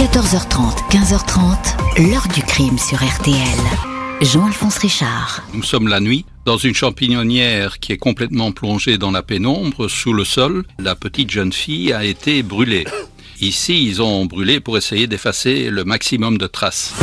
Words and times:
14h30, 0.00 0.88
15h30, 0.88 2.08
l'heure 2.10 2.26
du 2.34 2.40
crime 2.40 2.78
sur 2.78 2.96
RTL. 2.96 3.36
Jean-Alphonse 4.22 4.78
Richard. 4.78 5.42
Nous 5.52 5.62
sommes 5.62 5.88
la 5.88 6.00
nuit 6.00 6.24
dans 6.46 6.56
une 6.56 6.72
champignonnière 6.72 7.78
qui 7.80 7.92
est 7.92 7.98
complètement 7.98 8.50
plongée 8.50 8.96
dans 8.96 9.10
la 9.10 9.22
pénombre, 9.22 9.90
sous 9.90 10.14
le 10.14 10.24
sol. 10.24 10.64
La 10.78 10.94
petite 10.94 11.30
jeune 11.30 11.52
fille 11.52 11.92
a 11.92 12.02
été 12.02 12.42
brûlée. 12.42 12.86
Ici, 13.42 13.86
ils 13.86 14.00
ont 14.00 14.24
brûlé 14.24 14.58
pour 14.58 14.78
essayer 14.78 15.06
d'effacer 15.06 15.68
le 15.68 15.84
maximum 15.84 16.38
de 16.38 16.46
traces. 16.46 16.94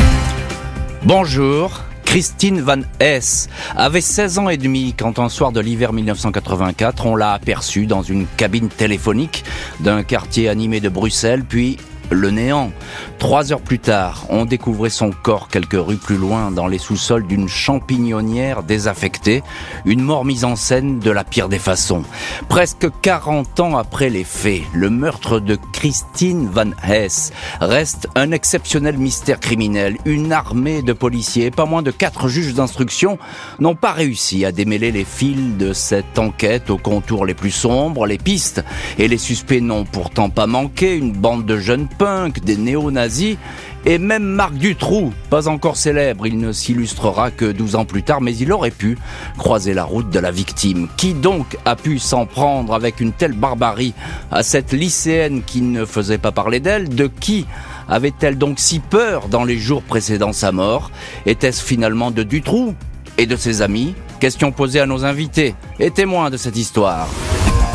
Bonjour, 1.04 1.84
Christine 2.04 2.60
Van 2.62 2.80
Hess 2.98 3.48
avait 3.76 4.00
16 4.00 4.40
ans 4.40 4.48
et 4.48 4.56
demi 4.56 4.92
quand 4.98 5.20
un 5.20 5.28
soir 5.28 5.52
de 5.52 5.60
l'hiver 5.60 5.92
1984, 5.92 7.06
on 7.06 7.14
l'a 7.14 7.32
aperçue 7.32 7.86
dans 7.86 8.02
une 8.02 8.26
cabine 8.36 8.68
téléphonique 8.68 9.44
d'un 9.78 10.02
quartier 10.02 10.48
animé 10.48 10.80
de 10.80 10.88
Bruxelles, 10.88 11.44
puis 11.48 11.76
le 12.10 12.30
néant. 12.30 12.72
Trois 13.18 13.52
heures 13.52 13.60
plus 13.60 13.78
tard, 13.78 14.26
on 14.28 14.44
découvrait 14.44 14.90
son 14.90 15.10
corps 15.10 15.48
quelques 15.48 15.72
rues 15.72 15.96
plus 15.96 16.16
loin 16.16 16.50
dans 16.50 16.66
les 16.66 16.78
sous-sols 16.78 17.26
d'une 17.26 17.48
champignonnière 17.48 18.62
désaffectée, 18.62 19.42
une 19.84 20.02
mort 20.02 20.24
mise 20.24 20.44
en 20.44 20.56
scène 20.56 20.98
de 21.00 21.10
la 21.10 21.24
pire 21.24 21.48
des 21.48 21.58
façons. 21.58 22.04
Presque 22.48 22.88
40 23.02 23.60
ans 23.60 23.76
après 23.76 24.10
les 24.10 24.24
faits, 24.24 24.62
le 24.72 24.90
meurtre 24.90 25.40
de 25.40 25.58
Christine 25.72 26.48
Van 26.48 26.70
Hess 26.86 27.32
reste 27.60 28.08
un 28.14 28.32
exceptionnel 28.32 28.96
mystère 28.98 29.40
criminel. 29.40 29.96
Une 30.04 30.32
armée 30.32 30.82
de 30.82 30.92
policiers, 30.92 31.50
pas 31.50 31.66
moins 31.66 31.82
de 31.82 31.90
quatre 31.90 32.28
juges 32.28 32.54
d'instruction, 32.54 33.18
n'ont 33.58 33.74
pas 33.74 33.92
réussi 33.92 34.44
à 34.44 34.52
démêler 34.52 34.92
les 34.92 35.04
fils 35.04 35.56
de 35.58 35.72
cette 35.72 36.18
enquête 36.18 36.70
aux 36.70 36.78
contours 36.78 37.26
les 37.26 37.34
plus 37.34 37.50
sombres, 37.50 38.06
les 38.06 38.18
pistes 38.18 38.64
et 38.98 39.08
les 39.08 39.18
suspects 39.18 39.60
n'ont 39.60 39.84
pourtant 39.84 40.30
pas 40.30 40.46
manqué, 40.46 40.96
une 40.96 41.12
bande 41.12 41.44
de 41.44 41.58
jeunes 41.58 41.88
punk, 41.98 42.44
des 42.44 42.56
néo-nazis, 42.56 43.36
et 43.84 43.98
même 43.98 44.24
Marc 44.24 44.54
Dutroux, 44.54 45.12
pas 45.30 45.48
encore 45.48 45.76
célèbre, 45.76 46.26
il 46.26 46.38
ne 46.38 46.52
s'illustrera 46.52 47.30
que 47.30 47.50
12 47.50 47.76
ans 47.76 47.84
plus 47.84 48.02
tard, 48.02 48.20
mais 48.20 48.36
il 48.36 48.52
aurait 48.52 48.70
pu 48.70 48.98
croiser 49.36 49.72
la 49.74 49.84
route 49.84 50.10
de 50.10 50.18
la 50.18 50.30
victime. 50.30 50.88
Qui 50.96 51.14
donc 51.14 51.56
a 51.64 51.76
pu 51.76 51.98
s'en 51.98 52.26
prendre 52.26 52.74
avec 52.74 53.00
une 53.00 53.12
telle 53.12 53.32
barbarie 53.32 53.94
à 54.30 54.42
cette 54.42 54.72
lycéenne 54.72 55.42
qui 55.42 55.62
ne 55.62 55.84
faisait 55.84 56.18
pas 56.18 56.32
parler 56.32 56.60
d'elle? 56.60 56.88
De 56.88 57.06
qui 57.06 57.46
avait-elle 57.88 58.36
donc 58.36 58.58
si 58.58 58.80
peur 58.80 59.28
dans 59.28 59.44
les 59.44 59.58
jours 59.58 59.82
précédant 59.82 60.32
sa 60.32 60.52
mort? 60.52 60.90
Était-ce 61.26 61.62
finalement 61.62 62.10
de 62.10 62.22
Dutroux 62.22 62.74
et 63.16 63.26
de 63.26 63.36
ses 63.36 63.62
amis? 63.62 63.94
Question 64.20 64.50
posée 64.52 64.80
à 64.80 64.86
nos 64.86 65.04
invités 65.04 65.54
et 65.78 65.90
témoins 65.90 66.30
de 66.30 66.36
cette 66.36 66.56
histoire. 66.56 67.08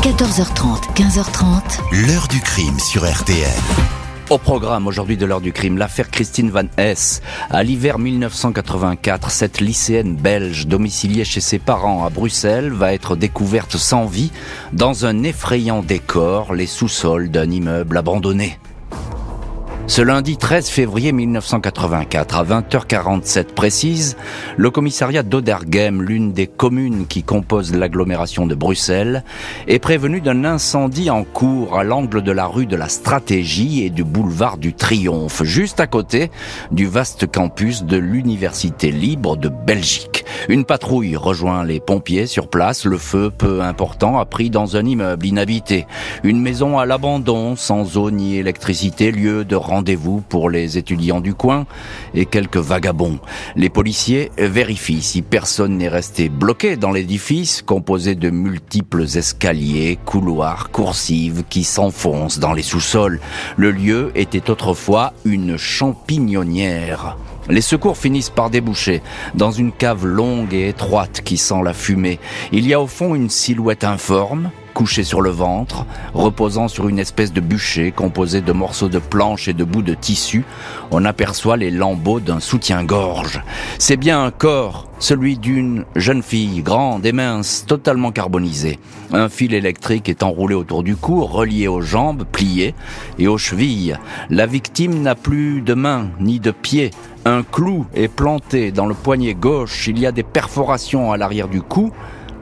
14h30, 0.02 0.94
15h30. 0.94 2.06
L'heure 2.06 2.28
du 2.28 2.40
crime 2.40 2.78
sur 2.78 3.10
RTL. 3.10 4.03
Au 4.30 4.38
programme 4.38 4.86
aujourd'hui 4.86 5.18
de 5.18 5.26
l'heure 5.26 5.42
du 5.42 5.52
crime, 5.52 5.76
l'affaire 5.76 6.10
Christine 6.10 6.50
Van 6.50 6.64
Hess. 6.78 7.20
À 7.50 7.62
l'hiver 7.62 7.98
1984, 7.98 9.30
cette 9.30 9.60
lycéenne 9.60 10.16
belge 10.16 10.66
domiciliée 10.66 11.26
chez 11.26 11.42
ses 11.42 11.58
parents 11.58 12.06
à 12.06 12.08
Bruxelles 12.08 12.72
va 12.72 12.94
être 12.94 13.16
découverte 13.16 13.76
sans 13.76 14.06
vie 14.06 14.32
dans 14.72 15.04
un 15.04 15.24
effrayant 15.24 15.82
décor, 15.82 16.54
les 16.54 16.66
sous-sols 16.66 17.30
d'un 17.30 17.50
immeuble 17.50 17.98
abandonné. 17.98 18.58
Ce 19.86 20.00
lundi 20.00 20.38
13 20.38 20.70
février 20.70 21.12
1984, 21.12 22.36
à 22.36 22.44
20h47 22.44 23.44
précise, 23.54 24.16
le 24.56 24.70
commissariat 24.70 25.22
d'Oderghem, 25.22 26.00
l'une 26.00 26.32
des 26.32 26.46
communes 26.46 27.06
qui 27.06 27.22
composent 27.22 27.74
l'agglomération 27.74 28.46
de 28.46 28.54
Bruxelles, 28.54 29.24
est 29.68 29.78
prévenu 29.78 30.22
d'un 30.22 30.46
incendie 30.46 31.10
en 31.10 31.22
cours 31.22 31.78
à 31.78 31.84
l'angle 31.84 32.22
de 32.22 32.32
la 32.32 32.46
rue 32.46 32.64
de 32.64 32.76
la 32.76 32.88
Stratégie 32.88 33.84
et 33.84 33.90
du 33.90 34.04
boulevard 34.04 34.56
du 34.56 34.72
Triomphe, 34.72 35.44
juste 35.44 35.80
à 35.80 35.86
côté 35.86 36.30
du 36.72 36.86
vaste 36.86 37.30
campus 37.30 37.84
de 37.84 37.98
l'Université 37.98 38.90
libre 38.90 39.36
de 39.36 39.50
Belgique. 39.50 40.24
Une 40.48 40.64
patrouille 40.64 41.16
rejoint 41.16 41.62
les 41.62 41.80
pompiers 41.80 42.26
sur 42.26 42.48
place. 42.48 42.86
Le 42.86 42.98
feu, 42.98 43.30
peu 43.30 43.60
important, 43.60 44.18
a 44.18 44.24
pris 44.24 44.50
dans 44.50 44.76
un 44.76 44.84
immeuble 44.84 45.26
inhabité. 45.26 45.86
Une 46.22 46.40
maison 46.40 46.78
à 46.78 46.86
l'abandon, 46.86 47.54
sans 47.54 47.96
eau 47.98 48.10
ni 48.10 48.36
électricité, 48.36 49.12
lieu 49.12 49.44
de 49.44 49.56
rendez-vous 49.74 50.20
pour 50.20 50.50
les 50.50 50.78
étudiants 50.78 51.20
du 51.20 51.34
coin 51.34 51.66
et 52.14 52.26
quelques 52.26 52.58
vagabonds. 52.58 53.18
Les 53.56 53.70
policiers 53.70 54.30
vérifient 54.38 55.02
si 55.02 55.20
personne 55.20 55.76
n'est 55.78 55.88
resté 55.88 56.28
bloqué 56.28 56.76
dans 56.76 56.92
l'édifice, 56.92 57.60
composé 57.60 58.14
de 58.14 58.30
multiples 58.30 59.02
escaliers, 59.02 59.98
couloirs, 60.04 60.70
coursives 60.70 61.42
qui 61.50 61.64
s'enfoncent 61.64 62.38
dans 62.38 62.52
les 62.52 62.62
sous-sols. 62.62 63.18
Le 63.56 63.72
lieu 63.72 64.12
était 64.14 64.48
autrefois 64.48 65.12
une 65.24 65.56
champignonnière. 65.56 67.16
Les 67.48 67.60
secours 67.60 67.98
finissent 67.98 68.30
par 68.30 68.50
déboucher 68.50 69.02
dans 69.34 69.50
une 69.50 69.72
cave 69.72 70.06
longue 70.06 70.54
et 70.54 70.68
étroite 70.68 71.20
qui 71.24 71.36
sent 71.36 71.62
la 71.64 71.74
fumée. 71.74 72.20
Il 72.52 72.66
y 72.66 72.74
a 72.74 72.80
au 72.80 72.86
fond 72.86 73.16
une 73.16 73.28
silhouette 73.28 73.82
informe, 73.82 74.50
couché 74.74 75.04
sur 75.04 75.22
le 75.22 75.30
ventre, 75.30 75.86
reposant 76.12 76.68
sur 76.68 76.88
une 76.88 76.98
espèce 76.98 77.32
de 77.32 77.40
bûcher 77.40 77.92
composé 77.92 78.40
de 78.40 78.52
morceaux 78.52 78.88
de 78.88 78.98
planches 78.98 79.48
et 79.48 79.52
de 79.52 79.64
bouts 79.64 79.82
de 79.82 79.94
tissu, 79.94 80.44
on 80.90 81.04
aperçoit 81.04 81.56
les 81.56 81.70
lambeaux 81.70 82.20
d'un 82.20 82.40
soutien-gorge. 82.40 83.40
C'est 83.78 83.96
bien 83.96 84.24
un 84.24 84.30
corps, 84.32 84.88
celui 84.98 85.38
d'une 85.38 85.84
jeune 85.94 86.22
fille, 86.22 86.62
grande 86.62 87.06
et 87.06 87.12
mince, 87.12 87.64
totalement 87.66 88.10
carbonisée. 88.10 88.78
Un 89.12 89.28
fil 89.28 89.54
électrique 89.54 90.08
est 90.08 90.24
enroulé 90.24 90.54
autour 90.54 90.82
du 90.82 90.96
cou, 90.96 91.24
relié 91.24 91.68
aux 91.68 91.80
jambes, 91.80 92.24
pliées, 92.30 92.74
et 93.18 93.28
aux 93.28 93.38
chevilles. 93.38 93.96
La 94.28 94.46
victime 94.46 95.02
n'a 95.02 95.14
plus 95.14 95.62
de 95.62 95.74
mains 95.74 96.08
ni 96.18 96.40
de 96.40 96.50
pieds. 96.50 96.90
Un 97.24 97.42
clou 97.42 97.86
est 97.94 98.08
planté 98.08 98.72
dans 98.72 98.86
le 98.86 98.94
poignet 98.94 99.34
gauche, 99.34 99.86
il 99.86 99.98
y 99.98 100.06
a 100.06 100.12
des 100.12 100.22
perforations 100.22 101.12
à 101.12 101.16
l'arrière 101.16 101.48
du 101.48 101.62
cou, 101.62 101.92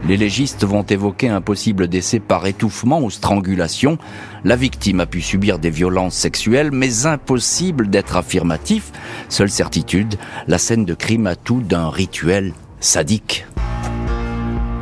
les 0.07 0.17
légistes 0.17 0.65
vont 0.65 0.83
évoquer 0.83 1.29
un 1.29 1.41
possible 1.41 1.89
décès 1.89 2.19
par 2.19 2.47
étouffement 2.47 3.01
ou 3.01 3.11
strangulation. 3.11 3.99
La 4.45 4.57
victime 4.57 5.01
a 5.01 5.07
pu 5.07 5.21
subir 5.21 5.59
des 5.59 5.71
violences 5.71 6.15
sexuelles, 6.15 6.71
mais 6.73 7.07
impossible 7.07 7.89
d'être 7.89 8.17
affirmatif. 8.17 8.93
Seule 9.29 9.51
certitude, 9.51 10.17
la 10.49 10.59
scène 10.59 10.85
de 10.85 10.95
crime 10.95 11.27
a 11.27 11.37
tout 11.37 11.61
d'un 11.61 11.89
rituel 11.89 12.53
sadique. 12.81 13.47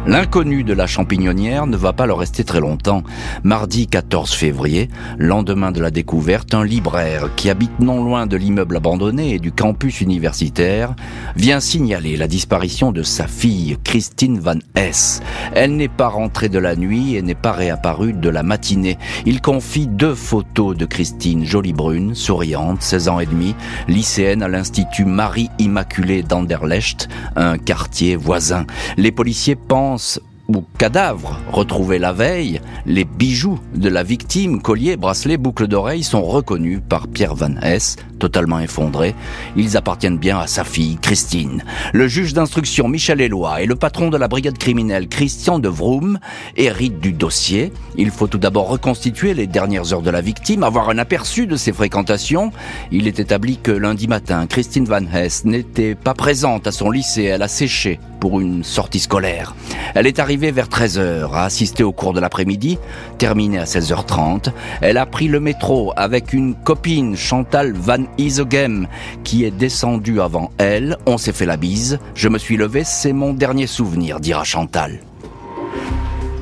L'inconnu 0.07 0.65
de 0.65 0.73
la 0.73 0.87
champignonnière 0.87 1.67
ne 1.67 1.77
va 1.77 1.93
pas 1.93 2.07
leur 2.07 2.19
rester 2.19 2.43
très 2.43 2.59
longtemps. 2.59 3.03
Mardi 3.45 3.87
14 3.87 4.33
février, 4.33 4.89
lendemain 5.19 5.73
de 5.73 5.81
la 5.81 5.91
découverte, 5.91 6.55
un 6.55 6.65
libraire 6.65 7.29
qui 7.37 7.51
habite 7.51 7.79
non 7.81 8.03
loin 8.03 8.27
de 8.27 8.39
l'immeuble 8.39 8.79
abandonné 8.79 9.35
et 9.35 9.39
du 9.39 9.53
campus 9.53 10.01
universitaire 10.01 10.95
vient 11.37 11.61
signaler 11.61 12.17
la 12.17 12.29
disparition 12.29 12.93
de 12.93 13.03
sa 13.03 13.27
fille, 13.27 13.77
Christine 13.85 14.41
Van 14.41 14.59
Hess. 14.75 15.21
Elle 15.55 15.77
n'est 15.77 15.89
pas 15.89 16.09
rentrée 16.09 16.49
de 16.49 16.59
la 16.59 16.77
nuit 16.77 17.15
et 17.15 17.23
n'est 17.23 17.35
pas 17.35 17.53
réapparue 17.53 18.15
de 18.15 18.31
la 18.31 18.43
matinée. 18.43 18.97
Il 19.27 19.43
confie 19.43 19.87
deux 19.87 20.15
photos 20.15 20.77
de 20.79 20.87
Christine, 20.87 21.45
jolie 21.45 21.75
brune, 21.75 22.15
souriante, 22.15 22.81
16 22.81 23.09
ans 23.11 23.21
et 23.21 23.27
demi, 23.27 23.55
lycéenne 23.87 24.43
à 24.43 24.49
l'Institut 24.49 25.05
Marie-Immaculée 25.05 26.23
d'Anderlecht, 26.23 27.11
un 27.37 27.59
quartier 27.59 28.17
voisin. 28.17 28.65
Les 28.97 29.13
policiers 29.13 29.57
pensent 29.57 29.91
So. 30.01 30.30
Ou 30.57 30.65
cadavres 30.79 31.39
retrouvés 31.53 31.99
la 31.99 32.13
veille, 32.13 32.61
les 32.87 33.05
bijoux 33.05 33.61
de 33.75 33.89
la 33.89 34.03
victime, 34.03 34.61
colliers, 34.61 34.97
bracelets, 34.97 35.37
boucles 35.37 35.69
d'oreilles 35.69 36.03
sont 36.03 36.23
reconnus 36.23 36.81
par 36.89 37.07
Pierre 37.07 37.35
Van 37.35 37.55
Hess, 37.63 37.97
totalement 38.19 38.59
effondré. 38.59 39.15
Ils 39.57 39.77
appartiennent 39.77 40.19
bien 40.19 40.39
à 40.39 40.47
sa 40.47 40.65
fille, 40.65 40.99
Christine. 41.01 41.63
Le 41.93 42.09
juge 42.09 42.35
d'instruction 42.35 42.89
Michel 42.89 43.21
Éloi 43.21 43.63
et 43.63 43.67
le 43.67 43.77
patron 43.77 44.11
de 44.11 44.17
la 44.17 44.29
brigade 44.29 44.59
criminelle, 44.59 45.09
Christian 45.09 45.59
de 45.59 45.69
Vroom, 45.69 46.19
héritent 46.57 47.01
du 47.01 47.13
dossier. 47.13 47.73
Il 47.97 48.11
faut 48.11 48.27
tout 48.27 48.39
d'abord 48.39 48.69
reconstituer 48.69 49.35
les 49.35 49.47
dernières 49.47 49.93
heures 49.93 50.03
de 50.03 50.11
la 50.11 50.21
victime, 50.21 50.65
avoir 50.65 50.89
un 50.91 50.99
aperçu 50.99 51.47
de 51.47 51.57
ses 51.57 51.73
fréquentations. 51.73 52.51
Il 52.91 53.07
est 53.07 53.21
établi 53.21 53.59
que 53.59 53.71
lundi 53.71 54.09
matin, 54.09 54.47
Christine 54.47 54.85
Van 54.85 55.05
Hess 55.13 55.45
n'était 55.45 55.95
pas 55.95 56.15
présente 56.15 56.67
à 56.67 56.73
son 56.73 56.91
lycée, 56.91 57.25
elle 57.25 57.43
a 57.43 57.49
séché 57.49 58.01
pour 58.21 58.41
une 58.41 58.63
sortie 58.65 59.01
scolaire. 59.01 59.55
Elle 59.95 60.07
est 60.07 60.19
arrivée 60.19 60.40
vers 60.49 60.69
13h, 60.69 61.31
a 61.35 61.45
assisté 61.45 61.83
au 61.83 61.93
cours 61.93 62.15
de 62.15 62.21
l'après-midi, 62.21 62.79
terminé 63.19 63.59
à 63.59 63.65
16h30. 63.65 64.51
Elle 64.81 64.97
a 64.97 65.05
pris 65.05 65.29
le 65.29 65.41
métro 65.41 65.93
avec 65.97 66.33
une 66.33 66.55
copine, 66.55 67.17
Chantal 67.17 67.75
Van 67.75 68.05
Isogem, 68.17 68.89
qui 69.25 69.45
est 69.45 69.51
descendue 69.51 70.23
avant 70.23 70.51
elle. 70.57 70.97
On 71.05 71.19
s'est 71.19 71.35
fait 71.35 71.47
la 71.47 71.59
bise. 71.59 71.99
Je 72.15 72.29
me 72.29 72.39
suis 72.39 72.57
levé, 72.57 72.83
c'est 72.85 73.13
mon 73.13 73.35
dernier 73.35 73.67
souvenir, 73.67 74.21
dira 74.21 74.45
Chantal. 74.45 75.01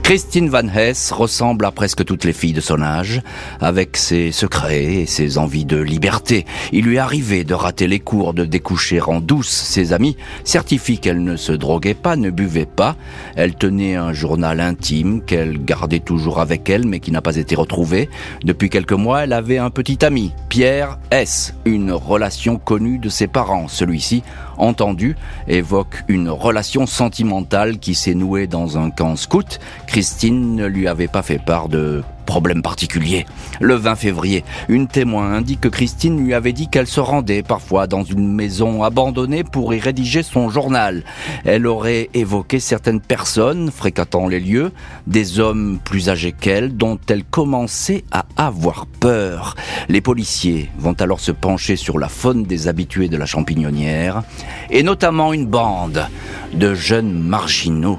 Christine 0.09 0.49
Van 0.49 0.67
Hess 0.67 1.13
ressemble 1.13 1.67
à 1.67 1.71
presque 1.71 2.03
toutes 2.03 2.25
les 2.25 2.33
filles 2.33 2.55
de 2.55 2.63
son 2.63 2.81
âge, 2.81 3.21
avec 3.61 3.99
ses 3.99 4.33
secrets 4.33 4.85
et 4.85 5.05
ses 5.05 5.37
envies 5.37 5.67
de 5.67 5.77
liberté. 5.77 6.47
Il 6.73 6.87
lui 6.87 6.97
arrivait 6.97 7.45
de 7.45 7.53
rater 7.53 7.87
les 7.87 8.01
cours, 8.01 8.33
de 8.33 8.47
découcher 8.47 9.03
en 9.03 9.21
douce. 9.21 9.51
Ses 9.51 9.93
amis 9.93 10.17
certifient 10.45 10.99
qu'elle 10.99 11.23
ne 11.23 11.37
se 11.37 11.53
droguait 11.53 11.93
pas, 11.93 12.17
ne 12.17 12.31
buvait 12.31 12.65
pas. 12.65 12.97
Elle 13.37 13.55
tenait 13.55 13.97
un 13.97 14.15
journal 14.15 14.61
intime 14.61 15.21
qu'elle 15.21 15.63
gardait 15.63 16.01
toujours 16.01 16.41
avec 16.41 16.71
elle, 16.71 16.87
mais 16.87 17.01
qui 17.01 17.11
n'a 17.11 17.21
pas 17.21 17.37
été 17.37 17.55
retrouvé. 17.55 18.09
Depuis 18.43 18.71
quelques 18.71 18.93
mois, 18.93 19.25
elle 19.25 19.35
avait 19.35 19.59
un 19.59 19.69
petit 19.69 20.03
ami, 20.07 20.33
Pierre 20.49 20.99
S., 21.11 21.53
une 21.67 21.93
relation 21.93 22.57
connue 22.57 22.97
de 22.97 23.11
ses 23.11 23.27
parents. 23.27 23.69
Celui-ci 23.69 24.23
entendu 24.59 25.17
évoque 25.47 26.05
une 26.09 26.29
relation 26.29 26.87
sentimentale 26.87 27.79
qui 27.79 27.95
s'est 27.95 28.15
nouée 28.15 28.47
dans 28.47 28.79
un 28.79 28.91
camp 28.91 29.17
scout. 29.17 29.59
Christine 29.87 30.55
ne 30.55 30.67
lui 30.67 30.89
avait 30.89 31.09
pas 31.09 31.23
fait 31.23 31.39
part 31.39 31.69
de 31.69 32.03
problème 32.29 32.61
particulier. 32.61 33.25
Le 33.59 33.75
20 33.75 33.97
février, 33.97 34.45
une 34.69 34.87
témoin 34.87 35.33
indique 35.33 35.63
que 35.63 35.69
Christine 35.69 36.23
lui 36.23 36.35
avait 36.35 36.53
dit 36.53 36.69
qu'elle 36.69 36.87
se 36.87 37.01
rendait 37.01 37.43
parfois 37.43 37.87
dans 37.87 38.05
une 38.05 38.31
maison 38.31 38.83
abandonnée 38.83 39.45
pour 39.45 39.73
y 39.73 39.81
rédiger 39.81 40.23
son 40.23 40.51
journal. 40.51 41.05
Elle 41.47 41.67
aurait 41.67 42.11
évoqué 42.13 42.61
certaines 42.61 43.01
personnes 43.01 43.71
fréquentant 43.71 44.29
les 44.29 44.41
lieux, 44.41 44.73
des 45.07 45.41
hommes 45.41 45.79
plus 45.83 46.11
âgés 46.11 46.33
qu'elle 46.33 46.77
dont 46.77 46.99
elle 47.09 47.25
commençait 47.25 48.05
à 48.11 48.27
avoir 48.37 48.85
peur. 48.85 49.55
Les 49.89 50.03
policiers 50.03 50.71
vont 50.79 50.97
alors 51.01 51.21
se 51.21 51.33
pencher 51.33 51.77
sur 51.77 51.99
la 51.99 52.11
faune 52.11 52.43
des 52.45 52.69
habitués 52.69 53.09
de 53.09 53.17
la 53.17 53.25
champignonnière 53.25 54.23
et 54.69 54.83
notamment 54.83 55.33
une 55.33 55.47
bande 55.47 56.07
de 56.53 56.75
jeunes 56.75 57.23
marginaux 57.23 57.99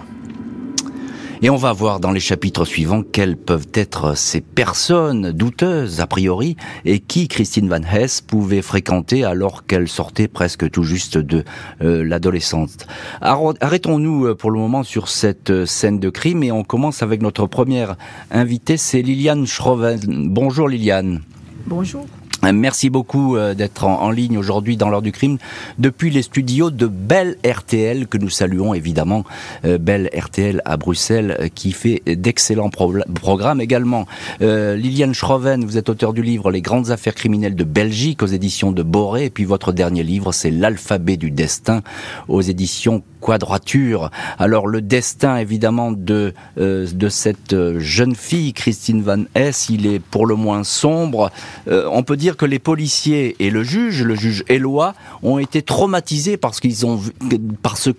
et 1.41 1.49
on 1.49 1.55
va 1.55 1.71
voir 1.71 1.99
dans 1.99 2.11
les 2.11 2.19
chapitres 2.19 2.65
suivants 2.65 3.01
quelles 3.01 3.37
peuvent 3.37 3.69
être 3.73 4.17
ces 4.17 4.41
personnes 4.41 5.31
douteuses 5.31 6.01
a 6.01 6.07
priori 6.07 6.57
et 6.83 6.99
qui 6.99 7.27
Christine 7.27 7.69
Van 7.69 7.81
Hess 7.81 8.21
pouvait 8.21 8.61
fréquenter 8.61 9.23
alors 9.23 9.65
qu'elle 9.65 9.87
sortait 9.87 10.27
presque 10.27 10.69
tout 10.69 10.83
juste 10.83 11.17
de 11.17 11.45
euh, 11.81 12.03
l'adolescence. 12.03 12.77
Arrêtons-nous 13.21 14.25
euh, 14.25 14.35
pour 14.35 14.51
le 14.51 14.59
moment 14.59 14.83
sur 14.83 15.07
cette 15.07 15.49
euh, 15.49 15.65
scène 15.65 15.99
de 15.99 16.09
crime 16.09 16.43
et 16.43 16.51
on 16.51 16.63
commence 16.63 17.03
avec 17.03 17.21
notre 17.21 17.47
première 17.47 17.95
invitée, 18.31 18.77
c'est 18.77 19.01
Liliane 19.01 19.45
Schroven. 19.45 20.29
Bonjour 20.29 20.67
Liliane. 20.67 21.21
Bonjour. 21.65 22.05
Merci 22.41 22.89
beaucoup 22.89 23.35
euh, 23.35 23.53
d'être 23.53 23.83
en, 23.83 24.09
ligne 24.11 24.37
aujourd'hui 24.37 24.77
dans 24.77 24.89
l'heure 24.89 25.01
du 25.01 25.11
crime 25.11 25.37
depuis 25.77 26.09
les 26.09 26.21
studios 26.21 26.71
de 26.71 26.87
Belle 26.87 27.35
RTL 27.45 28.07
que 28.07 28.17
nous 28.17 28.29
saluons 28.29 28.73
évidemment 28.73 29.25
euh, 29.65 29.77
Belle 29.77 30.09
RTL 30.17 30.61
à 30.63 30.77
Bruxelles 30.77 31.35
euh, 31.39 31.47
qui 31.53 31.73
fait 31.73 32.01
d'excellents 32.05 32.69
programmes 32.69 33.61
également. 33.61 34.05
Liliane 34.39 35.13
Schroven, 35.13 35.65
vous 35.65 35.77
êtes 35.77 35.89
auteur 35.89 36.13
du 36.13 36.21
livre 36.21 36.51
Les 36.51 36.61
grandes 36.61 36.91
affaires 36.91 37.15
criminelles 37.15 37.55
de 37.55 37.63
Belgique 37.63 38.23
aux 38.23 38.27
éditions 38.27 38.71
de 38.71 38.83
Boré 38.83 39.25
et 39.25 39.29
puis 39.29 39.45
votre 39.45 39.71
dernier 39.71 40.03
livre 40.03 40.31
c'est 40.31 40.51
L'alphabet 40.51 41.17
du 41.17 41.31
destin 41.31 41.81
aux 42.27 42.41
éditions 42.41 43.03
Quadrature. 43.21 44.11
Alors 44.37 44.65
le 44.65 44.81
destin 44.81 45.35
évidemment 45.37 45.91
de 45.91 46.33
de 46.57 47.09
cette 47.09 47.77
jeune 47.77 48.15
fille 48.15 48.53
Christine 48.53 49.01
Van 49.01 49.23
Hess, 49.35 49.67
il 49.69 49.87
est 49.87 49.99
pour 49.99 50.25
le 50.25 50.35
moins 50.35 50.63
sombre. 50.63 51.29
on 51.67 52.03
peut 52.03 52.15
dire 52.15 52.28
que 52.37 52.45
les 52.45 52.59
policiers 52.59 53.35
et 53.39 53.49
le 53.49 53.63
juge, 53.63 54.03
le 54.03 54.15
juge 54.15 54.43
Eloi, 54.47 54.93
ont 55.23 55.39
été 55.39 55.61
traumatisés 55.61 56.37
par 56.37 56.53
ce 56.53 56.61
qu'ils 56.61 56.85
ont 56.85 56.95
vu, 56.95 57.11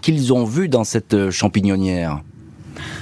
qu'ils 0.01 0.33
ont 0.33 0.45
vu 0.45 0.69
dans 0.69 0.85
cette 0.85 1.15
euh, 1.15 1.31
champignonnière. 1.31 2.23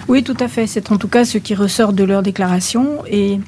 Oui, 0.08 0.22
tout 0.22 0.36
à 0.40 0.48
fait. 0.48 0.66
C'est 0.66 0.90
en 0.90 0.96
tout 0.96 1.08
cas 1.08 1.24
ce 1.24 1.38
qui 1.38 1.54
ressort 1.54 1.92
de 1.92 2.04
leur 2.04 2.22
déclaration. 2.22 3.04
Et 3.10 3.38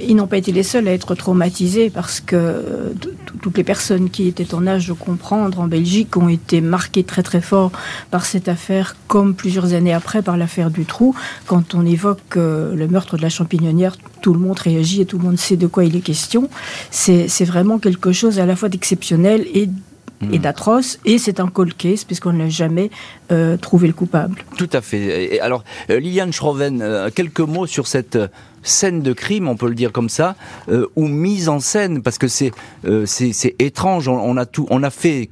ils 0.00 0.16
n'ont 0.16 0.26
pas 0.26 0.38
été 0.38 0.52
les 0.52 0.62
seuls 0.62 0.88
à 0.88 0.92
être 0.92 1.14
traumatisés 1.14 1.90
parce 1.90 2.20
que 2.20 2.36
euh, 2.36 2.92
toutes 3.40 3.56
les 3.56 3.64
personnes 3.64 4.10
qui 4.10 4.28
étaient 4.28 4.54
en 4.54 4.66
âge 4.66 4.88
de 4.88 4.92
comprendre 4.92 5.60
en 5.60 5.66
Belgique 5.66 6.16
ont 6.16 6.28
été 6.28 6.60
marquées 6.60 7.04
très 7.04 7.22
très 7.22 7.40
fort 7.40 7.72
par 8.10 8.24
cette 8.24 8.48
affaire, 8.48 8.96
comme 9.08 9.34
plusieurs 9.34 9.72
années 9.72 9.92
après 9.92 10.22
par 10.22 10.36
l'affaire 10.36 10.70
du 10.70 10.84
trou. 10.84 11.14
Quand 11.46 11.74
on 11.74 11.84
évoque 11.86 12.36
euh, 12.36 12.74
le 12.74 12.88
meurtre 12.88 13.16
de 13.16 13.22
la 13.22 13.28
champignonnière, 13.28 13.96
tout 14.20 14.32
le 14.32 14.40
monde 14.40 14.58
réagit 14.58 15.00
et 15.00 15.06
tout 15.06 15.18
le 15.18 15.24
monde 15.24 15.38
sait 15.38 15.56
de 15.56 15.66
quoi 15.66 15.84
il 15.84 15.96
est 15.96 16.00
question. 16.00 16.48
C'est 16.90 17.44
vraiment 17.44 17.78
quelque 17.78 18.12
chose 18.12 18.38
à 18.38 18.46
la 18.46 18.56
fois 18.56 18.68
d'exceptionnel 18.68 19.46
et 19.54 19.68
et 20.22 20.38
hmm. 20.38 20.42
d'atroce, 20.42 20.98
et 21.04 21.18
c'est 21.18 21.40
un 21.40 21.48
cold 21.48 21.76
case 21.76 22.04
puisqu'on 22.04 22.34
n'a 22.34 22.48
jamais 22.48 22.90
euh, 23.32 23.56
trouvé 23.56 23.86
le 23.88 23.94
coupable. 23.94 24.44
Tout 24.56 24.68
à 24.72 24.80
fait. 24.80 25.34
Et 25.34 25.40
alors, 25.40 25.64
Liliane 25.88 26.32
Schroven, 26.32 27.10
quelques 27.14 27.40
mots 27.40 27.66
sur 27.66 27.86
cette 27.86 28.18
scène 28.62 29.02
de 29.02 29.12
crime, 29.12 29.48
on 29.48 29.56
peut 29.56 29.68
le 29.68 29.74
dire 29.74 29.92
comme 29.92 30.08
ça, 30.08 30.36
euh, 30.68 30.86
ou 30.96 31.08
mise 31.08 31.48
en 31.48 31.60
scène, 31.60 32.02
parce 32.02 32.18
que 32.18 32.28
c'est 32.28 32.52
euh, 32.84 33.06
c'est 33.06 33.54
étrange. 33.58 34.08
On, 34.08 34.36
a 34.36 34.46
tout, 34.46 34.66
on 34.70 34.82
a 34.82 34.90
fait 34.90 35.30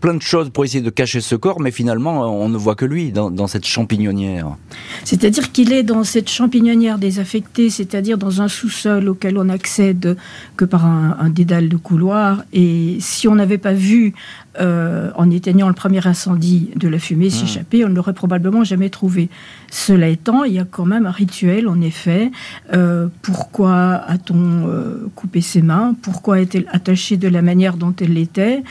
plein 0.00 0.14
de 0.14 0.22
choses 0.22 0.50
pour 0.50 0.64
essayer 0.64 0.82
de 0.82 0.90
cacher 0.90 1.20
ce 1.20 1.34
corps, 1.34 1.60
mais 1.60 1.70
finalement, 1.70 2.22
on 2.22 2.48
ne 2.48 2.56
voit 2.56 2.74
que 2.74 2.84
lui 2.84 3.12
dans, 3.12 3.46
cette 3.46 3.66
champignonnière. 3.66 4.56
C'est-à-dire 5.04 5.52
qu'il 5.52 5.72
est 5.72 5.82
dans 5.82 6.04
cette 6.04 6.28
champignonnière 6.28 6.98
désaffectée, 6.98 7.70
c'est-à-dire 7.70 8.18
dans 8.18 8.42
un 8.42 8.48
sous-sol 8.48 9.08
auquel 9.08 9.38
on 9.38 9.44
n'accède 9.44 10.16
que 10.56 10.64
par 10.64 10.84
un, 10.84 11.16
un, 11.20 11.30
dédale 11.30 11.68
de 11.68 11.76
couloir. 11.76 12.44
Et 12.52 12.96
si 13.00 13.28
on 13.28 13.34
n'avait 13.34 13.58
pas 13.58 13.72
vu 13.72 14.14
euh, 14.60 15.10
en 15.14 15.30
éteignant 15.30 15.68
le 15.68 15.74
premier 15.74 16.06
incendie 16.06 16.70
de 16.76 16.88
la 16.88 16.98
fumée 16.98 17.30
s'échapper, 17.30 17.84
on 17.84 17.88
ne 17.88 17.94
l'aurait 17.94 18.12
probablement 18.12 18.64
jamais 18.64 18.90
trouvé. 18.90 19.28
Cela 19.70 20.08
étant, 20.08 20.44
il 20.44 20.54
y 20.54 20.58
a 20.58 20.64
quand 20.64 20.86
même 20.86 21.06
un 21.06 21.10
rituel, 21.10 21.68
en 21.68 21.80
effet. 21.80 22.30
Euh, 22.72 23.08
pourquoi 23.22 24.02
a-t-on 24.06 24.68
euh, 24.68 25.10
coupé 25.14 25.40
ses 25.40 25.62
mains? 25.62 25.94
Pourquoi 26.02 26.40
est-elle 26.40 26.66
attachée 26.70 27.16
de 27.16 27.28
la 27.28 27.42
manière 27.42 27.76
dont 27.76 27.94
elle 28.00 28.14
l'était? 28.14 28.62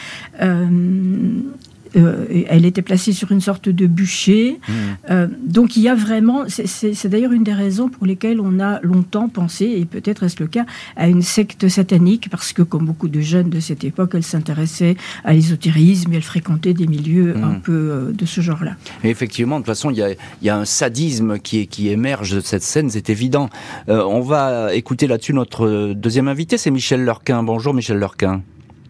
Elle 1.96 2.66
était 2.66 2.82
placée 2.82 3.14
sur 3.14 3.32
une 3.32 3.42
sorte 3.42 3.70
de 3.70 3.88
bûcher. 3.88 4.60
Mmh. 4.68 4.74
Euh, 5.10 5.28
donc 5.46 5.78
il 5.78 5.84
y 5.84 5.90
a 5.90 5.96
vraiment, 5.96 6.46
c'est 6.48 7.08
d'ailleurs 7.08 7.32
une 7.32 7.44
des 7.44 7.54
raisons 7.54 7.90
pour 7.90 8.06
lesquelles 8.06 8.40
on 8.40 8.60
a 8.60 8.80
longtemps 8.82 9.30
pensé, 9.30 9.66
et 9.66 9.86
peut-être 9.86 10.24
est-ce 10.24 10.42
le 10.42 10.48
cas, 10.48 10.66
à 10.96 11.08
une 11.08 11.22
secte 11.22 11.68
satanique, 11.68 12.30
parce 12.30 12.54
que 12.54 12.62
comme 12.62 12.86
beaucoup 12.86 13.08
de 13.08 13.22
jeunes 13.22 13.50
de 13.50 13.60
cette 13.60 13.84
époque, 13.84 14.12
elle 14.14 14.24
s'intéressait 14.24 14.96
à 15.24 15.34
l'ésotérisme 15.34 16.14
et 16.14 16.18
elle 16.18 16.22
fréquentait 16.22 16.74
des 16.74 16.88
milieux 16.88 17.34
mmh. 17.34 17.44
un 17.44 17.54
peu 17.60 17.72
euh, 17.72 18.12
de 18.12 18.26
ce 18.26 18.42
genre-là. 18.42 18.76
Effectivement, 19.04 19.56
de 19.56 19.62
toute 19.62 19.68
façon, 19.68 19.92
il 19.92 19.98
y 20.42 20.50
a, 20.50 20.56
un 20.56 20.66
sadisme 20.66 21.40
qui, 21.40 21.68
qui 21.68 21.90
émerge 21.90 22.36
de 22.36 22.40
cette 22.40 22.64
scène, 22.64 22.90
c'est 22.90 23.10
évident. 23.10 23.50
on 23.88 24.22
va 24.22 24.74
écouter 24.74 25.08
là-dessus 25.08 25.34
notre 25.34 25.94
deuxième 25.94 26.28
invité, 26.28 26.58
c'est 26.58 26.72
Michel 26.72 27.04
Lurquin. 27.04 27.44
Bonjour 27.44 27.74
Michel 27.74 27.98
Lurquin. 27.98 28.42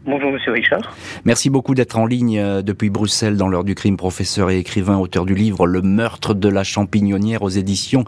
Bonjour 0.08 0.32
Monsieur 0.32 0.52
Richard. 0.52 0.96
Merci 1.26 1.50
beaucoup 1.50 1.74
d'être 1.74 1.98
en 1.98 2.06
ligne 2.06 2.38
euh, 2.38 2.62
depuis 2.62 2.92
Bruxelles 2.92 3.38
dans 3.38 3.48
l'heure 3.48 3.64
du 3.64 3.74
crime, 3.74 3.98
professeur 3.98 4.52
et 4.52 4.60
écrivain, 4.60 4.98
auteur 4.98 5.26
du 5.26 5.34
livre 5.34 5.66
Le 5.66 5.82
meurtre 5.82 6.36
de 6.36 6.48
la 6.48 6.64
champignonnière 6.64 7.42
aux 7.42 7.50
éditions 7.50 8.06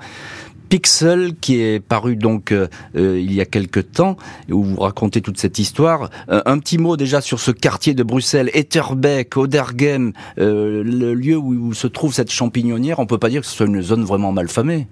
Pixel 0.70 1.34
qui 1.42 1.60
est 1.60 1.80
paru 1.80 2.16
donc 2.16 2.52
euh, 2.52 2.68
euh, 2.96 3.20
il 3.20 3.34
y 3.34 3.42
a 3.42 3.46
quelque 3.46 3.80
temps 3.80 4.16
où 4.52 4.62
vous 4.62 4.76
racontez 4.76 5.22
toute 5.22 5.40
cette 5.40 5.58
histoire. 5.58 6.12
un 6.28 6.60
petit 6.60 6.78
mot 6.78 6.98
déjà 6.98 7.20
sur 7.20 7.40
ce 7.40 7.50
quartier 7.50 7.96
de 7.96 8.04
Bruxelles, 8.04 8.52
Etterbeek, 8.54 9.36
Odergem, 9.36 10.14
le 10.38 11.14
lieu 11.14 11.36
où, 11.36 11.70
où, 11.70 11.74
se 11.74 11.88
trouve 11.88 12.14
cette 12.14 12.32
champignonnière. 12.32 13.00
On 13.00 13.08
peut 13.08 13.18
pas 13.18 13.30
dire 13.30 13.42
que 13.42 13.48
ce 13.48 13.56
soit 13.56 13.66
une 13.66 13.82
zone 13.82 14.04
vraiment 14.04 14.32
malfamée. 14.32 14.86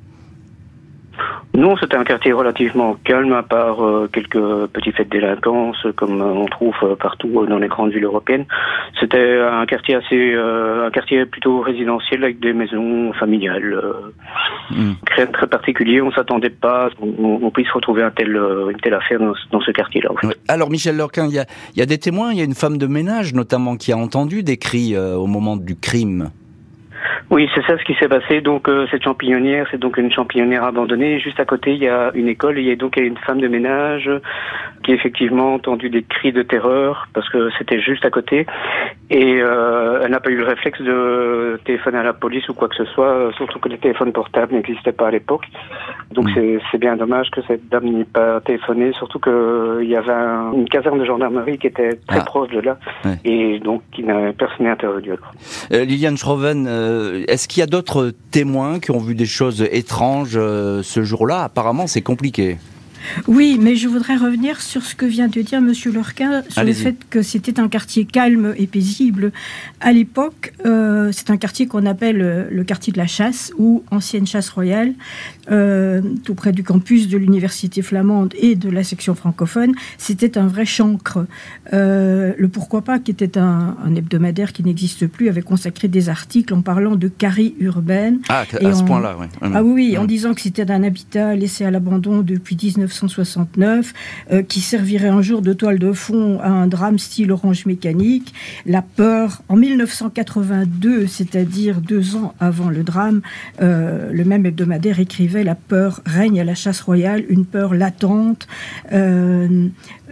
Non, 1.55 1.77
c'était 1.77 1.95
un 1.95 2.03
quartier 2.03 2.33
relativement 2.33 2.97
calme, 3.03 3.31
à 3.31 3.43
part 3.43 3.83
euh, 3.83 4.09
quelques 4.11 4.67
petits 4.73 4.91
faits 4.91 5.09
de 5.09 5.19
délinquance, 5.19 5.77
comme 5.95 6.21
euh, 6.21 6.25
on 6.25 6.45
trouve 6.47 6.75
euh, 6.83 6.95
partout 6.95 7.45
dans 7.47 7.57
les 7.57 7.67
grandes 7.67 7.91
villes 7.91 8.03
européennes. 8.03 8.45
C'était 8.99 9.39
un 9.39 9.65
quartier 9.65 9.95
assez, 9.95 10.35
un 10.35 10.89
quartier 10.91 11.25
plutôt 11.25 11.61
résidentiel 11.61 12.23
avec 12.23 12.39
des 12.39 12.53
maisons 12.53 13.13
familiales. 13.13 13.81
Hmm. 14.71 14.93
Rien 15.15 15.25
de 15.25 15.31
très 15.31 15.47
particulier. 15.47 16.01
On 16.01 16.11
s'attendait 16.11 16.49
pas 16.49 16.89
qu'on 16.99 17.51
puisse 17.51 17.69
retrouver 17.71 18.03
un 18.03 18.11
tel, 18.11 18.35
une 18.35 18.77
telle 18.81 18.93
affaire 18.93 19.19
dans, 19.19 19.61
ce 19.61 19.71
quartier-là. 19.71 20.09
Alors, 20.47 20.69
Michel 20.69 20.97
Lorquin, 20.97 21.27
il 21.27 21.33
y 21.33 21.39
a, 21.39 21.45
y 21.75 21.81
a 21.81 21.85
des 21.85 21.97
témoins. 21.97 22.31
Il 22.31 22.37
y 22.37 22.41
a 22.41 22.45
une 22.45 22.55
femme 22.55 22.77
de 22.77 22.87
ménage, 22.87 23.33
notamment, 23.33 23.75
qui 23.75 23.91
a 23.91 23.97
entendu 23.97 24.43
des 24.43 24.57
cris 24.57 24.97
au 24.97 25.27
moment 25.27 25.57
du 25.57 25.75
crime. 25.75 26.31
Oui, 27.29 27.49
c'est 27.55 27.65
ça 27.65 27.77
ce 27.77 27.83
qui 27.83 27.95
s'est 27.95 28.07
passé. 28.07 28.41
Donc 28.41 28.69
euh, 28.69 28.87
cette 28.91 29.03
champignonnière, 29.03 29.67
c'est 29.71 29.79
donc 29.79 29.97
une 29.97 30.11
champignonnière 30.11 30.63
abandonnée. 30.63 31.19
Juste 31.19 31.39
à 31.39 31.45
côté, 31.45 31.73
il 31.73 31.83
y 31.83 31.87
a 31.87 32.11
une 32.13 32.27
école 32.27 32.57
et 32.57 32.61
il 32.61 32.67
y 32.67 32.71
a 32.71 32.75
donc 32.75 32.97
une 32.97 33.17
femme 33.17 33.41
de 33.41 33.47
ménage 33.47 34.09
qui 34.85 34.91
a 34.91 34.95
effectivement 34.95 35.55
entendu 35.55 35.89
des 35.89 36.03
cris 36.03 36.31
de 36.31 36.43
terreur 36.43 37.07
parce 37.13 37.27
que 37.29 37.49
c'était 37.57 37.81
juste 37.81 38.05
à 38.05 38.09
côté. 38.09 38.45
Et 39.09 39.39
euh, 39.41 40.01
elle 40.03 40.11
n'a 40.11 40.19
pas 40.19 40.29
eu 40.29 40.37
le 40.37 40.45
réflexe 40.45 40.81
de 40.81 41.59
téléphoner 41.65 41.97
à 41.97 42.03
la 42.03 42.13
police 42.13 42.47
ou 42.49 42.53
quoi 42.53 42.69
que 42.69 42.75
ce 42.75 42.85
soit, 42.85 43.31
surtout 43.35 43.59
que 43.59 43.69
les 43.69 43.77
téléphones 43.77 44.13
portables 44.13 44.53
n'existaient 44.53 44.91
pas 44.91 45.07
à 45.07 45.11
l'époque. 45.11 45.45
Donc 46.11 46.29
mm. 46.29 46.59
c'est 46.71 46.77
bien 46.77 46.95
dommage 46.95 47.29
que 47.31 47.41
cette 47.47 47.67
dame 47.69 47.85
n'ait 47.85 48.05
pas 48.05 48.39
téléphoné, 48.41 48.93
surtout 48.93 49.19
qu'il 49.19 49.87
y 49.87 49.95
avait 49.95 50.13
une 50.53 50.67
caserne 50.69 50.99
de 50.99 51.05
gendarmerie 51.05 51.57
qui 51.57 51.67
était 51.67 51.99
très 52.07 52.19
ah. 52.19 52.23
proche 52.23 52.49
de 52.49 52.59
là, 52.59 52.77
et 53.23 53.59
donc 53.59 53.81
qui 53.91 54.03
personne 54.37 54.67
intervenu. 54.67 55.13
Euh, 55.71 55.85
Liliane 55.85 56.17
Schroven, 56.17 56.65
euh, 56.67 57.23
est-ce 57.27 57.47
qu'il 57.47 57.59
y 57.59 57.63
a 57.63 57.67
d'autres 57.67 58.13
témoins 58.31 58.79
qui 58.79 58.91
ont 58.91 58.99
vu 58.99 59.15
des 59.15 59.25
choses 59.25 59.67
étranges 59.71 60.35
euh, 60.35 60.81
ce 60.83 61.03
jour-là? 61.03 61.43
Apparemment, 61.43 61.87
c'est 61.87 62.01
compliqué. 62.01 62.57
Oui, 63.27 63.57
mais 63.61 63.75
je 63.75 63.87
voudrais 63.87 64.15
revenir 64.15 64.61
sur 64.61 64.83
ce 64.83 64.95
que 64.95 65.05
vient 65.05 65.27
de 65.27 65.41
dire 65.41 65.61
Monsieur 65.61 65.91
Lorquin, 65.91 66.43
sur 66.49 66.63
le 66.63 66.73
fait 66.73 66.95
que 67.09 67.21
c'était 67.21 67.59
un 67.59 67.67
quartier 67.67 68.05
calme 68.05 68.53
et 68.57 68.67
paisible. 68.67 69.31
À 69.81 69.91
l'époque, 69.91 70.53
euh, 70.65 71.11
c'est 71.11 71.29
un 71.29 71.37
quartier 71.37 71.67
qu'on 71.67 71.85
appelle 71.85 72.21
euh, 72.21 72.47
le 72.49 72.63
quartier 72.63 72.93
de 72.93 72.97
la 72.97 73.07
chasse 73.07 73.51
ou 73.57 73.83
ancienne 73.91 74.27
chasse 74.27 74.49
royale, 74.49 74.93
euh, 75.51 76.01
tout 76.23 76.35
près 76.35 76.51
du 76.51 76.63
campus 76.63 77.07
de 77.07 77.17
l'université 77.17 77.81
flamande 77.81 78.33
et 78.39 78.55
de 78.55 78.69
la 78.69 78.83
section 78.83 79.15
francophone. 79.15 79.73
C'était 79.97 80.37
un 80.37 80.47
vrai 80.47 80.65
chancre. 80.65 81.25
le 81.71 82.47
Pourquoi 82.47 82.81
pas, 82.81 82.99
qui 82.99 83.11
était 83.11 83.37
un, 83.37 83.75
hebdomadaire 83.95 84.53
qui 84.53 84.63
n'existe 84.63 85.07
plus, 85.07 85.29
avait 85.29 85.41
consacré 85.41 85.87
des 85.87 86.09
articles 86.09 86.53
en 86.53 86.61
parlant 86.61 86.95
de 86.95 87.07
caries 87.07 87.55
urbaines. 87.59 88.19
Ah, 88.29 88.43
à 88.63 88.73
ce 88.73 88.83
point-là, 88.83 89.15
oui. 89.19 89.27
Ah 89.41 89.63
oui, 89.63 89.97
en 89.97 90.03
mmh. 90.03 90.07
disant 90.07 90.33
que 90.33 90.41
c'était 90.41 90.69
un 90.71 90.83
habitat 90.83 91.35
laissé 91.35 91.65
à 91.65 91.71
l'abandon 91.71 92.21
depuis 92.21 92.55
19 92.55 92.91
1969, 92.95 93.93
euh, 94.31 94.41
qui 94.41 94.61
servirait 94.61 95.09
un 95.09 95.21
jour 95.21 95.41
de 95.41 95.53
toile 95.53 95.79
de 95.79 95.91
fond 95.91 96.39
à 96.41 96.49
un 96.49 96.67
drame 96.67 96.99
style 96.99 97.31
Orange 97.31 97.65
Mécanique. 97.65 98.33
La 98.65 98.81
peur, 98.81 99.41
en 99.49 99.55
1982, 99.55 101.07
c'est-à-dire 101.07 101.81
deux 101.81 102.15
ans 102.15 102.33
avant 102.39 102.69
le 102.69 102.83
drame, 102.83 103.21
euh, 103.61 104.11
le 104.11 104.23
même 104.23 104.45
hebdomadaire 104.45 104.99
écrivait 104.99 105.43
La 105.43 105.55
peur 105.55 106.01
règne 106.05 106.39
à 106.39 106.43
la 106.43 106.55
chasse 106.55 106.81
royale, 106.81 107.23
une 107.29 107.45
peur 107.45 107.73
latente. 107.73 108.47
Euh, 108.93 109.67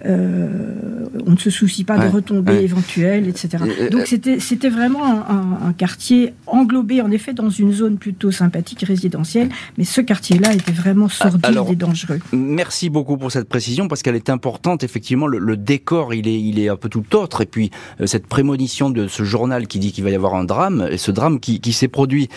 euh, 0.06 1.06
on 1.26 1.32
ne 1.32 1.38
se 1.38 1.50
soucie 1.50 1.84
pas 1.84 1.98
de 1.98 2.08
retombées 2.08 2.64
éventuelles, 2.64 3.28
etc. 3.28 3.64
Donc 3.92 4.08
c'était 4.08 4.70
vraiment 4.70 5.04
un, 5.06 5.74
quartier 5.74 6.34
englobé 6.46 7.02
en 7.02 7.10
effet 7.10 7.34
dans 7.34 7.50
une 7.50 7.72
zone 7.72 7.98
plutôt 7.98 8.32
sympathique 8.32 8.84
résidentielle, 8.88 9.50
mais 9.78 9.86
ce 9.86 10.02
quartier-là 10.02 10.54
était 10.54 10.72
vraiment 10.72 11.10
sordide 11.10 11.60
et 11.70 11.76
dangereux. 11.76 12.20
Merci 12.32 12.90
beaucoup 12.90 13.18
pour 13.18 13.32
cette 13.32 13.50
précision 13.50 13.88
parce 13.88 14.04
qu'elle 14.04 14.16
est 14.16 14.30
importante. 14.30 14.84
Effectivement, 14.84 15.28
le, 15.28 15.58
décor 15.58 16.14
il 16.14 16.28
est 16.28 16.40
il 16.40 16.60
est 16.60 16.70
un 16.70 16.76
peu 16.76 16.90
tout 16.90 17.16
autre 17.16 17.42
et 17.42 17.46
puis 17.46 17.72
euh, 18.02 18.08
cette 18.08 18.28
prémonition 18.28 18.90
de 18.90 19.08
ce 19.08 19.24
journal 19.24 19.68
qui 19.68 19.80
dit 19.80 19.92
qu'il 19.92 20.04
va 20.04 20.10
y 20.10 20.16
avoir 20.16 20.36
un 20.36 20.44
drame 20.44 20.88
et 20.90 20.98
ce 20.98 21.12
drame 21.12 21.40
qui, 21.40 21.74
s'est 21.74 21.88
produit. 21.88 22.30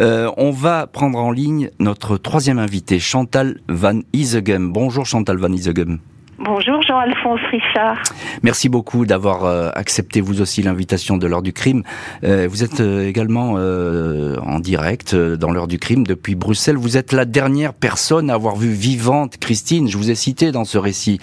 Euh, 0.00 0.30
on 0.36 0.50
va 0.50 0.86
prendre 0.86 1.18
en 1.18 1.30
ligne 1.30 1.70
notre 1.78 2.16
troisième 2.16 2.58
invité, 2.58 2.98
Chantal 2.98 3.60
Van 3.68 4.00
Isegem. 4.12 4.72
Bonjour 4.72 5.06
Chantal 5.06 5.36
Van 5.36 5.52
Isegem. 5.52 5.98
Bonjour 6.42 6.80
Jean-Alphonse 6.80 7.40
Richard. 7.50 7.98
Merci 8.42 8.70
beaucoup 8.70 9.04
d'avoir 9.04 9.44
euh, 9.44 9.68
accepté 9.74 10.22
vous 10.22 10.40
aussi 10.40 10.62
l'invitation 10.62 11.18
de 11.18 11.26
l'heure 11.26 11.42
du 11.42 11.52
crime. 11.52 11.82
Euh, 12.24 12.48
vous 12.48 12.64
êtes 12.64 12.80
euh, 12.80 13.06
également 13.06 13.50
en 13.50 14.58
direct 14.58 15.14
dans 15.14 15.50
l'heure 15.50 15.68
du 15.68 15.78
crime 15.78 16.06
depuis 16.06 16.34
Bruxelles. 16.34 16.78
Vous 16.78 16.96
êtes 16.96 17.12
la 17.12 17.26
dernière 17.26 17.74
personne 17.74 18.30
à 18.30 18.34
avoir 18.34 18.56
vu 18.56 18.70
vivante 18.70 19.36
Christine. 19.36 19.88
Je 19.88 19.98
vous 19.98 20.10
ai 20.10 20.14
cité 20.14 20.50
dans 20.50 20.64
ce 20.64 20.78
récit, 20.78 21.20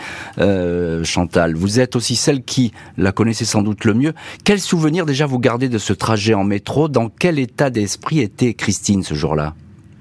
Chantal. 1.03 1.55
Vous 1.55 1.79
êtes 1.79 1.95
aussi 1.95 2.15
celle 2.15 2.43
qui 2.43 2.71
la 2.97 3.11
connaissait 3.11 3.45
sans 3.45 3.63
doute 3.63 3.85
le 3.85 3.95
mieux. 3.95 4.13
Quel 4.45 4.59
souvenir 4.59 5.05
déjà 5.07 5.25
vous 5.25 5.39
gardez 5.39 5.67
de 5.67 5.79
ce 5.79 5.93
trajet 5.93 6.35
en 6.35 6.43
métro? 6.43 6.89
Dans 6.89 7.09
quel 7.09 7.39
état 7.39 7.69
d'esprit 7.69 8.19
était 8.19 8.53
Christine 8.53 9.01
ce 9.01 9.15
jour-là? 9.15 9.53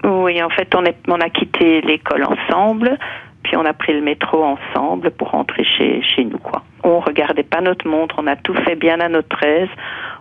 Oui, 0.05 0.43
en 0.43 0.51
fait, 0.51 0.69
on, 0.75 0.85
est, 0.85 0.97
on 1.09 1.21
a 1.21 1.31
quitté 1.31 1.81
l'école 1.81 2.25
ensemble 2.25 2.99
puis 3.47 3.57
on 3.57 3.65
a 3.65 3.73
pris 3.73 3.93
le 3.93 4.01
métro 4.01 4.43
ensemble 4.43 5.13
pour 5.13 5.31
rentrer 5.31 5.63
chez, 5.63 6.03
chez 6.03 6.25
nous, 6.25 6.39
quoi. 6.39 6.63
On 6.83 6.99
regardait 6.99 7.45
pas 7.45 7.61
notre 7.61 7.87
montre, 7.87 8.17
on 8.19 8.27
a 8.27 8.35
tout 8.35 8.55
fait 8.65 8.75
bien 8.75 8.99
à 8.99 9.09
notre 9.09 9.41
aise. 9.45 9.69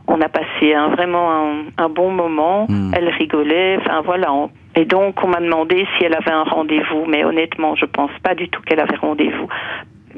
On 0.07 0.21
a 0.21 0.29
passé 0.29 0.75
un, 0.75 0.89
vraiment 0.89 1.63
un, 1.75 1.89
bon 1.89 2.11
moment. 2.11 2.67
Hmm. 2.69 2.91
Elle 2.95 3.09
rigolait, 3.09 3.77
enfin 3.77 4.01
voilà. 4.01 4.29
et 4.75 4.85
donc 4.85 5.23
on 5.23 5.27
m'a 5.27 5.39
demandé 5.41 5.87
si 5.97 6.05
elle 6.05 6.13
avait 6.13 6.31
un 6.31 6.43
rendez-vous, 6.43 7.05
mais 7.07 7.23
honnêtement, 7.25 7.75
je 7.75 7.85
pense 7.85 8.11
pas 8.21 8.35
du 8.35 8.47
tout 8.47 8.61
qu'elle 8.61 8.79
avait 8.79 8.97
rendez-vous. 8.97 9.47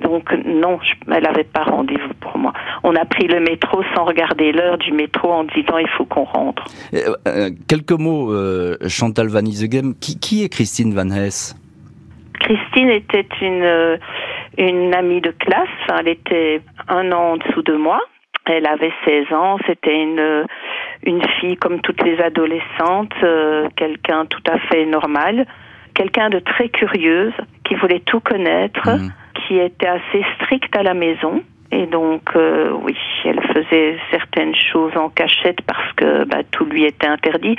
Donc 0.02 0.30
non, 0.46 0.80
elle 1.10 1.24
n'avait 1.24 1.46
pas 1.46 1.64
rendez-vous 1.64 2.14
pour 2.20 2.38
moi. 2.38 2.52
On 2.84 2.94
a 2.96 3.06
pris 3.06 3.28
le 3.28 3.40
métro 3.40 3.84
sans 3.96 4.04
regarder 4.04 4.52
l'heure 4.52 4.78
du 4.78 4.92
métro 4.92 5.32
en 5.32 5.46
disant 5.46 5.78
il 5.78 5.90
faut 5.98 6.06
qu'on 6.06 6.26
rentre. 6.26 6.66
Euh, 6.94 7.16
euh, 7.28 7.50
quelques 7.70 7.94
mots, 7.94 8.34
euh, 8.34 8.76
Chantal 8.88 9.28
Van 9.28 9.46
Isegem. 9.46 9.96
Qui, 9.96 10.20
qui 10.20 10.44
est 10.44 10.50
Christine 10.50 10.94
Van 10.94 11.10
Hess 11.10 11.56
Christine 12.40 12.90
était 12.90 13.28
une, 13.42 13.64
euh, 13.64 13.98
une 14.58 14.94
amie 14.94 15.22
de 15.22 15.32
classe. 15.32 15.68
Elle 16.00 16.10
était 16.10 16.62
un 16.88 17.12
an 17.12 17.34
en 17.34 17.38
dessous 17.38 17.64
de 17.64 17.76
moi. 17.76 18.00
Elle 18.46 18.66
avait 18.66 18.94
16 19.06 19.34
ans. 19.34 19.58
C'était 19.68 20.02
une, 20.02 20.46
une 21.04 21.22
fille 21.40 21.58
comme 21.58 21.82
toutes 21.82 22.04
les 22.04 22.20
adolescentes, 22.20 23.14
euh, 23.24 23.68
quelqu'un 23.76 24.26
tout 24.26 24.44
à 24.50 24.58
fait 24.60 24.86
normal, 24.86 25.46
quelqu'un 25.94 26.30
de 26.30 26.40
très 26.40 26.70
curieuse, 26.70 27.34
qui 27.66 27.76
voulait 27.76 28.02
tout 28.02 28.20
connaître, 28.20 28.90
mmh. 28.90 29.12
qui 29.36 29.58
était 29.58 29.88
assez 29.88 30.26
stricte 30.36 30.76
à 30.76 30.84
la 30.84 30.94
maison. 30.94 31.44
Et 31.72 31.86
donc, 31.86 32.22
euh, 32.36 32.72
oui, 32.82 32.96
elle 33.26 33.42
faisait 33.42 33.98
certaines 34.10 34.56
choses 34.56 34.96
en 34.96 35.10
cachette 35.10 35.62
parce 35.62 35.92
que 35.94 36.24
bah, 36.24 36.44
tout 36.50 36.66
lui 36.66 36.86
était 36.86 37.08
interdit. 37.08 37.58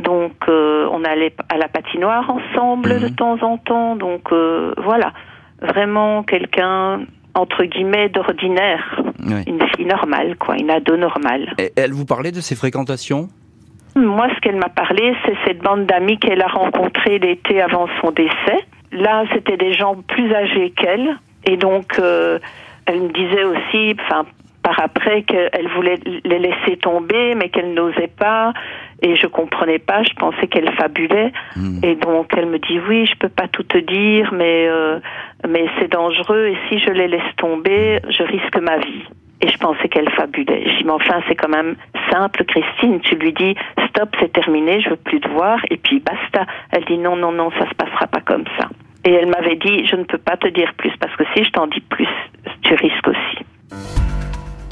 Donc, 0.00 0.32
euh, 0.48 0.88
on 0.90 1.04
allait 1.04 1.34
à 1.48 1.56
la 1.56 1.68
patinoire 1.68 2.28
ensemble 2.28 3.00
de 3.00 3.08
mhm. 3.08 3.14
temps 3.14 3.42
en 3.42 3.58
temps. 3.58 3.94
Donc, 3.94 4.32
euh, 4.32 4.74
voilà, 4.78 5.12
vraiment 5.60 6.22
quelqu'un 6.24 7.02
entre 7.36 7.64
guillemets 7.64 8.08
d'ordinaire, 8.08 9.02
une 9.18 9.60
fille 9.74 9.86
normale, 9.86 10.36
quoi, 10.36 10.54
une 10.56 10.70
ado 10.70 10.96
normale. 10.96 11.52
Et 11.58 11.72
elle 11.76 11.92
vous 11.92 12.04
parlait 12.04 12.30
de 12.30 12.40
ses 12.40 12.54
fréquentations? 12.54 13.28
Moi, 13.96 14.28
ce 14.36 14.40
qu'elle 14.40 14.54
m'a 14.54 14.68
parlé, 14.68 15.14
c'est 15.24 15.34
cette 15.44 15.58
bande 15.58 15.86
d'amis 15.86 16.18
qu'elle 16.18 16.42
a 16.42 16.46
rencontrée 16.46 17.18
l'été 17.18 17.60
avant 17.60 17.88
son 18.00 18.12
décès. 18.12 18.60
Là, 18.92 19.24
c'était 19.32 19.56
des 19.56 19.72
gens 19.72 19.96
plus 20.06 20.32
âgés 20.32 20.70
qu'elle, 20.70 21.18
et 21.44 21.56
donc 21.56 22.00
elle 22.86 23.02
me 23.02 23.08
disait 23.08 23.44
aussi, 23.44 23.96
enfin, 24.00 24.26
par 24.64 24.80
après 24.80 25.22
qu'elle 25.22 25.68
voulait 25.76 26.00
les 26.24 26.38
laisser 26.38 26.78
tomber, 26.78 27.34
mais 27.36 27.50
qu'elle 27.50 27.74
n'osait 27.74 28.08
pas. 28.18 28.52
Et 29.02 29.14
je 29.14 29.26
comprenais 29.26 29.78
pas, 29.78 30.02
je 30.02 30.14
pensais 30.14 30.46
qu'elle 30.48 30.72
fabulait. 30.72 31.32
Hmm. 31.54 31.84
Et 31.84 31.94
donc 31.94 32.32
elle 32.36 32.46
me 32.46 32.58
dit 32.58 32.80
oui, 32.88 33.06
je 33.06 33.16
peux 33.18 33.28
pas 33.28 33.46
tout 33.46 33.62
te 33.62 33.78
dire, 33.78 34.32
mais 34.32 34.66
euh, 34.66 34.98
mais 35.46 35.66
c'est 35.78 35.92
dangereux. 35.92 36.46
Et 36.46 36.56
si 36.68 36.78
je 36.78 36.90
les 36.90 37.08
laisse 37.08 37.36
tomber, 37.36 38.00
je 38.08 38.22
risque 38.22 38.56
ma 38.56 38.78
vie. 38.78 39.04
Et 39.42 39.48
je 39.48 39.58
pensais 39.58 39.88
qu'elle 39.88 40.10
fabulait. 40.12 40.64
Je 40.64 40.78
dis 40.78 40.84
mais 40.84 40.92
enfin 40.92 41.20
c'est 41.28 41.36
quand 41.36 41.50
même 41.50 41.76
simple, 42.10 42.44
Christine. 42.44 43.00
Tu 43.00 43.16
lui 43.16 43.34
dis 43.34 43.54
stop, 43.90 44.16
c'est 44.18 44.32
terminé, 44.32 44.80
je 44.80 44.88
veux 44.88 44.96
plus 44.96 45.20
te 45.20 45.28
voir. 45.28 45.58
Et 45.70 45.76
puis 45.76 46.00
basta. 46.00 46.46
Elle 46.70 46.86
dit 46.86 46.96
non 46.96 47.16
non 47.16 47.32
non, 47.32 47.50
ça 47.58 47.68
se 47.68 47.74
passera 47.74 48.06
pas 48.06 48.20
comme 48.20 48.44
ça. 48.58 48.70
Et 49.04 49.12
elle 49.12 49.28
m'avait 49.28 49.56
dit, 49.56 49.86
je 49.86 49.96
ne 49.96 50.04
peux 50.04 50.18
pas 50.18 50.36
te 50.36 50.48
dire 50.48 50.72
plus, 50.78 50.92
parce 50.98 51.14
que 51.16 51.24
si 51.34 51.44
je 51.44 51.50
t'en 51.50 51.66
dis 51.66 51.80
plus, 51.80 52.08
tu 52.62 52.74
risques 52.74 53.08
aussi. 53.08 53.44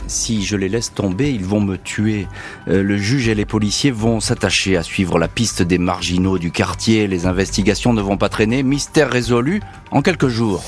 Si 0.06 0.42
je 0.44 0.56
les 0.56 0.68
laisse 0.68 0.92
tomber, 0.92 1.30
ils 1.30 1.44
vont 1.44 1.60
me 1.60 1.76
tuer. 1.76 2.26
Euh, 2.68 2.82
le 2.82 2.96
juge 2.96 3.28
et 3.28 3.34
les 3.34 3.46
policiers 3.46 3.90
vont 3.90 4.20
s'attacher 4.20 4.76
à 4.76 4.82
suivre 4.82 5.18
la 5.18 5.28
piste 5.28 5.62
des 5.62 5.78
marginaux 5.78 6.38
du 6.38 6.50
quartier. 6.50 7.06
Les 7.06 7.26
investigations 7.26 7.92
ne 7.92 8.02
vont 8.02 8.18
pas 8.18 8.28
traîner. 8.28 8.62
Mystère 8.62 9.10
résolu 9.10 9.60
en 9.90 10.02
quelques 10.02 10.28
jours. 10.28 10.62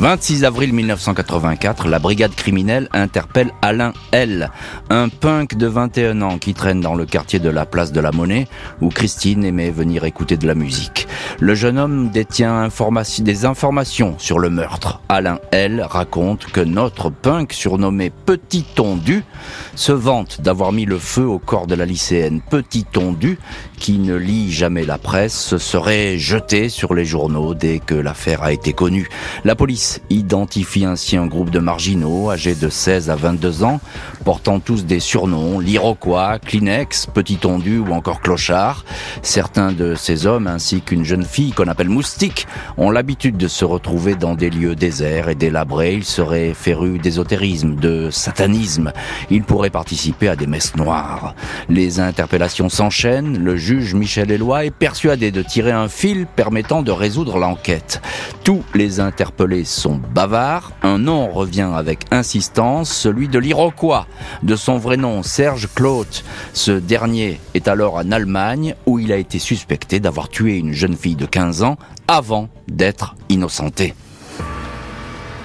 26 0.00 0.44
avril 0.44 0.72
1984, 0.72 1.86
la 1.86 1.98
brigade 1.98 2.34
criminelle 2.34 2.88
interpelle 2.94 3.50
Alain 3.60 3.92
L, 4.12 4.50
un 4.88 5.10
punk 5.10 5.58
de 5.58 5.66
21 5.66 6.22
ans 6.22 6.38
qui 6.38 6.54
traîne 6.54 6.80
dans 6.80 6.94
le 6.94 7.04
quartier 7.04 7.38
de 7.38 7.50
la 7.50 7.66
place 7.66 7.92
de 7.92 8.00
la 8.00 8.10
Monnaie 8.10 8.48
où 8.80 8.88
Christine 8.88 9.44
aimait 9.44 9.70
venir 9.70 10.06
écouter 10.06 10.38
de 10.38 10.46
la 10.46 10.54
musique. 10.54 11.06
Le 11.38 11.54
jeune 11.54 11.78
homme 11.78 12.08
détient 12.08 12.68
des 13.18 13.44
informations 13.44 14.14
sur 14.16 14.38
le 14.38 14.48
meurtre. 14.48 15.02
Alain 15.10 15.38
L 15.52 15.86
raconte 15.86 16.46
que 16.46 16.62
notre 16.62 17.10
punk 17.10 17.52
surnommé 17.52 18.10
Petit 18.24 18.62
Tondu 18.62 19.22
se 19.74 19.92
vante 19.92 20.40
d'avoir 20.40 20.72
mis 20.72 20.84
le 20.84 20.98
feu 20.98 21.26
au 21.26 21.38
corps 21.38 21.66
de 21.66 21.74
la 21.74 21.86
lycéenne 21.86 22.40
Petit 22.40 22.84
Tondu 22.84 23.38
qui 23.78 23.98
ne 23.98 24.14
lit 24.14 24.52
jamais 24.52 24.84
la 24.84 24.98
presse 24.98 25.56
serait 25.56 26.18
jeté 26.18 26.68
sur 26.68 26.94
les 26.94 27.04
journaux 27.04 27.54
dès 27.54 27.78
que 27.78 27.94
l'affaire 27.94 28.42
a 28.42 28.52
été 28.52 28.72
connue. 28.72 29.08
La 29.44 29.56
police 29.56 30.00
identifie 30.10 30.84
ainsi 30.84 31.16
un 31.16 31.26
groupe 31.26 31.50
de 31.50 31.58
marginaux 31.58 32.30
âgés 32.30 32.54
de 32.54 32.68
16 32.68 33.08
à 33.10 33.16
22 33.16 33.64
ans, 33.64 33.80
portant 34.24 34.60
tous 34.60 34.84
des 34.84 35.00
surnoms, 35.00 35.60
l'Iroquois, 35.60 36.38
Kleenex, 36.38 37.06
Petit 37.06 37.36
Tondu 37.36 37.78
ou 37.78 37.92
encore 37.92 38.20
Clochard. 38.20 38.84
Certains 39.22 39.72
de 39.72 39.94
ces 39.94 40.26
hommes, 40.26 40.46
ainsi 40.46 40.82
qu'une 40.82 41.04
jeune 41.04 41.24
fille 41.24 41.52
qu'on 41.52 41.68
appelle 41.68 41.88
Moustique, 41.88 42.46
ont 42.76 42.90
l'habitude 42.90 43.36
de 43.36 43.48
se 43.48 43.64
retrouver 43.64 44.14
dans 44.14 44.34
des 44.34 44.50
lieux 44.50 44.74
déserts 44.74 45.28
et 45.28 45.34
délabrés. 45.34 45.94
Ils 45.94 46.04
seraient 46.04 46.52
férus 46.54 47.00
d'ésotérisme, 47.00 47.76
de 47.76 48.10
satanisme. 48.10 48.92
Ils 49.30 49.44
pourraient 49.44 49.70
participer 49.70 50.28
à 50.28 50.36
des 50.36 50.46
messes 50.46 50.76
noires. 50.76 51.34
Les 51.68 52.00
interpellations 52.00 52.68
s'enchaînent. 52.68 53.38
Le 53.38 53.56
juge 53.56 53.94
Michel 53.94 54.30
Éloi 54.30 54.64
est 54.64 54.70
persuadé 54.70 55.30
de 55.30 55.42
tirer 55.42 55.70
un 55.70 55.88
fil 55.88 56.26
permettant 56.26 56.82
de 56.82 56.90
résoudre 56.90 57.38
l'enquête. 57.38 58.02
Tous 58.44 58.62
les 58.74 59.00
interpellés 59.00 59.64
sont 59.64 60.00
bavards. 60.12 60.72
Un 60.82 60.98
nom 60.98 61.30
revient 61.30 61.70
avec 61.74 62.06
insistance, 62.10 62.90
celui 62.90 63.28
de 63.28 63.38
l'Iroquois, 63.38 64.06
de 64.42 64.56
son 64.56 64.78
vrai 64.78 64.96
nom 64.96 65.22
Serge 65.22 65.68
Claude. 65.74 66.06
Ce 66.52 66.72
dernier 66.72 67.40
est 67.54 67.68
alors 67.68 67.94
en 67.94 68.10
Allemagne 68.10 68.74
où 68.86 68.98
il 68.98 69.12
a 69.12 69.16
été 69.16 69.38
suspecté 69.38 70.00
d'avoir 70.00 70.28
tué 70.28 70.56
une 70.56 70.72
jeune 70.72 70.96
fille 70.96 71.16
de 71.16 71.26
15 71.26 71.62
ans 71.62 71.76
avant 72.08 72.48
d'être 72.68 73.14
innocenté. 73.28 73.94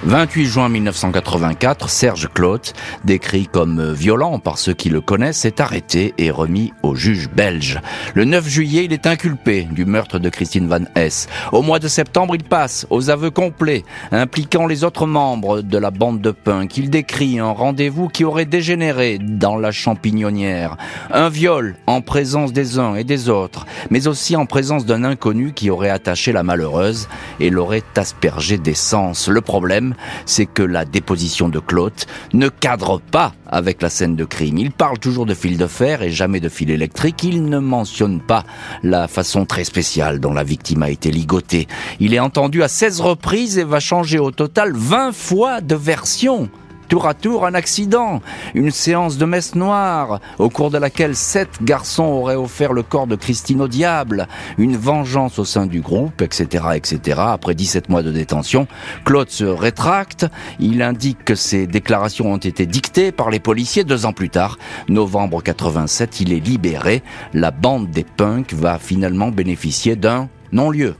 28 0.04 0.46
juin 0.46 0.68
1984, 0.68 1.88
Serge 1.88 2.28
Claude, 2.32 2.60
décrit 3.04 3.46
comme 3.46 3.92
violent 3.92 4.38
par 4.38 4.58
ceux 4.58 4.74
qui 4.74 4.88
le 4.88 5.00
connaissent, 5.00 5.44
est 5.44 5.60
arrêté 5.60 6.14
et 6.18 6.30
remis 6.30 6.72
au 6.82 6.94
juge 6.94 7.28
belge. 7.30 7.80
Le 8.14 8.24
9 8.24 8.48
juillet, 8.48 8.84
il 8.84 8.92
est 8.92 9.06
inculpé 9.06 9.64
du 9.64 9.84
meurtre 9.84 10.18
de 10.18 10.28
Christine 10.28 10.68
Van 10.68 10.84
Hess. 10.94 11.28
Au 11.50 11.62
mois 11.62 11.78
de 11.78 11.88
septembre, 11.88 12.36
il 12.36 12.44
passe 12.44 12.86
aux 12.90 13.10
aveux 13.10 13.30
complets, 13.30 13.84
impliquant 14.12 14.66
les 14.66 14.84
autres 14.84 15.06
membres 15.06 15.62
de 15.62 15.78
la 15.78 15.90
bande 15.90 16.20
de 16.20 16.30
punk. 16.30 16.76
Il 16.76 16.90
décrit 16.90 17.38
un 17.38 17.50
rendez-vous 17.50 18.08
qui 18.08 18.24
aurait 18.24 18.44
dégénéré 18.44 19.18
dans 19.20 19.56
la 19.56 19.72
champignonnière. 19.72 20.76
Un 21.10 21.28
viol 21.28 21.76
en 21.86 22.00
présence 22.00 22.52
des 22.52 22.78
uns 22.78 22.94
et 22.94 23.04
des 23.04 23.28
autres, 23.28 23.66
mais 23.90 24.06
aussi 24.06 24.36
en 24.36 24.46
présence 24.46 24.86
d'un 24.86 25.04
inconnu 25.04 25.52
qui 25.52 25.70
aurait 25.70 25.90
attaché 25.90 26.32
la 26.32 26.42
malheureuse 26.42 27.08
et 27.40 27.50
l'aurait 27.50 27.82
aspergée 27.96 28.58
d'essence. 28.58 29.28
Le 29.28 29.40
problème, 29.40 29.85
c'est 30.24 30.46
que 30.46 30.62
la 30.62 30.84
déposition 30.84 31.48
de 31.48 31.58
Claude 31.58 31.92
ne 32.32 32.48
cadre 32.48 33.00
pas 33.00 33.32
avec 33.46 33.82
la 33.82 33.90
scène 33.90 34.16
de 34.16 34.24
crime. 34.24 34.58
Il 34.58 34.70
parle 34.70 34.98
toujours 34.98 35.26
de 35.26 35.34
fil 35.34 35.58
de 35.58 35.66
fer 35.66 36.02
et 36.02 36.10
jamais 36.10 36.40
de 36.40 36.48
fil 36.48 36.70
électrique. 36.70 37.22
Il 37.22 37.44
ne 37.44 37.58
mentionne 37.58 38.20
pas 38.20 38.44
la 38.82 39.08
façon 39.08 39.44
très 39.44 39.64
spéciale 39.64 40.20
dont 40.20 40.32
la 40.32 40.44
victime 40.44 40.82
a 40.82 40.90
été 40.90 41.10
ligotée. 41.10 41.68
Il 42.00 42.14
est 42.14 42.20
entendu 42.20 42.62
à 42.62 42.68
16 42.68 43.00
reprises 43.00 43.58
et 43.58 43.64
va 43.64 43.80
changer 43.80 44.18
au 44.18 44.30
total 44.30 44.72
20 44.74 45.12
fois 45.12 45.60
de 45.60 45.74
version 45.74 46.48
tour 46.88 47.06
à 47.06 47.14
tour 47.14 47.44
un 47.44 47.54
accident, 47.54 48.20
une 48.54 48.70
séance 48.70 49.18
de 49.18 49.24
messe 49.24 49.54
noire, 49.54 50.20
au 50.38 50.48
cours 50.48 50.70
de 50.70 50.78
laquelle 50.78 51.16
sept 51.16 51.62
garçons 51.62 52.04
auraient 52.04 52.36
offert 52.36 52.72
le 52.72 52.82
corps 52.82 53.06
de 53.06 53.16
Christine 53.16 53.60
au 53.60 53.68
diable, 53.68 54.28
une 54.58 54.76
vengeance 54.76 55.38
au 55.38 55.44
sein 55.44 55.66
du 55.66 55.80
groupe, 55.80 56.22
etc., 56.22 56.64
etc. 56.74 57.20
Après 57.20 57.54
17 57.54 57.88
mois 57.88 58.02
de 58.02 58.12
détention, 58.12 58.66
Claude 59.04 59.30
se 59.30 59.44
rétracte, 59.44 60.26
il 60.60 60.82
indique 60.82 61.24
que 61.24 61.34
ses 61.34 61.66
déclarations 61.66 62.32
ont 62.32 62.36
été 62.36 62.66
dictées 62.66 63.12
par 63.12 63.30
les 63.30 63.40
policiers 63.40 63.84
deux 63.84 64.06
ans 64.06 64.12
plus 64.12 64.30
tard. 64.30 64.58
Novembre 64.88 65.42
87, 65.42 66.20
il 66.20 66.32
est 66.32 66.40
libéré. 66.40 67.02
La 67.34 67.50
bande 67.50 67.90
des 67.90 68.04
punks 68.04 68.52
va 68.52 68.78
finalement 68.78 69.30
bénéficier 69.30 69.96
d'un 69.96 70.28
non-lieu. 70.52 70.94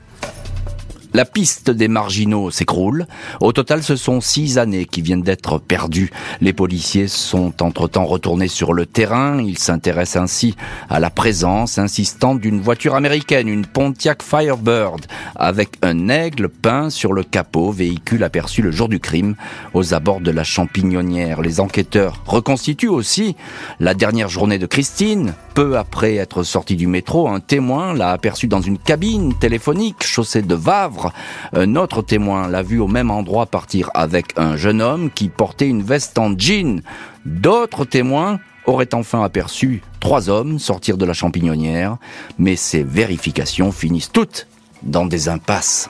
La 1.15 1.25
piste 1.25 1.71
des 1.71 1.89
marginaux 1.89 2.51
s'écroule. 2.51 3.07
Au 3.41 3.53
total, 3.53 3.83
ce 3.83 3.97
sont 3.97 4.21
six 4.21 4.59
années 4.59 4.85
qui 4.85 5.01
viennent 5.01 5.23
d'être 5.23 5.59
perdues. 5.59 6.11
Les 6.41 6.53
policiers 6.53 7.09
sont 7.09 7.63
entre-temps 7.63 8.05
retournés 8.05 8.49
sur 8.49 8.73
le 8.73 8.87
terrain. 8.87 9.41
Ils 9.41 9.59
s'intéressent 9.59 10.23
ainsi 10.23 10.57
à 10.91 11.01
la 11.01 11.11
présence 11.11 11.79
insistante 11.79 12.41
d'une 12.41 12.61
voiture 12.61 12.95
américaine, 12.95 13.49
une 13.49 13.67
Pontiac 13.67 14.23
Firebird, 14.23 15.07
avec 15.37 15.77
un 15.83 16.09
aigle 16.09 16.49
peint 16.49 16.91
sur 16.91 17.13
le 17.13 17.23
capot, 17.23 17.71
véhicule 17.71 18.25
aperçu 18.25 18.63
le 18.63 18.71
jour 18.71 18.89
du 18.89 19.01
crime 19.01 19.37
aux 19.75 19.95
abords 19.95 20.21
de 20.21 20.31
la 20.31 20.45
champignonnière. 20.45 21.41
Les 21.41 21.61
enquêteurs 21.61 22.23
reconstituent 22.27 22.89
aussi 22.89 23.37
la 23.81 23.95
dernière 23.95 24.29
journée 24.29 24.59
de 24.59 24.67
Christine. 24.67 25.35
Peu 25.55 25.79
après 25.79 26.17
être 26.17 26.43
sorti 26.43 26.77
du 26.77 26.87
métro, 26.87 27.29
un 27.29 27.41
témoin 27.41 27.95
l'a 27.95 28.11
aperçu 28.11 28.47
dans 28.47 28.61
une 28.61 28.77
cabine 28.77 29.33
téléphonique 29.39 30.03
chaussée 30.03 30.43
de 30.43 30.55
Un 31.53 31.77
autre 31.77 32.03
témoin 32.03 32.49
l'a 32.49 32.63
vu 32.63 32.79
au 32.79 32.89
même 32.89 33.11
endroit 33.11 33.47
partir 33.47 33.91
avec 33.95 34.33
un 34.37 34.57
jeune 34.57 34.83
homme 34.83 35.11
qui 35.11 35.29
portait 35.29 35.69
une 35.69 35.83
veste 35.83 36.19
en 36.19 36.37
jean. 36.37 36.83
D'autres 37.25 37.85
témoins 37.85 38.41
auraient 38.67 38.95
enfin 38.95 39.23
aperçu 39.23 39.83
trois 40.01 40.29
hommes 40.29 40.59
sortir 40.59 40.97
de 40.97 41.05
la 41.05 41.13
champignonnière, 41.13 41.97
mais 42.39 42.57
ces 42.57 42.83
vérifications 42.83 43.73
finissent 43.73 44.13
toutes 44.13 44.47
dans 44.83 45.07
des 45.07 45.29
impasses. 45.29 45.89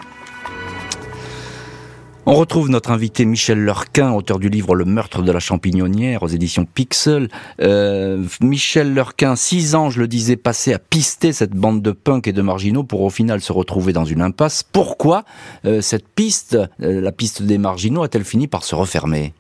On 2.29 2.35
retrouve 2.35 2.71
notre 2.71 2.91
invité 2.91 3.25
Michel 3.25 3.65
Lurquin, 3.65 4.13
auteur 4.13 4.41
du 4.41 4.49
livre 4.49 4.75
Le 4.75 4.85
meurtre 4.85 5.23
de 5.23 5.31
la 5.31 5.39
champignonnière 5.39 6.25
aux 6.25 6.27
éditions 6.27 6.65
Pixel. 6.65 7.29
Euh, 7.61 8.25
Michel 8.41 8.93
Lurquin, 8.93 9.37
six 9.37 9.77
ans, 9.77 9.91
je 9.91 10.01
le 10.01 10.09
disais, 10.09 10.35
passé 10.35 10.75
à 10.75 10.81
pister 10.81 11.31
cette 11.31 11.53
bande 11.53 11.83
de 11.83 11.93
punk 11.93 12.27
et 12.27 12.33
de 12.33 12.43
marginaux 12.43 12.83
pour 12.83 13.03
au 13.03 13.11
final 13.11 13.41
se 13.41 13.53
retrouver 13.53 13.93
dans 13.93 14.05
une 14.05 14.23
impasse. 14.23 14.65
Pourquoi 14.65 15.23
euh, 15.67 15.81
cette 15.81 16.09
piste, 16.09 16.59
euh, 16.83 17.01
la 17.01 17.13
piste 17.13 17.45
des 17.45 17.59
marginaux, 17.59 18.03
a-t-elle 18.03 18.25
fini 18.25 18.49
par 18.49 18.65
se 18.65 18.75
refermer? 18.75 19.33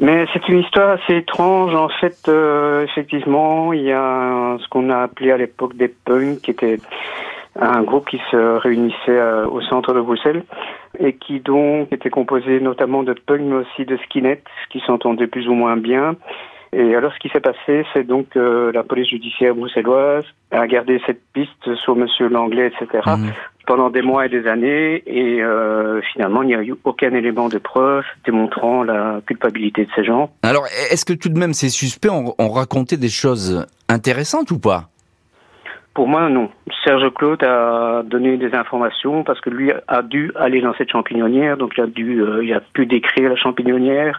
Mais 0.00 0.26
c'est 0.32 0.48
une 0.48 0.58
histoire 0.58 0.98
assez 0.98 1.18
étrange. 1.18 1.76
En 1.76 1.88
fait, 2.00 2.28
effectivement, 2.82 3.72
il 3.72 3.82
y 3.82 3.92
a 3.92 4.58
ce 4.60 4.68
qu'on 4.68 4.90
a 4.90 4.98
appelé 4.98 5.30
à 5.30 5.36
l'époque 5.36 5.76
des 5.76 5.86
punks, 5.86 6.40
qui 6.40 6.50
étaient 6.50 6.80
un 7.60 7.82
groupe 7.82 8.08
qui 8.08 8.20
se 8.30 8.58
réunissait 8.58 8.96
euh, 9.08 9.46
au 9.46 9.60
centre 9.62 9.94
de 9.94 10.00
Bruxelles 10.00 10.44
et 10.98 11.14
qui 11.14 11.40
donc 11.40 11.92
était 11.92 12.10
composé 12.10 12.60
notamment 12.60 13.02
de 13.02 13.12
punk 13.12 13.40
mais 13.42 13.56
aussi 13.56 13.84
de 13.84 13.96
skinheads 13.98 14.42
qui 14.70 14.80
s'entendaient 14.86 15.26
plus 15.26 15.48
ou 15.48 15.54
moins 15.54 15.76
bien. 15.76 16.16
Et 16.72 16.96
alors 16.96 17.12
ce 17.12 17.18
qui 17.20 17.28
s'est 17.28 17.40
passé, 17.40 17.86
c'est 17.92 18.04
donc 18.04 18.30
que 18.30 18.72
la 18.74 18.82
police 18.82 19.08
judiciaire 19.08 19.54
bruxelloise 19.54 20.24
a 20.50 20.66
gardé 20.66 21.00
cette 21.06 21.20
piste 21.32 21.74
sur 21.76 21.94
Monsieur 21.94 22.28
Langlais, 22.28 22.66
etc. 22.66 23.02
Mhm. 23.06 23.32
pendant 23.66 23.90
des 23.90 24.02
mois 24.02 24.26
et 24.26 24.28
des 24.28 24.46
années 24.48 25.02
et 25.06 25.40
euh, 25.40 26.00
finalement 26.12 26.42
il 26.42 26.48
n'y 26.48 26.54
a 26.54 26.62
eu 26.62 26.74
aucun 26.82 27.14
élément 27.14 27.48
de 27.48 27.58
preuve 27.58 28.04
démontrant 28.26 28.82
la 28.82 29.20
culpabilité 29.26 29.84
de 29.84 29.90
ces 29.94 30.04
gens. 30.04 30.30
Alors 30.42 30.66
est-ce 30.90 31.04
que 31.04 31.12
tout 31.12 31.28
de 31.28 31.38
même 31.38 31.54
ces 31.54 31.68
suspects 31.68 32.10
ont 32.10 32.48
raconté 32.50 32.96
des 32.96 33.08
choses 33.08 33.64
intéressantes 33.88 34.50
ou 34.50 34.58
pas? 34.58 34.88
Pour 35.94 36.08
moi, 36.08 36.28
non. 36.28 36.50
Serge 36.84 37.08
Claude 37.14 37.44
a 37.44 38.02
donné 38.04 38.36
des 38.36 38.52
informations 38.54 39.22
parce 39.22 39.40
que 39.40 39.48
lui 39.48 39.70
a 39.86 40.02
dû 40.02 40.32
aller 40.34 40.60
dans 40.60 40.74
cette 40.74 40.90
champignonnière, 40.90 41.56
donc 41.56 41.74
il 41.78 41.84
a 41.84 41.86
dû, 41.86 42.20
euh, 42.20 42.44
il 42.44 42.52
a 42.52 42.60
pu 42.60 42.84
décrire 42.84 43.30
la 43.30 43.36
champignonnière. 43.36 44.18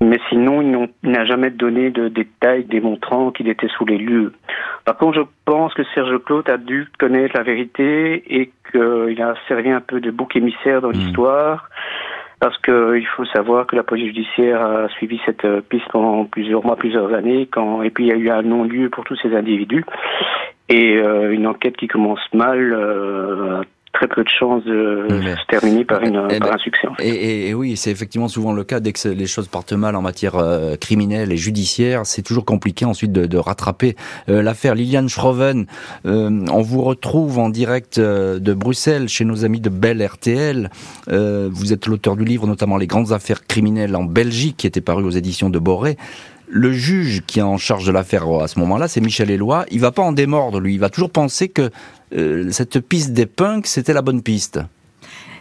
Mais 0.00 0.18
sinon, 0.28 0.62
il 0.62 1.10
n'a 1.10 1.26
jamais 1.26 1.50
donné 1.50 1.90
de 1.90 2.08
détails 2.08 2.64
démontrant 2.64 3.32
qu'il 3.32 3.48
était 3.48 3.68
sous 3.76 3.84
les 3.84 3.98
lieux. 3.98 4.32
Par 4.84 4.96
contre, 4.96 5.18
je 5.18 5.22
pense 5.44 5.74
que 5.74 5.82
Serge 5.92 6.22
Claude 6.24 6.48
a 6.48 6.56
dû 6.56 6.86
connaître 6.98 7.36
la 7.36 7.42
vérité 7.42 8.22
et 8.28 8.52
qu'il 8.70 9.20
a 9.20 9.34
servi 9.48 9.70
un 9.70 9.80
peu 9.80 10.00
de 10.00 10.10
bouc 10.10 10.36
émissaire 10.36 10.80
dans 10.80 10.88
hmm. 10.88 10.92
l'histoire 10.92 11.68
parce 12.40 12.56
qu'il 12.58 13.06
faut 13.16 13.24
savoir 13.24 13.66
que 13.66 13.74
la 13.74 13.82
police 13.82 14.14
judiciaire 14.14 14.62
a 14.62 14.88
suivi 14.90 15.20
cette 15.26 15.44
piste 15.68 15.88
pendant 15.90 16.24
plusieurs 16.24 16.64
mois, 16.64 16.76
plusieurs 16.76 17.12
années, 17.12 17.48
quand 17.50 17.82
et 17.82 17.90
puis 17.90 18.04
il 18.04 18.08
y 18.10 18.12
a 18.12 18.16
eu 18.16 18.30
un 18.30 18.42
non-lieu 18.42 18.88
pour 18.90 19.02
tous 19.02 19.16
ces 19.16 19.34
individus 19.34 19.84
et 20.68 20.96
euh, 20.96 21.32
une 21.32 21.46
enquête 21.46 21.76
qui 21.76 21.88
commence 21.88 22.20
mal 22.34 22.72
euh, 22.72 23.62
très 23.94 24.06
peu 24.06 24.22
de 24.22 24.28
chances 24.28 24.64
de 24.64 25.06
se 25.08 25.46
terminer 25.48 25.84
par, 25.84 26.02
une, 26.02 26.28
eh 26.30 26.38
ben, 26.38 26.52
un 26.52 26.58
succès. 26.58 26.86
Et, 27.00 27.54
oui, 27.54 27.76
c'est 27.76 27.90
effectivement 27.90 28.28
souvent 28.28 28.52
le 28.52 28.62
cas. 28.64 28.78
Dès 28.78 28.92
que 28.92 29.08
les 29.08 29.26
choses 29.26 29.48
partent 29.48 29.72
mal 29.72 29.96
en 29.96 30.02
matière 30.02 30.36
euh, 30.36 30.76
criminelle 30.76 31.32
et 31.32 31.38
judiciaire, 31.38 32.04
c'est 32.04 32.22
toujours 32.22 32.44
compliqué 32.44 32.84
ensuite 32.84 33.12
de, 33.12 33.26
de 33.26 33.38
rattraper 33.38 33.96
l'affaire. 34.28 34.74
Liliane 34.74 35.08
Schroven, 35.08 35.66
on 36.04 36.60
vous 36.60 36.82
retrouve 36.82 37.38
en 37.38 37.48
direct 37.48 37.98
de 37.98 38.54
Bruxelles 38.54 39.08
chez 39.08 39.24
nos 39.24 39.44
amis 39.44 39.60
de 39.60 39.70
Belle 39.70 40.04
RTL. 40.04 40.70
vous 41.08 41.72
êtes 41.72 41.86
l'auteur 41.86 42.14
du 42.14 42.24
livre, 42.24 42.46
notamment 42.46 42.76
Les 42.76 42.86
grandes 42.86 43.12
affaires 43.12 43.46
criminelles 43.46 43.96
en 43.96 44.04
Belgique, 44.04 44.58
qui 44.58 44.66
était 44.66 44.82
paru 44.82 45.02
aux 45.04 45.10
éditions 45.10 45.50
de 45.50 45.58
Boré 45.58 45.96
le 46.50 46.72
juge 46.72 47.22
qui 47.26 47.38
est 47.38 47.42
en 47.42 47.58
charge 47.58 47.86
de 47.86 47.92
l'affaire 47.92 48.26
à 48.28 48.48
ce 48.48 48.58
moment-là, 48.60 48.88
c'est 48.88 49.00
Michel 49.00 49.30
Éloi. 49.30 49.66
Il 49.70 49.80
va 49.80 49.92
pas 49.92 50.02
en 50.02 50.12
démordre, 50.12 50.60
lui. 50.60 50.74
Il 50.74 50.80
va 50.80 50.90
toujours 50.90 51.10
penser 51.10 51.48
que 51.48 51.70
euh, 52.16 52.50
cette 52.50 52.80
piste 52.80 53.12
des 53.12 53.26
punks, 53.26 53.66
c'était 53.66 53.92
la 53.92 54.02
bonne 54.02 54.22
piste. 54.22 54.60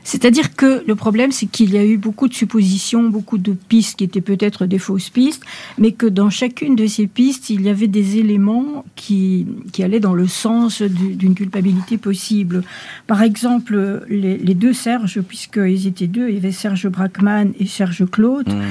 C'est-à-dire 0.07 0.55
que 0.55 0.85
le 0.87 0.95
problème, 0.95 1.33
c'est 1.33 1.47
qu'il 1.47 1.73
y 1.73 1.77
a 1.77 1.85
eu 1.85 1.97
beaucoup 1.97 2.29
de 2.29 2.33
suppositions, 2.33 3.09
beaucoup 3.09 3.37
de 3.37 3.51
pistes 3.51 3.97
qui 3.97 4.05
étaient 4.05 4.21
peut-être 4.21 4.65
des 4.65 4.79
fausses 4.79 5.09
pistes, 5.09 5.43
mais 5.77 5.91
que 5.91 6.05
dans 6.05 6.29
chacune 6.29 6.77
de 6.77 6.87
ces 6.87 7.07
pistes, 7.07 7.49
il 7.49 7.63
y 7.63 7.69
avait 7.69 7.87
des 7.87 8.17
éléments 8.17 8.85
qui, 8.95 9.45
qui 9.73 9.83
allaient 9.83 9.99
dans 9.99 10.13
le 10.13 10.25
sens 10.25 10.81
d'une 10.81 11.35
culpabilité 11.35 11.97
possible. 11.97 12.63
Par 13.05 13.21
exemple, 13.21 14.05
les, 14.07 14.37
deux 14.37 14.71
Serge, 14.71 15.19
puisqu'ils 15.19 15.87
étaient 15.87 16.07
deux, 16.07 16.29
il 16.29 16.35
y 16.35 16.37
avait 16.37 16.53
Serge 16.53 16.87
Brackman 16.87 17.51
et 17.59 17.65
Serge 17.65 18.09
Claude. 18.09 18.47
Mmh. 18.47 18.61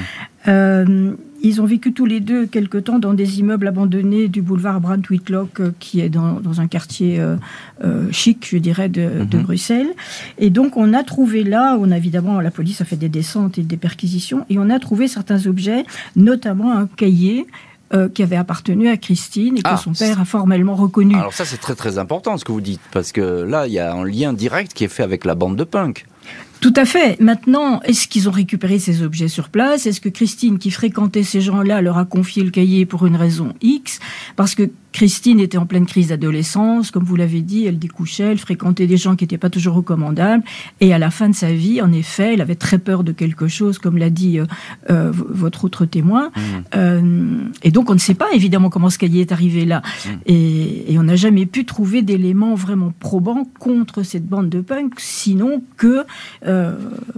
Euh, 0.47 1.13
ils 1.41 1.61
ont 1.61 1.65
vécu 1.65 1.93
tous 1.93 2.05
les 2.05 2.19
deux 2.19 2.45
quelque 2.45 2.77
temps 2.77 2.99
dans 2.99 3.13
des 3.13 3.39
immeubles 3.39 3.67
abandonnés 3.67 4.27
du 4.27 4.41
boulevard 4.41 4.81
Brandt 4.81 5.09
Whitlock, 5.09 5.59
euh, 5.59 5.71
qui 5.79 5.99
est 6.01 6.09
dans, 6.09 6.41
un 6.59 6.67
quartier 6.67 7.19
euh, 7.19 8.11
chic, 8.11 8.47
je 8.49 8.57
dirais, 8.57 8.89
de, 8.89 9.07
mhm. 9.07 9.43
Bruxelles. 9.43 9.93
Et 10.37 10.49
donc, 10.49 10.77
on 10.77 10.93
a 10.93 11.03
trouvé 11.03 11.43
là, 11.43 11.77
on 11.79 11.91
a 11.91 11.97
évidemment, 11.97 12.39
la 12.41 12.51
police 12.51 12.81
a 12.81 12.85
fait 12.85 12.95
des 12.95 13.09
descentes 13.09 13.57
et 13.57 13.63
des 13.63 13.77
perquisitions, 13.77 14.45
et 14.49 14.57
on 14.57 14.69
a 14.69 14.79
trouvé 14.79 15.07
certains 15.07 15.45
objets, 15.45 15.85
notamment 16.15 16.75
un 16.75 16.87
cahier 16.87 17.45
qui 18.13 18.21
avait 18.21 18.35
appartenu 18.35 18.89
à 18.89 18.97
Christine 18.97 19.57
et 19.57 19.61
que 19.61 19.69
ah, 19.69 19.77
son 19.77 19.93
père 19.93 20.19
a 20.19 20.25
formellement 20.25 20.75
reconnu. 20.75 21.15
Alors 21.15 21.33
ça 21.33 21.45
c'est 21.45 21.55
très 21.55 21.73
très 21.73 21.97
important 21.97 22.37
ce 22.37 22.43
que 22.43 22.51
vous 22.51 22.59
dites 22.59 22.81
parce 22.91 23.13
que 23.13 23.21
là 23.21 23.65
il 23.65 23.71
y 23.71 23.79
a 23.79 23.93
un 23.93 24.03
lien 24.03 24.33
direct 24.33 24.73
qui 24.73 24.83
est 24.83 24.89
fait 24.89 25.03
avec 25.03 25.23
la 25.23 25.35
bande 25.35 25.55
de 25.55 25.63
punk. 25.63 26.05
Tout 26.59 26.73
à 26.75 26.85
fait. 26.85 27.19
Maintenant, 27.19 27.81
est-ce 27.81 28.07
qu'ils 28.07 28.27
ont 28.27 28.31
récupéré 28.31 28.79
ces 28.79 29.03
objets 29.03 29.27
sur 29.27 29.49
place? 29.49 29.85
Est-ce 29.85 30.01
que 30.01 30.09
Christine, 30.09 30.57
qui 30.57 30.71
fréquentait 30.71 31.23
ces 31.23 31.41
gens-là, 31.41 31.81
leur 31.81 31.97
a 31.97 32.05
confié 32.05 32.43
le 32.43 32.49
cahier 32.49 32.85
pour 32.85 33.05
une 33.05 33.15
raison 33.15 33.53
X? 33.61 33.99
Parce 34.35 34.55
que 34.55 34.69
Christine 34.93 35.39
était 35.39 35.57
en 35.57 35.65
pleine 35.65 35.85
crise 35.85 36.07
d'adolescence, 36.07 36.91
comme 36.91 37.03
vous 37.03 37.15
l'avez 37.15 37.41
dit, 37.41 37.65
elle 37.65 37.77
découchait, 37.77 38.31
elle 38.31 38.37
fréquentait 38.37 38.87
des 38.87 38.97
gens 38.97 39.15
qui 39.15 39.23
n'étaient 39.23 39.37
pas 39.37 39.49
toujours 39.49 39.75
recommandables, 39.75 40.43
et 40.79 40.93
à 40.93 40.97
la 40.97 41.11
fin 41.11 41.29
de 41.29 41.35
sa 41.35 41.51
vie, 41.51 41.81
en 41.81 41.91
effet, 41.91 42.33
elle 42.33 42.41
avait 42.41 42.55
très 42.55 42.77
peur 42.77 43.03
de 43.03 43.11
quelque 43.11 43.47
chose, 43.47 43.77
comme 43.77 43.97
l'a 43.97 44.09
dit 44.09 44.39
euh, 44.39 44.45
euh, 44.89 45.11
votre 45.13 45.65
autre 45.65 45.85
témoin. 45.85 46.27
Mmh. 46.27 46.41
Euh, 46.75 47.37
et 47.63 47.71
donc, 47.71 47.89
on 47.89 47.93
ne 47.93 47.99
sait 47.99 48.13
pas 48.13 48.27
évidemment 48.33 48.69
comment 48.69 48.89
ce 48.89 48.97
cahier 48.97 49.21
est 49.21 49.31
arrivé 49.31 49.65
là, 49.65 49.81
mmh. 49.85 50.09
et, 50.25 50.93
et, 50.93 50.99
on 50.99 51.03
n'a 51.03 51.15
jamais 51.15 51.45
pu 51.45 51.65
trouver 51.65 52.01
d'éléments 52.01 52.55
vraiment 52.55 52.91
probants 52.99 53.45
contre 53.59 54.03
cette 54.03 54.25
bande 54.25 54.49
de 54.49 54.61
punk, 54.61 54.95
sinon 54.97 55.61
que 55.75 56.05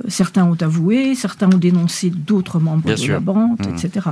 certains 0.08 0.44
ont 0.44 0.58
avoué, 0.60 1.16
certains 1.16 1.48
ont 1.48 1.58
dénoncé 1.58 2.10
d'autres 2.10 2.60
membres 2.60 2.94
de 2.94 3.08
la 3.08 3.20
bande, 3.20 3.60
mmh. 3.60 3.74
etc. 3.74 4.10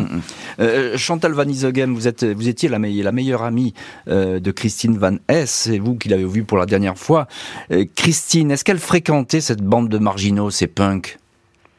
Chantal 0.96 1.34
Van 1.34 1.44
Isogem, 1.44 1.94
vous 1.94 2.08
êtes, 2.08 2.24
vous 2.24 2.48
étiez 2.48 2.70
la, 2.70 2.78
la 2.80 3.12
meilleure 3.12 3.44
amie 3.48 3.74
euh, 4.08 4.40
de 4.40 4.52
Christine 4.52 4.98
Van 4.98 5.16
Hess, 5.30 5.68
c'est 5.70 5.80
vous 5.80 5.98
qui 5.98 6.10
l'avez 6.10 6.26
vu 6.26 6.44
pour 6.44 6.58
la 6.58 6.66
dernière 6.66 6.98
fois. 6.98 7.28
Euh, 7.72 7.86
Christine, 7.96 8.52
est-ce 8.52 8.64
qu'elle 8.64 8.80
fréquentait 8.80 9.42
cette 9.42 9.62
bande 9.62 9.90
de 9.90 9.98
marginaux, 9.98 10.50
ces 10.50 10.68
punks? 10.68 11.18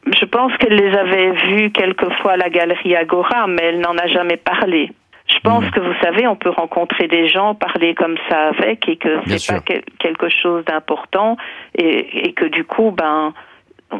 Je 0.05 0.25
pense 0.25 0.55
qu'elle 0.57 0.75
les 0.75 0.97
avait 0.97 1.31
vus 1.31 1.71
quelquefois 1.71 2.33
à 2.33 2.37
la 2.37 2.49
galerie 2.49 2.95
Agora, 2.95 3.47
mais 3.47 3.63
elle 3.63 3.79
n'en 3.79 3.97
a 3.97 4.07
jamais 4.07 4.37
parlé. 4.37 4.91
Je 5.27 5.39
pense 5.41 5.63
hmm. 5.63 5.71
que 5.71 5.79
vous 5.79 5.93
savez, 6.01 6.27
on 6.27 6.35
peut 6.35 6.49
rencontrer 6.49 7.07
des 7.07 7.29
gens, 7.29 7.53
parler 7.53 7.93
comme 7.93 8.15
ça 8.29 8.49
avec, 8.49 8.89
et 8.89 8.97
que 8.97 9.19
c'est 9.27 9.53
pas 9.53 9.61
quelque 9.99 10.29
chose 10.29 10.65
d'important, 10.65 11.37
et, 11.75 12.27
et, 12.27 12.33
que 12.33 12.45
du 12.45 12.63
coup, 12.63 12.91
ben, 12.91 13.33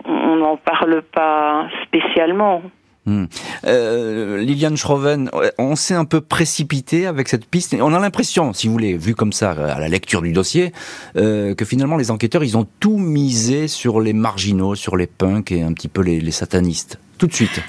on 0.05 0.35
n'en 0.37 0.57
parle 0.57 1.01
pas 1.03 1.67
spécialement. 1.83 2.63
Hmm. 3.05 3.25
Euh, 3.65 4.37
Liliane 4.37 4.77
Schroven, 4.77 5.31
on 5.57 5.75
s'est 5.75 5.93
un 5.93 6.05
peu 6.05 6.21
précipité 6.21 7.07
avec 7.07 7.29
cette 7.29 7.45
piste. 7.45 7.75
On 7.79 7.93
a 7.93 7.99
l'impression, 7.99 8.53
si 8.53 8.67
vous 8.67 8.73
voulez, 8.73 8.97
vu 8.97 9.15
comme 9.15 9.33
ça 9.33 9.51
à 9.51 9.79
la 9.79 9.87
lecture 9.87 10.21
du 10.21 10.33
dossier, 10.33 10.73
euh, 11.15 11.55
que 11.55 11.65
finalement 11.65 11.97
les 11.97 12.11
enquêteurs, 12.11 12.43
ils 12.43 12.57
ont 12.57 12.67
tout 12.79 12.97
misé 12.97 13.67
sur 13.67 14.01
les 14.01 14.13
marginaux, 14.13 14.75
sur 14.75 14.97
les 14.97 15.07
punks 15.07 15.51
et 15.51 15.61
un 15.61 15.73
petit 15.73 15.87
peu 15.87 16.01
les, 16.01 16.19
les 16.19 16.31
satanistes. 16.31 16.99
Tout 17.17 17.27
de 17.27 17.33
suite. 17.33 17.61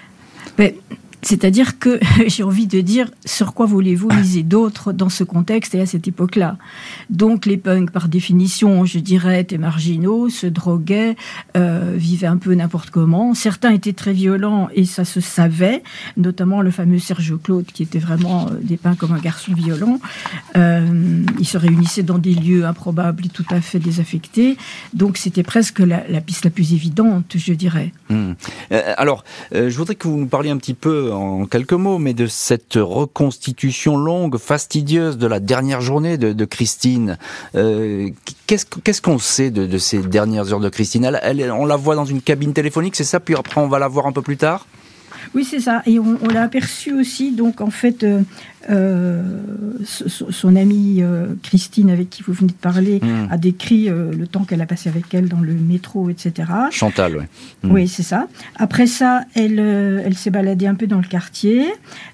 Mais 0.59 0.77
c'est-à-dire 1.23 1.79
que 1.79 2.01
j'ai 2.27 2.43
envie 2.43 2.67
de 2.67 2.81
dire 2.81 3.11
sur 3.25 3.55
quoi 3.55 3.67
voulez-vous 3.67 4.09
miser 4.09 4.43
d'autres 4.43 4.93
dans 4.93 5.09
ce 5.09 5.25
contexte 5.25 5.75
et 5.75 5.81
à 5.81 5.87
cette 5.87 6.09
époque-là? 6.09 6.57
Donc 7.11 7.47
les 7.47 7.57
punks, 7.57 7.91
par 7.91 8.09
définition, 8.09 8.85
je 8.85 8.99
dirais, 8.99 9.41
étaient 9.41 9.59
marginaux, 9.59 10.29
se 10.29 10.47
droguaient, 10.47 11.17
euh, 11.57 11.95
vivaient 11.97 12.27
un 12.27 12.37
peu 12.37 12.55
n'importe 12.55 12.91
comment. 12.91 13.35
Certains 13.35 13.71
étaient 13.71 13.93
très 13.93 14.13
violents 14.13 14.69
et 14.75 14.85
ça 14.85 15.05
se 15.05 15.21
savait, 15.21 15.83
notamment 16.17 16.63
le 16.63 16.71
fameux 16.71 16.99
Serge 16.99 17.35
Claude 17.43 17.67
qui 17.67 17.83
était 17.83 17.99
vraiment 17.99 18.47
euh, 18.47 18.55
dépeint 18.63 18.95
comme 18.95 19.13
un 19.13 19.19
garçon 19.19 19.53
violent. 19.53 20.01
Euh, 20.57 21.25
ils 21.39 21.47
se 21.47 21.59
réunissaient 21.59 22.03
dans 22.03 22.19
des 22.19 22.35
lieux 22.35 22.65
improbables 22.65 23.27
et 23.27 23.29
tout 23.29 23.47
à 23.51 23.61
fait 23.61 23.79
désaffectés. 23.79 24.57
Donc 24.95 25.17
c'était 25.17 25.43
presque 25.43 25.81
la, 25.81 25.99
piste 26.21 26.45
la 26.45 26.51
plus 26.51 26.73
évidente, 26.73 27.35
je 27.37 27.53
dirais. 27.53 27.93
Hmm. 28.09 28.33
alors, 28.97 29.25
je 29.53 29.77
voudrais 29.77 29.95
que 29.95 30.09
vous 30.09 30.17
nous 30.17 30.27
parliez 30.27 30.51
un 30.51 30.57
petit 30.57 30.75
peu 30.75 31.10
en 31.11 31.47
quelques 31.47 31.73
mots, 31.73 31.99
mais 31.99 32.15
de 32.15 32.27
cette 32.27 32.75
reconstitution 32.75 33.97
longue, 33.97 34.39
fastidieuse 34.39 35.19
de 35.19 35.27
la 35.27 35.41
dernière 35.41 35.81
journée 35.81 36.19
de, 36.19 36.45
Christine. 36.45 37.19
Euh, 37.55 38.11
qu'est-ce 38.47 39.03
qu'on 39.03 39.19
sait 39.19 39.51
de, 39.51 39.79
ces 39.79 39.99
dernières 39.99 40.53
heures 40.53 40.61
de 40.61 40.69
Christine? 40.69 41.19
Elle, 41.23 41.51
On 41.51 41.67
la 41.67 41.77
voit 41.77 41.95
dans 41.95 42.05
une 42.05 42.23
cabine 42.23 42.53
téléphonique, 42.53 42.97
c'est 42.97 43.05
ça? 43.05 43.21
Puis 43.21 43.35
après, 43.35 43.61
on 43.61 43.69
va 43.69 43.79
la 43.79 43.89
voir 43.89 44.07
un 44.07 44.13
peu 44.13 44.23
plus 44.23 44.37
tard? 44.37 44.67
Oui, 45.35 45.45
c'est 45.45 45.61
ça. 45.61 45.83
Et 45.87 45.99
on, 45.99 46.17
l'a 46.29 46.43
aperçu 46.43 46.93
aussi, 46.93 47.33
donc 47.33 47.61
en 47.61 47.71
fait, 47.71 48.03
euh, 48.03 48.23
euh, 48.71 49.23
son, 49.85 50.57
amie 50.57 51.03
Christine, 51.43 51.91
avec 51.91 52.11
qui 52.11 52.23
vous 52.23 52.33
venez 52.33 52.49
de 52.49 52.53
parler, 52.53 53.01
hmm. 53.01 53.29
a 53.31 53.39
décrit 53.39 53.89
le 53.89 54.27
temps 54.27 54.45
qu'elle 54.45 54.61
a 54.61 54.67
passé 54.67 54.89
avec 54.89 55.13
elle 55.15 55.29
dans 55.29 55.41
le 55.41 55.55
métro, 55.55 56.11
etc. 56.11 56.49
Chantal, 56.71 57.17
oui. 57.17 57.25
Hmm. 57.63 57.73
Oui, 57.73 57.89
c'est 57.89 58.03
ça. 58.03 58.29
Après 58.57 58.87
ça, 58.87 59.23
elle, 59.35 59.59
elle 59.59 60.17
s'est 60.17 60.31
baladée 60.31 60.67
un 60.67 60.75
peu 60.75 60.87
dans 60.87 60.99
le 60.99 61.09
quartier 61.09 61.67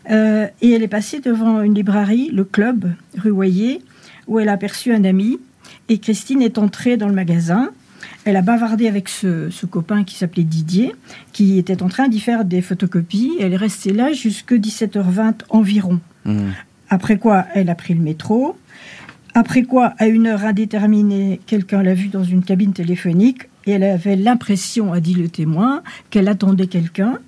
et 0.09 0.71
elle 0.71 0.83
est 0.83 0.89
passée 0.89 1.21
devant 1.21 1.63
une 1.63 1.75
librairie, 1.75 2.31
le 2.33 2.45
Club, 2.45 2.93
rue 3.17 3.33
Royer, 3.33 3.83
où 4.27 4.39
elle 4.39 4.49
a 4.49 4.53
aperçu 4.53 4.93
un 4.93 5.05
ami. 5.05 5.39
Et 5.89 5.99
Christine 5.99 6.43
est 6.43 6.59
entrée 6.59 6.97
dans 6.97 7.09
le 7.09 7.15
magasin 7.15 7.71
elle 8.27 8.35
a 8.35 8.43
bavardé 8.43 8.89
avec 8.89 9.09
ce, 9.09 9.67
copain 9.67 10.03
qui 10.03 10.17
s'appelait 10.17 10.43
Didier, 10.43 10.93
qui 11.33 11.59
était 11.59 11.81
en 11.81 11.89
train 11.89 12.09
d'y 12.09 12.19
faire 12.19 12.45
des 12.45 12.61
photocopies. 12.61 13.37
Elle 13.41 13.53
est 13.53 13.57
restée 13.57 13.93
là 13.93 14.13
jusque 14.13 14.53
17h20 14.53 15.43
environ. 15.49 16.01
Mmh. 16.25 16.49
Après 16.91 17.19
quoi, 17.19 17.47
elle 17.55 17.71
a 17.71 17.77
pris 17.77 17.95
le 17.95 18.01
métro. 18.01 18.59
Après 19.33 19.63
quoi, 19.63 19.95
à 19.99 20.09
une 20.09 20.27
heure 20.27 20.45
indéterminée, 20.45 21.41
quelqu'un 21.47 21.85
l'a 21.85 21.95
vue 21.95 22.09
dans 22.09 22.25
une 22.25 22.43
cabine 22.43 22.73
téléphonique 22.73 23.49
et 23.65 23.73
elle 23.73 23.85
avait 23.85 24.17
l'impression, 24.17 24.93
a 24.93 24.99
dit 24.99 25.15
le 25.15 25.29
témoin, 25.29 25.83
qu'elle 26.11 26.27
attendait 26.27 26.67
quelqu'un. 26.67 27.21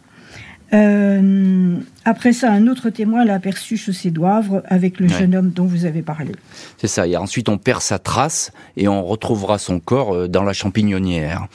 Euh, 0.75 1.77
après 2.05 2.33
ça, 2.33 2.51
un 2.53 2.67
autre 2.67 2.91
témoin 2.91 3.25
l'a 3.25 3.35
aperçu 3.35 3.77
chaussée 3.77 4.11
d'Oivre 4.11 4.63
avec 4.67 5.01
le 5.01 5.09
jeune 5.09 5.35
homme 5.35 5.51
dont 5.51 5.65
vous 5.65 5.87
avez 5.87 6.03
parlé. 6.03 6.33
C'est 6.77 6.87
ça. 6.87 7.07
Et 7.07 7.17
ensuite, 7.17 7.49
on 7.49 7.59
perd 7.59 7.81
sa 7.81 7.99
trace 7.99 8.53
et 8.77 8.89
on 8.89 9.03
retrouvera 9.03 9.59
son 9.59 9.81
corps 9.81 10.15
euh, 10.15 10.29
dans 10.29 10.43
la 10.43 10.53
champignonnière. 10.53 11.47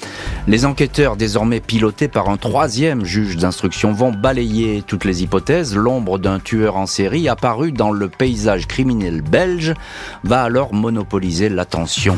Les 0.47 0.65
enquêteurs, 0.65 1.15
désormais 1.15 1.59
pilotés 1.59 2.07
par 2.07 2.29
un 2.29 2.37
troisième 2.37 3.05
juge 3.05 3.37
d'instruction, 3.37 3.93
vont 3.93 4.11
balayer 4.11 4.83
toutes 4.85 5.05
les 5.05 5.23
hypothèses. 5.23 5.75
L'ombre 5.75 6.17
d'un 6.17 6.39
tueur 6.39 6.75
en 6.75 6.85
série 6.85 7.29
apparu 7.29 7.71
dans 7.71 7.91
le 7.91 8.09
paysage 8.09 8.67
criminel 8.67 9.21
belge 9.21 9.73
va 10.23 10.43
alors 10.43 10.73
monopoliser 10.73 11.49
l'attention. 11.49 12.17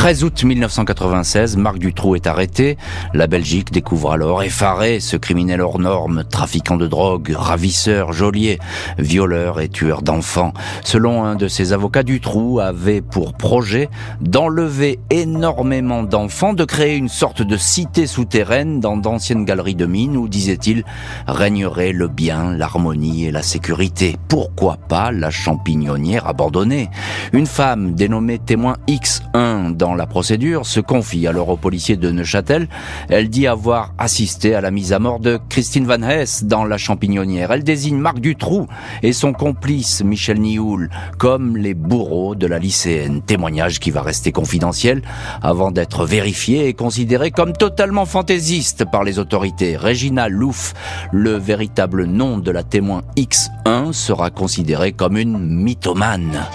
13 0.00 0.24
août 0.24 0.44
1996, 0.44 1.58
Marc 1.58 1.78
Dutroux 1.78 2.14
est 2.14 2.26
arrêté. 2.26 2.78
La 3.12 3.26
Belgique 3.26 3.70
découvre 3.70 4.12
alors 4.12 4.42
effaré 4.42 4.98
ce 4.98 5.18
criminel 5.18 5.60
hors 5.60 5.78
norme, 5.78 6.24
trafiquant 6.24 6.78
de 6.78 6.86
drogue, 6.86 7.34
ravisseur, 7.36 8.14
geôlier, 8.14 8.58
violeur 8.96 9.60
et 9.60 9.68
tueur 9.68 10.00
d'enfants. 10.00 10.54
Selon 10.84 11.24
un 11.24 11.34
de 11.34 11.48
ses 11.48 11.74
avocats, 11.74 12.02
Dutroux 12.02 12.60
avait 12.60 13.02
pour 13.02 13.34
projet 13.34 13.90
d'enlever 14.22 15.00
énormément 15.10 16.02
d'enfants, 16.02 16.54
de 16.54 16.64
créer 16.64 16.96
une 16.96 17.10
sorte 17.10 17.42
de 17.42 17.58
cité 17.58 18.06
souterraine 18.06 18.80
dans 18.80 18.96
d'anciennes 18.96 19.44
galeries 19.44 19.74
de 19.74 19.84
mines 19.84 20.16
où, 20.16 20.28
disait-il, 20.28 20.82
régnerait 21.28 21.92
le 21.92 22.08
bien, 22.08 22.52
l'harmonie 22.52 23.26
et 23.26 23.32
la 23.32 23.42
sécurité. 23.42 24.16
Pourquoi 24.28 24.78
pas 24.78 25.12
la 25.12 25.28
champignonnière 25.28 26.26
abandonnée? 26.26 26.88
Une 27.34 27.46
femme 27.46 27.94
dénommée 27.94 28.38
témoin 28.38 28.78
X1 28.88 29.76
dans 29.76 29.89
la 29.94 30.06
procédure, 30.06 30.66
se 30.66 30.80
confie 30.80 31.26
alors 31.26 31.48
au 31.48 31.56
policier 31.56 31.96
de 31.96 32.10
Neuchâtel. 32.10 32.68
Elle 33.08 33.28
dit 33.28 33.46
avoir 33.46 33.94
assisté 33.98 34.54
à 34.54 34.60
la 34.60 34.70
mise 34.70 34.92
à 34.92 34.98
mort 34.98 35.20
de 35.20 35.38
Christine 35.48 35.86
Van 35.86 36.02
Hess 36.02 36.44
dans 36.44 36.64
la 36.64 36.78
champignonnière. 36.78 37.52
Elle 37.52 37.64
désigne 37.64 37.96
Marc 37.96 38.20
Dutroux 38.20 38.66
et 39.02 39.12
son 39.12 39.32
complice 39.32 40.02
Michel 40.02 40.40
Nioul 40.40 40.90
comme 41.18 41.56
les 41.56 41.74
bourreaux 41.74 42.34
de 42.34 42.46
la 42.46 42.58
lycéenne. 42.58 43.22
Témoignage 43.22 43.80
qui 43.80 43.90
va 43.90 44.02
rester 44.02 44.32
confidentiel 44.32 45.02
avant 45.42 45.70
d'être 45.70 46.04
vérifié 46.04 46.68
et 46.68 46.74
considéré 46.74 47.30
comme 47.30 47.52
totalement 47.52 48.06
fantaisiste 48.06 48.84
par 48.90 49.04
les 49.04 49.18
autorités. 49.18 49.76
Regina 49.76 50.28
Louf, 50.28 50.74
le 51.12 51.36
véritable 51.36 52.04
nom 52.04 52.38
de 52.38 52.50
la 52.50 52.62
témoin 52.62 53.02
X1, 53.16 53.92
sera 53.92 54.30
considéré 54.30 54.92
comme 54.92 55.16
une 55.16 55.38
mythomane. 55.38 56.46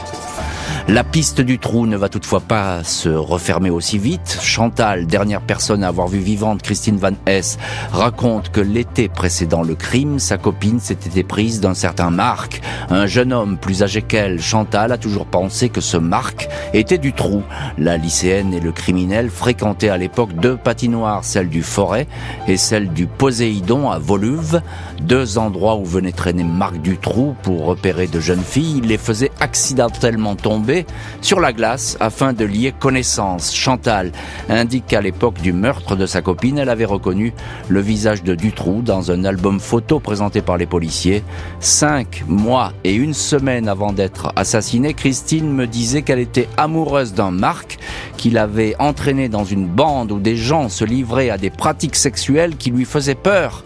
La 0.88 1.04
piste 1.04 1.42
du 1.42 1.58
trou 1.58 1.88
ne 1.88 1.98
va 1.98 2.10
toutefois 2.10 2.42
pas 2.42 2.84
se 2.84 3.10
refermer 3.10 3.72
aussi 3.72 3.98
vite. 3.98 4.38
Chantal, 4.40 5.08
dernière 5.08 5.42
personne 5.42 5.84
à 5.84 5.88
avoir 5.88 6.08
vu 6.08 6.20
vivante 6.20 6.62
Christine 6.62 6.98
Van 6.98 7.16
Hess, 7.26 7.58
raconte 7.92 8.52
que 8.52 8.62
l'été 8.62 9.10
précédant 9.10 9.64
le 9.64 9.74
crime, 9.74 10.20
sa 10.20 10.38
copine 10.38 10.80
s'était 10.80 11.24
prise 11.24 11.60
d'un 11.60 11.74
certain 11.74 12.12
Marc, 12.12 12.62
un 12.92 13.08
jeune 13.08 13.34
homme 13.34 13.58
plus 13.58 13.82
âgé 13.82 14.04
qu'elle. 14.04 14.40
Chantal 14.40 14.92
a 14.92 15.00
toujours 15.00 15.26
pensé 15.26 15.70
que 15.70 15.82
ce 15.82 15.98
Marc 15.98 16.48
était 16.76 17.00
du 17.00 17.14
trou. 17.14 17.42
La 17.80 17.98
lycéenne 17.98 18.54
et 18.54 18.60
le 18.60 18.72
criminel 18.72 19.32
fréquentaient 19.32 19.90
à 19.90 19.98
l'époque 19.98 20.36
deux 20.36 20.56
patinoires, 20.56 21.24
celle 21.24 21.50
du 21.50 21.64
Forêt 21.64 22.06
et 22.48 22.58
celle 22.58 22.90
du 22.90 23.08
Poséidon 23.08 23.90
à 23.90 23.98
Voluve, 23.98 24.62
deux 25.02 25.40
endroits 25.40 25.78
où 25.78 25.84
venait 25.86 26.12
traîner 26.12 26.44
Marc 26.44 26.78
Dutroux 26.78 27.36
pour 27.42 27.66
repérer 27.66 28.06
de 28.06 28.20
jeunes 28.20 28.44
filles. 28.44 28.82
Il 28.84 28.90
les 28.90 29.00
faisait 29.00 29.32
accidentellement 29.40 30.36
tomber 30.36 30.75
sur 31.22 31.40
la 31.40 31.54
glace 31.54 31.96
afin 32.00 32.34
de 32.34 32.44
lier 32.44 32.74
connaissance. 32.78 33.54
Chantal 33.54 34.12
indique 34.50 34.88
qu'à 34.88 35.02
l'époque 35.02 35.42
du 35.42 35.54
meurtre 35.54 35.96
de 35.96 36.06
sa 36.06 36.22
copine, 36.22 36.58
elle 36.58 36.70
avait 36.70 36.86
reconnu 36.86 37.34
le 37.70 37.80
visage 37.80 38.24
de 38.24 38.36
Dutroux 38.36 38.82
dans 38.82 39.12
un 39.12 39.24
album 39.24 39.60
photo 39.60 40.00
présenté 40.00 40.42
par 40.42 40.58
les 40.58 40.66
policiers. 40.66 41.24
Cinq 41.60 42.24
mois 42.28 42.74
et 42.84 42.94
une 42.94 43.14
semaine 43.14 43.68
avant 43.68 43.94
d'être 43.94 44.34
assassinée, 44.36 44.94
Christine 44.94 45.52
me 45.52 45.68
disait 45.68 46.02
qu'elle 46.02 46.20
était 46.20 46.50
amoureuse 46.58 47.14
d'un 47.14 47.32
Marc, 47.32 47.78
qu'il 48.18 48.38
avait 48.38 48.76
entraîné 48.80 49.30
dans 49.30 49.46
une 49.46 49.68
bande 49.68 50.12
où 50.12 50.20
des 50.20 50.36
gens 50.36 50.70
se 50.70 50.84
livraient 50.84 51.30
à 51.30 51.38
des 51.38 51.50
pratiques 51.50 51.96
sexuelles 51.96 52.58
qui 52.58 52.72
lui 52.72 52.86
faisaient 52.86 53.16
peur, 53.16 53.64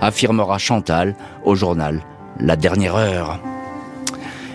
affirmera 0.00 0.58
Chantal 0.58 1.14
au 1.44 1.54
journal 1.54 2.00
La 2.38 2.56
Dernière 2.56 2.96
Heure. 2.96 3.40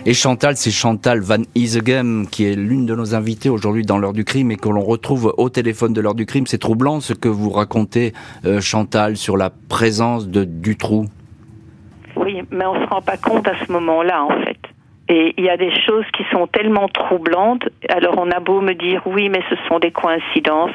Et 0.08 0.14
Chantal, 0.14 0.56
c'est 0.56 0.70
Chantal 0.70 1.20
Van 1.20 1.42
Isegem, 1.54 2.28
qui 2.32 2.46
est 2.46 2.54
l'une 2.54 2.86
de 2.86 2.94
nos 2.94 3.14
invitées 3.14 3.50
aujourd'hui 3.50 3.84
dans 3.84 3.98
l'heure 3.98 4.14
du 4.14 4.24
crime 4.24 4.50
et 4.50 4.56
que 4.56 4.70
l'on 4.70 4.80
retrouve 4.80 5.34
au 5.36 5.50
téléphone 5.50 5.92
de 5.92 6.00
l'heure 6.00 6.14
du 6.14 6.24
crime. 6.24 6.46
C'est 6.46 6.56
troublant 6.56 7.00
ce 7.00 7.12
que 7.12 7.28
vous 7.28 7.50
racontez, 7.50 8.14
euh, 8.46 8.58
Chantal, 8.58 9.18
sur 9.18 9.36
la 9.36 9.50
présence 9.68 10.26
de 10.26 10.44
Dutroux. 10.44 11.04
Oui, 12.16 12.40
mais 12.50 12.64
on 12.64 12.82
se 12.82 12.88
rend 12.88 13.02
pas 13.02 13.18
compte 13.18 13.46
à 13.48 13.52
ce 13.66 13.70
moment-là, 13.70 14.24
en 14.24 14.30
fait. 14.44 14.56
Et 15.10 15.34
il 15.36 15.44
y 15.44 15.50
a 15.50 15.58
des 15.58 15.72
choses 15.84 16.06
qui 16.16 16.24
sont 16.32 16.46
tellement 16.46 16.88
troublantes. 16.88 17.68
Alors 17.90 18.14
on 18.16 18.30
a 18.30 18.40
beau 18.40 18.62
me 18.62 18.72
dire 18.72 19.02
oui, 19.04 19.28
mais 19.28 19.42
ce 19.50 19.56
sont 19.68 19.78
des 19.78 19.90
coïncidences. 19.90 20.72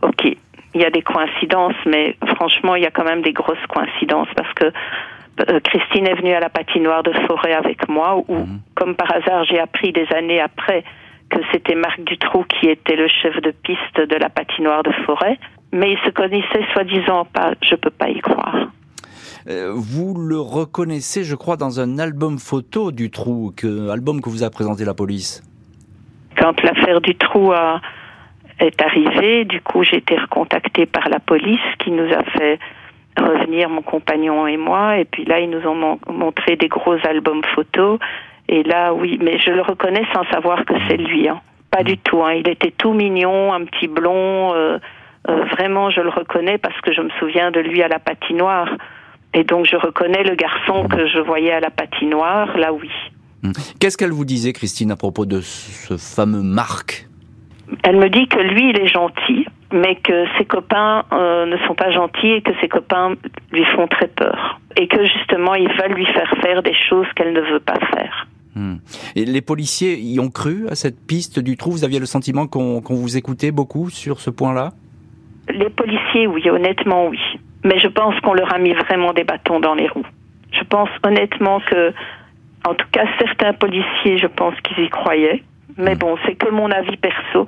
Ok, 0.00 0.24
il 0.24 0.80
y 0.80 0.84
a 0.86 0.90
des 0.90 1.02
coïncidences, 1.02 1.76
mais 1.84 2.16
franchement, 2.36 2.74
il 2.74 2.84
y 2.84 2.86
a 2.86 2.90
quand 2.90 3.04
même 3.04 3.20
des 3.20 3.34
grosses 3.34 3.66
coïncidences 3.68 4.28
parce 4.34 4.54
que 4.54 4.72
Christine 5.64 6.06
est 6.06 6.14
venue 6.14 6.32
à 6.32 6.40
la 6.40 6.48
patinoire 6.48 7.02
de 7.02 7.12
forêt 7.26 7.52
avec 7.52 7.88
moi, 7.88 8.22
où, 8.28 8.34
mhm. 8.34 8.60
comme 8.74 8.94
par 8.94 9.12
hasard, 9.12 9.44
j'ai 9.44 9.58
appris 9.58 9.92
des 9.92 10.06
années 10.14 10.40
après 10.40 10.82
que 11.28 11.38
c'était 11.52 11.74
Marc 11.74 12.00
Dutroux 12.04 12.44
qui 12.44 12.68
était 12.68 12.96
le 12.96 13.08
chef 13.08 13.40
de 13.42 13.50
piste 13.50 14.00
de 14.00 14.16
la 14.16 14.28
patinoire 14.30 14.82
de 14.82 14.92
forêt, 15.04 15.38
mais 15.72 15.92
ils 15.92 15.98
se 16.04 16.10
connaissaient 16.10 16.64
soi-disant 16.72 17.26
pas. 17.26 17.52
Je 17.62 17.74
peux 17.74 17.90
pas 17.90 18.08
y 18.08 18.20
croire. 18.20 18.68
Euh, 19.48 19.72
vous 19.74 20.14
le 20.14 20.40
reconnaissez, 20.40 21.22
je 21.22 21.34
crois, 21.34 21.56
dans 21.56 21.80
un 21.80 21.98
album 21.98 22.38
photo 22.38 22.90
du 22.90 23.10
trou, 23.10 23.52
que, 23.56 23.90
album 23.90 24.20
que 24.20 24.30
vous 24.30 24.42
a 24.42 24.50
présenté 24.50 24.84
la 24.84 24.94
police. 24.94 25.42
Quand 26.36 26.60
l'affaire 26.62 27.00
du 27.00 27.14
trou 27.16 27.52
est 28.58 28.82
arrivée, 28.82 29.44
du 29.44 29.60
coup, 29.60 29.84
j'ai 29.84 29.98
été 29.98 30.16
recontactée 30.16 30.86
par 30.86 31.08
la 31.08 31.20
police 31.20 31.60
qui 31.78 31.90
nous 31.90 32.12
a 32.12 32.22
fait 32.36 32.58
revenir, 33.22 33.68
mon 33.68 33.82
compagnon 33.82 34.46
et 34.46 34.56
moi. 34.56 34.98
Et 34.98 35.04
puis 35.04 35.24
là, 35.24 35.40
ils 35.40 35.50
nous 35.50 35.66
ont 35.66 35.98
montré 36.08 36.56
des 36.56 36.68
gros 36.68 36.96
albums 37.04 37.42
photos. 37.54 37.98
Et 38.48 38.62
là, 38.62 38.94
oui, 38.94 39.18
mais 39.20 39.38
je 39.38 39.50
le 39.50 39.62
reconnais 39.62 40.04
sans 40.14 40.24
savoir 40.30 40.64
que 40.64 40.74
c'est 40.88 40.96
lui. 40.96 41.28
Hein. 41.28 41.40
Pas 41.70 41.82
du 41.82 41.98
tout. 41.98 42.22
Hein. 42.22 42.34
Il 42.34 42.48
était 42.48 42.70
tout 42.70 42.92
mignon, 42.92 43.52
un 43.52 43.64
petit 43.64 43.88
blond. 43.88 44.54
Euh, 44.54 44.78
euh, 45.28 45.44
vraiment, 45.52 45.90
je 45.90 46.00
le 46.00 46.10
reconnais 46.10 46.58
parce 46.58 46.80
que 46.80 46.92
je 46.92 47.00
me 47.00 47.10
souviens 47.18 47.50
de 47.50 47.60
lui 47.60 47.82
à 47.82 47.88
la 47.88 47.98
patinoire. 47.98 48.68
Et 49.34 49.44
donc, 49.44 49.66
je 49.66 49.76
reconnais 49.76 50.22
le 50.22 50.34
garçon 50.34 50.88
que 50.88 51.08
je 51.08 51.18
voyais 51.18 51.52
à 51.52 51.60
la 51.60 51.70
patinoire, 51.70 52.56
là 52.56 52.72
oui. 52.72 52.90
Hum. 53.44 53.52
Qu'est-ce 53.80 53.96
qu'elle 53.96 54.12
vous 54.12 54.24
disait, 54.24 54.52
Christine, 54.52 54.92
à 54.92 54.96
propos 54.96 55.26
de 55.26 55.40
ce 55.40 55.96
fameux 55.96 56.42
Marc? 56.42 57.08
Elle 57.82 57.96
me 57.96 58.08
dit 58.08 58.28
que 58.28 58.38
lui, 58.38 58.70
il 58.70 58.80
est 58.80 58.86
gentil, 58.86 59.46
mais 59.72 59.96
que 59.96 60.24
ses 60.38 60.44
copains 60.44 61.04
euh, 61.12 61.46
ne 61.46 61.56
sont 61.66 61.74
pas 61.74 61.90
gentils 61.90 62.32
et 62.32 62.42
que 62.42 62.52
ses 62.60 62.68
copains 62.68 63.14
lui 63.52 63.64
font 63.74 63.86
très 63.88 64.08
peur. 64.08 64.60
Et 64.76 64.86
que 64.86 65.04
justement, 65.04 65.54
ils 65.54 65.68
veulent 65.68 65.94
lui 65.94 66.06
faire 66.06 66.32
faire 66.42 66.62
des 66.62 66.74
choses 66.74 67.06
qu'elle 67.16 67.32
ne 67.32 67.40
veut 67.40 67.60
pas 67.60 67.78
faire. 67.94 68.26
Hum. 68.56 68.78
Et 69.14 69.24
les 69.24 69.42
policiers 69.42 69.98
y 69.98 70.18
ont 70.20 70.30
cru 70.30 70.66
à 70.68 70.74
cette 70.74 71.06
piste 71.06 71.38
du 71.40 71.56
trou? 71.56 71.72
Vous 71.72 71.84
aviez 71.84 71.98
le 71.98 72.06
sentiment 72.06 72.46
qu'on 72.46 72.80
vous 72.80 73.16
écoutait 73.16 73.50
beaucoup 73.50 73.90
sur 73.90 74.20
ce 74.20 74.30
point-là? 74.30 74.72
Les 75.48 75.70
policiers, 75.70 76.26
oui, 76.26 76.48
honnêtement, 76.48 77.06
oui 77.08 77.20
mais 77.66 77.80
je 77.80 77.88
pense 77.88 78.18
qu'on 78.20 78.34
leur 78.34 78.54
a 78.54 78.58
mis 78.58 78.74
vraiment 78.74 79.12
des 79.12 79.24
bâtons 79.24 79.60
dans 79.60 79.74
les 79.74 79.88
roues. 79.88 80.06
Je 80.52 80.62
pense 80.62 80.88
honnêtement 81.04 81.60
que, 81.60 81.92
en 82.64 82.74
tout 82.74 82.86
cas, 82.92 83.06
certains 83.18 83.52
policiers, 83.52 84.18
je 84.18 84.28
pense 84.28 84.54
qu'ils 84.60 84.84
y 84.84 84.88
croyaient. 84.88 85.42
Mais 85.78 85.94
bon, 85.94 86.16
c'est 86.24 86.34
que 86.34 86.50
mon 86.50 86.70
avis 86.70 86.96
perso. 86.96 87.46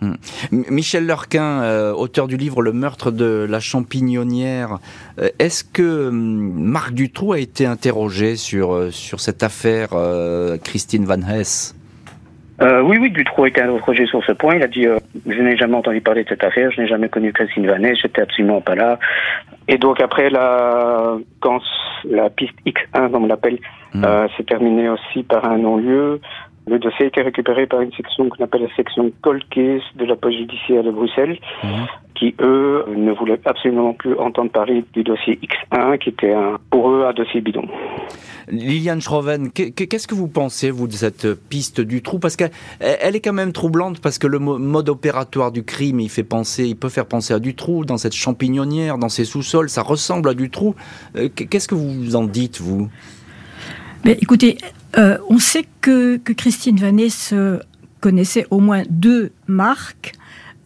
Hmm. 0.00 0.14
Michel 0.52 1.06
Lurquin, 1.06 1.62
euh, 1.62 1.92
auteur 1.92 2.28
du 2.28 2.36
livre 2.36 2.62
Le 2.62 2.72
meurtre 2.72 3.10
de 3.10 3.46
la 3.48 3.58
champignonnière, 3.58 4.78
euh, 5.18 5.28
est-ce 5.40 5.64
que 5.64 6.10
hmm, 6.10 6.52
Marc 6.54 6.94
Dutroux 6.94 7.32
a 7.32 7.40
été 7.40 7.66
interrogé 7.66 8.36
sur, 8.36 8.72
euh, 8.72 8.90
sur 8.90 9.18
cette 9.18 9.42
affaire 9.42 9.88
Christine 10.62 11.04
Van 11.04 11.20
Hess 11.20 11.74
euh, 12.60 12.80
oui, 12.80 12.98
oui, 13.00 13.10
Dutroux 13.10 13.44
a 13.44 13.48
été 13.48 13.60
interrogé 13.60 14.06
sur 14.06 14.24
ce 14.24 14.32
point. 14.32 14.56
Il 14.56 14.62
a 14.62 14.66
dit 14.66 14.86
euh, 14.86 14.98
Je 15.26 15.40
n'ai 15.40 15.56
jamais 15.56 15.76
entendu 15.76 16.00
parler 16.00 16.24
de 16.24 16.28
cette 16.28 16.42
affaire, 16.42 16.70
je 16.72 16.80
n'ai 16.80 16.88
jamais 16.88 17.08
connu 17.08 17.32
Christine 17.32 17.66
Vanet, 17.66 17.94
j'étais 17.94 18.22
absolument 18.22 18.60
pas 18.60 18.74
là. 18.74 18.98
Et 19.68 19.78
donc 19.78 20.00
après, 20.00 20.28
la, 20.28 21.16
quand 21.40 21.60
la 22.04 22.30
piste 22.30 22.54
X1, 22.66 23.10
comme 23.12 23.24
on 23.24 23.26
l'appelle, 23.26 23.58
mmh. 23.94 24.04
euh, 24.04 24.26
s'est 24.36 24.42
terminée 24.42 24.88
aussi 24.88 25.22
par 25.22 25.44
un 25.44 25.58
non-lieu, 25.58 26.20
le 26.68 26.78
dossier 26.78 27.06
a 27.06 27.08
été 27.08 27.22
récupéré 27.22 27.66
par 27.66 27.80
une 27.80 27.92
section 27.92 28.28
qu'on 28.28 28.44
appelle 28.44 28.62
la 28.62 28.76
section 28.76 29.10
Cold 29.22 29.42
Case 29.50 29.82
de 29.96 30.04
la 30.04 30.16
police 30.16 30.40
judiciaire 30.40 30.82
de 30.82 30.90
Bruxelles, 30.90 31.38
mmh. 31.62 31.68
qui 32.14 32.34
eux 32.40 32.84
ne 32.94 33.12
voulaient 33.12 33.40
absolument 33.44 33.94
plus 33.94 34.14
entendre 34.18 34.50
parler 34.50 34.84
du 34.92 35.02
dossier 35.02 35.38
X1, 35.42 35.98
qui 35.98 36.10
était 36.10 36.32
un, 36.32 36.58
pour 36.70 36.90
eux 36.90 37.06
un 37.06 37.12
dossier 37.12 37.40
bidon. 37.40 37.66
Liliane 38.50 39.00
Schroven, 39.00 39.50
qu'est-ce 39.50 40.06
que 40.06 40.14
vous 40.14 40.28
pensez, 40.28 40.70
vous, 40.70 40.86
de 40.86 40.92
cette 40.92 41.34
piste 41.34 41.80
du 41.80 42.02
trou? 42.02 42.18
Parce 42.18 42.36
qu'elle 42.36 42.50
elle 42.80 43.14
est 43.14 43.20
quand 43.20 43.32
même 43.32 43.52
troublante, 43.52 44.00
parce 44.00 44.18
que 44.18 44.26
le 44.26 44.38
mode 44.38 44.88
opératoire 44.88 45.52
du 45.52 45.64
crime, 45.64 46.00
il 46.00 46.08
fait 46.08 46.24
penser, 46.24 46.64
il 46.64 46.76
peut 46.76 46.88
faire 46.88 47.06
penser 47.06 47.34
à 47.34 47.38
du 47.38 47.54
trou, 47.54 47.84
dans 47.84 47.98
cette 47.98 48.14
champignonnière, 48.14 48.98
dans 48.98 49.08
ces 49.08 49.24
sous-sols, 49.24 49.68
ça 49.68 49.82
ressemble 49.82 50.30
à 50.30 50.34
du 50.34 50.50
trou. 50.50 50.74
Euh, 51.16 51.28
qu'est-ce 51.28 51.68
que 51.68 51.74
vous 51.74 52.16
en 52.16 52.24
dites, 52.24 52.60
vous? 52.60 52.88
Mais 54.04 54.16
Écoutez, 54.22 54.56
euh, 54.98 55.18
on 55.28 55.38
sait 55.38 55.64
que, 55.80 56.16
que 56.16 56.32
Christine 56.32 56.76
Vanessa 56.76 57.60
connaissait 58.00 58.46
au 58.50 58.60
moins 58.60 58.82
deux 58.90 59.32
marques. 59.46 60.14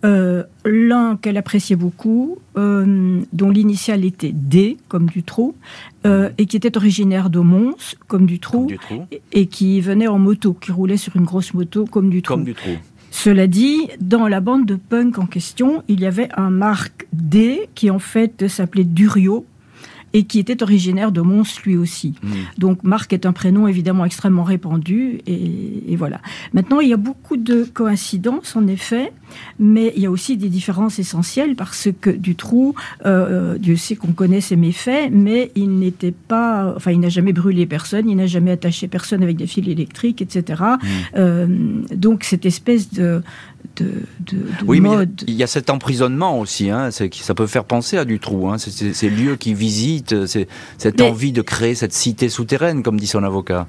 Euh, 0.04 0.42
l'un 0.64 1.16
qu'elle 1.16 1.36
appréciait 1.36 1.76
beaucoup, 1.76 2.38
euh, 2.56 3.20
dont 3.32 3.50
l'initiale 3.50 4.04
était 4.04 4.32
D, 4.32 4.76
comme 4.88 5.06
du 5.06 5.22
trou, 5.22 5.54
et 6.04 6.46
qui 6.46 6.56
était 6.56 6.76
originaire 6.76 7.30
de 7.30 7.38
Mons, 7.38 7.94
comme 8.08 8.26
du 8.26 8.40
trou, 8.40 8.68
et, 9.30 9.46
qui 9.46 9.80
venait 9.80 10.08
en 10.08 10.18
moto, 10.18 10.54
qui 10.54 10.72
roulait 10.72 10.96
sur 10.96 11.14
une 11.14 11.24
grosse 11.24 11.54
moto, 11.54 11.84
comme 11.84 12.10
du 12.10 12.20
trou. 12.20 12.34
Comme 12.34 12.44
du 12.44 12.54
trou. 12.54 12.70
Cela 13.12 13.46
dit, 13.46 13.88
dans 14.00 14.26
la 14.26 14.40
bande 14.40 14.64
de 14.64 14.74
punk 14.74 15.18
en 15.18 15.26
question, 15.26 15.84
il 15.86 16.00
y 16.00 16.06
avait 16.06 16.30
un 16.34 16.48
Marc 16.48 17.06
D 17.12 17.68
qui 17.74 17.90
en 17.90 17.98
fait 17.98 18.48
s'appelait 18.48 18.84
Durio, 18.84 19.44
et 20.12 20.24
qui 20.24 20.38
était 20.38 20.62
originaire 20.62 21.12
de 21.12 21.20
Mons 21.20 21.42
lui 21.64 21.76
aussi. 21.76 22.14
Hmm. 22.22 22.30
Donc 22.58 22.84
Marc 22.84 23.12
est 23.12 23.26
un 23.26 23.32
prénom 23.32 23.66
évidemment 23.68 24.04
extrêmement 24.04 24.44
répandu 24.44 25.20
et, 25.26 25.96
voilà. 25.96 26.20
Maintenant, 26.52 26.80
il 26.80 26.88
y 26.88 26.92
a 26.92 26.96
beaucoup 26.96 27.36
de 27.36 27.64
coïncidences 27.64 28.56
en 28.56 28.66
effet, 28.66 29.12
mais 29.58 29.92
il 29.96 30.02
y 30.02 30.06
a 30.06 30.10
aussi 30.10 30.36
des 30.36 30.48
différences 30.48 30.98
essentielles 30.98 31.54
parce 31.54 31.88
que 32.00 32.10
Dutroux, 32.10 32.74
euh, 33.06 33.56
Dieu 33.58 33.76
sait 33.76 33.94
qu'on 33.94 34.12
connaît 34.12 34.40
ses 34.40 34.56
méfaits, 34.56 35.10
mais 35.12 35.52
il 35.54 35.78
n'était 35.78 36.12
pas, 36.12 36.72
enfin, 36.76 36.90
il 36.90 37.00
n'a 37.00 37.08
jamais 37.08 37.32
brûlé 37.32 37.66
personne, 37.66 38.08
il 38.08 38.16
n'a 38.16 38.26
jamais 38.26 38.50
attaché 38.50 38.88
personne 38.88 39.22
avec 39.22 39.36
des 39.36 39.46
fils 39.46 39.68
électriques, 39.68 40.22
etc. 40.22 40.62
Hmm. 40.62 40.86
Euh, 41.16 41.46
donc 41.94 42.24
cette 42.24 42.46
espèce 42.46 42.92
de 42.92 43.22
de, 44.20 44.38
oui, 44.66 44.80
mais 44.80 44.90
il 45.26 45.34
y 45.34 45.42
a 45.42 45.46
cet 45.46 45.70
emprisonnement 45.70 46.38
aussi, 46.38 46.70
hein, 46.70 46.90
ça 46.90 47.34
peut 47.34 47.46
faire 47.46 47.64
penser 47.64 47.98
à 47.98 48.04
du 48.04 48.18
trou. 48.18 48.48
Hein, 48.48 48.58
ces 48.58 49.10
lieux 49.10 49.36
qui 49.36 49.54
visitent, 49.54 50.14
cette 50.78 51.00
envie 51.00 51.32
de 51.32 51.42
créer 51.42 51.74
cette 51.74 51.92
cité 51.92 52.28
souterraine, 52.28 52.82
comme 52.82 52.98
dit 52.98 53.06
son 53.06 53.24
avocat. 53.24 53.66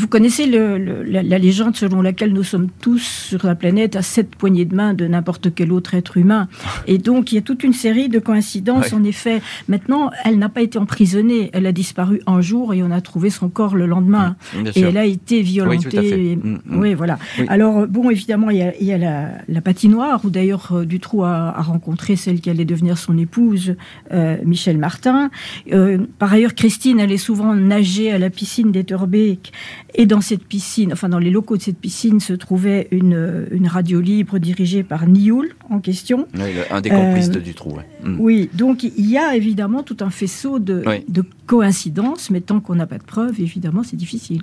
Vous 0.00 0.08
connaissez 0.08 0.46
la, 0.46 1.38
légende 1.38 1.76
selon 1.76 2.00
laquelle 2.00 2.32
nous 2.32 2.42
sommes 2.42 2.68
tous 2.80 3.02
sur 3.02 3.46
la 3.46 3.54
planète 3.54 3.96
à 3.96 4.02
sept 4.02 4.34
poignées 4.34 4.64
de 4.64 4.74
main 4.74 4.94
de 4.94 5.06
n'importe 5.06 5.54
quel 5.54 5.72
autre 5.72 5.94
être 5.94 6.16
humain. 6.16 6.48
Et 6.86 6.96
donc, 6.98 7.32
il 7.32 7.34
y 7.34 7.38
a 7.38 7.42
toute 7.42 7.62
une 7.62 7.74
série 7.74 8.08
de 8.08 8.18
coïncidences, 8.18 8.92
en 8.94 9.04
effet. 9.04 9.42
Maintenant, 9.68 10.10
elle 10.24 10.38
n'a 10.38 10.48
pas 10.48 10.62
été 10.62 10.78
emprisonnée. 10.78 11.50
Elle 11.52 11.66
a 11.66 11.72
disparu 11.72 12.22
un 12.26 12.40
jour 12.40 12.72
et 12.72 12.82
on 12.82 12.90
a 12.90 13.00
trouvé 13.02 13.28
son 13.28 13.48
corps 13.50 13.76
le 13.76 13.86
lendemain. 13.86 14.36
et 14.74 14.80
elle 14.80 14.96
a 14.96 15.04
été 15.04 15.42
violentée. 15.42 16.36
Mm, 16.36 16.60
mm. 16.64 16.80
Oui, 16.80 16.94
voilà. 16.94 17.18
Alors, 17.48 17.86
bon, 17.86 18.08
évidemment, 18.08 18.48
il 18.50 18.58
y 18.80 18.92
a, 18.92 18.98
la, 18.98 19.60
patinoire, 19.60 20.24
où 20.24 20.30
d'ailleurs 20.30 20.70
euh, 20.72 20.84
Dutroux 20.86 21.24
a, 21.24 21.60
rencontré 21.60 22.16
celle 22.16 22.40
qui 22.40 22.48
allait 22.48 22.64
devenir 22.64 22.96
son 22.96 23.18
épouse, 23.18 23.76
euh, 24.12 24.38
Michel 24.44 24.78
Martin. 24.78 25.30
Euh, 25.72 25.98
par 26.18 26.32
ailleurs, 26.32 26.54
Christine 26.54 27.00
allait 27.00 27.18
souvent 27.18 27.54
nager 27.54 28.10
à 28.10 28.18
la 28.18 28.30
piscine 28.30 28.72
d'Etterbeek 28.72 29.52
et 29.94 30.06
dans 30.06 30.20
cette 30.20 30.44
piscine, 30.44 30.92
enfin 30.92 31.08
dans 31.08 31.18
les 31.18 31.30
locaux 31.30 31.56
de 31.56 31.62
cette 31.62 31.78
piscine, 31.78 32.20
se 32.20 32.32
trouvait 32.32 32.88
une, 32.90 33.46
une 33.50 33.66
radio 33.66 34.00
libre 34.00 34.38
dirigée 34.38 34.82
par 34.82 35.06
Nioul 35.06 35.50
en 35.68 35.80
question. 35.80 36.26
un 36.70 36.80
des 36.80 36.90
complices 36.90 37.30
euh, 37.30 37.40
du 37.40 37.54
trou. 37.54 37.76
Mm. 38.02 38.16
Oui, 38.20 38.50
donc 38.54 38.82
il 38.82 39.10
y 39.10 39.18
a 39.18 39.34
évidemment 39.34 39.82
tout 39.82 39.96
un 40.00 40.10
faisceau 40.10 40.58
de, 40.58 40.84
de 41.08 41.24
coïncidences, 41.46 42.30
mais 42.30 42.40
tant 42.40 42.60
qu'on 42.60 42.74
n'a 42.74 42.86
pas 42.86 42.98
de 42.98 43.04
preuves, 43.04 43.40
évidemment, 43.40 43.82
c'est 43.82 43.96
difficile. 43.96 44.42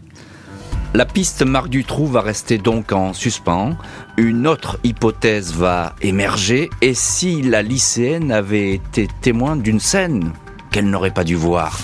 La 0.94 1.06
piste 1.06 1.46
Marc 1.46 1.70
Dutroux 1.70 2.08
va 2.08 2.22
rester 2.22 2.58
donc 2.58 2.92
en 2.92 3.14
suspens. 3.14 3.78
Une 4.16 4.48
autre 4.48 4.80
hypothèse 4.84 5.54
va 5.54 5.96
émerger. 6.02 6.70
Et 6.82 6.94
si 6.94 7.42
la 7.42 7.62
lycéenne 7.62 8.32
avait 8.32 8.74
été 8.74 9.08
témoin 9.22 9.58
d'une 9.58 9.80
scène 9.80 10.32
qu'elle 10.72 10.90
n'aurait 10.90 11.14
pas 11.14 11.24
dû 11.24 11.36
voir? 11.36 11.78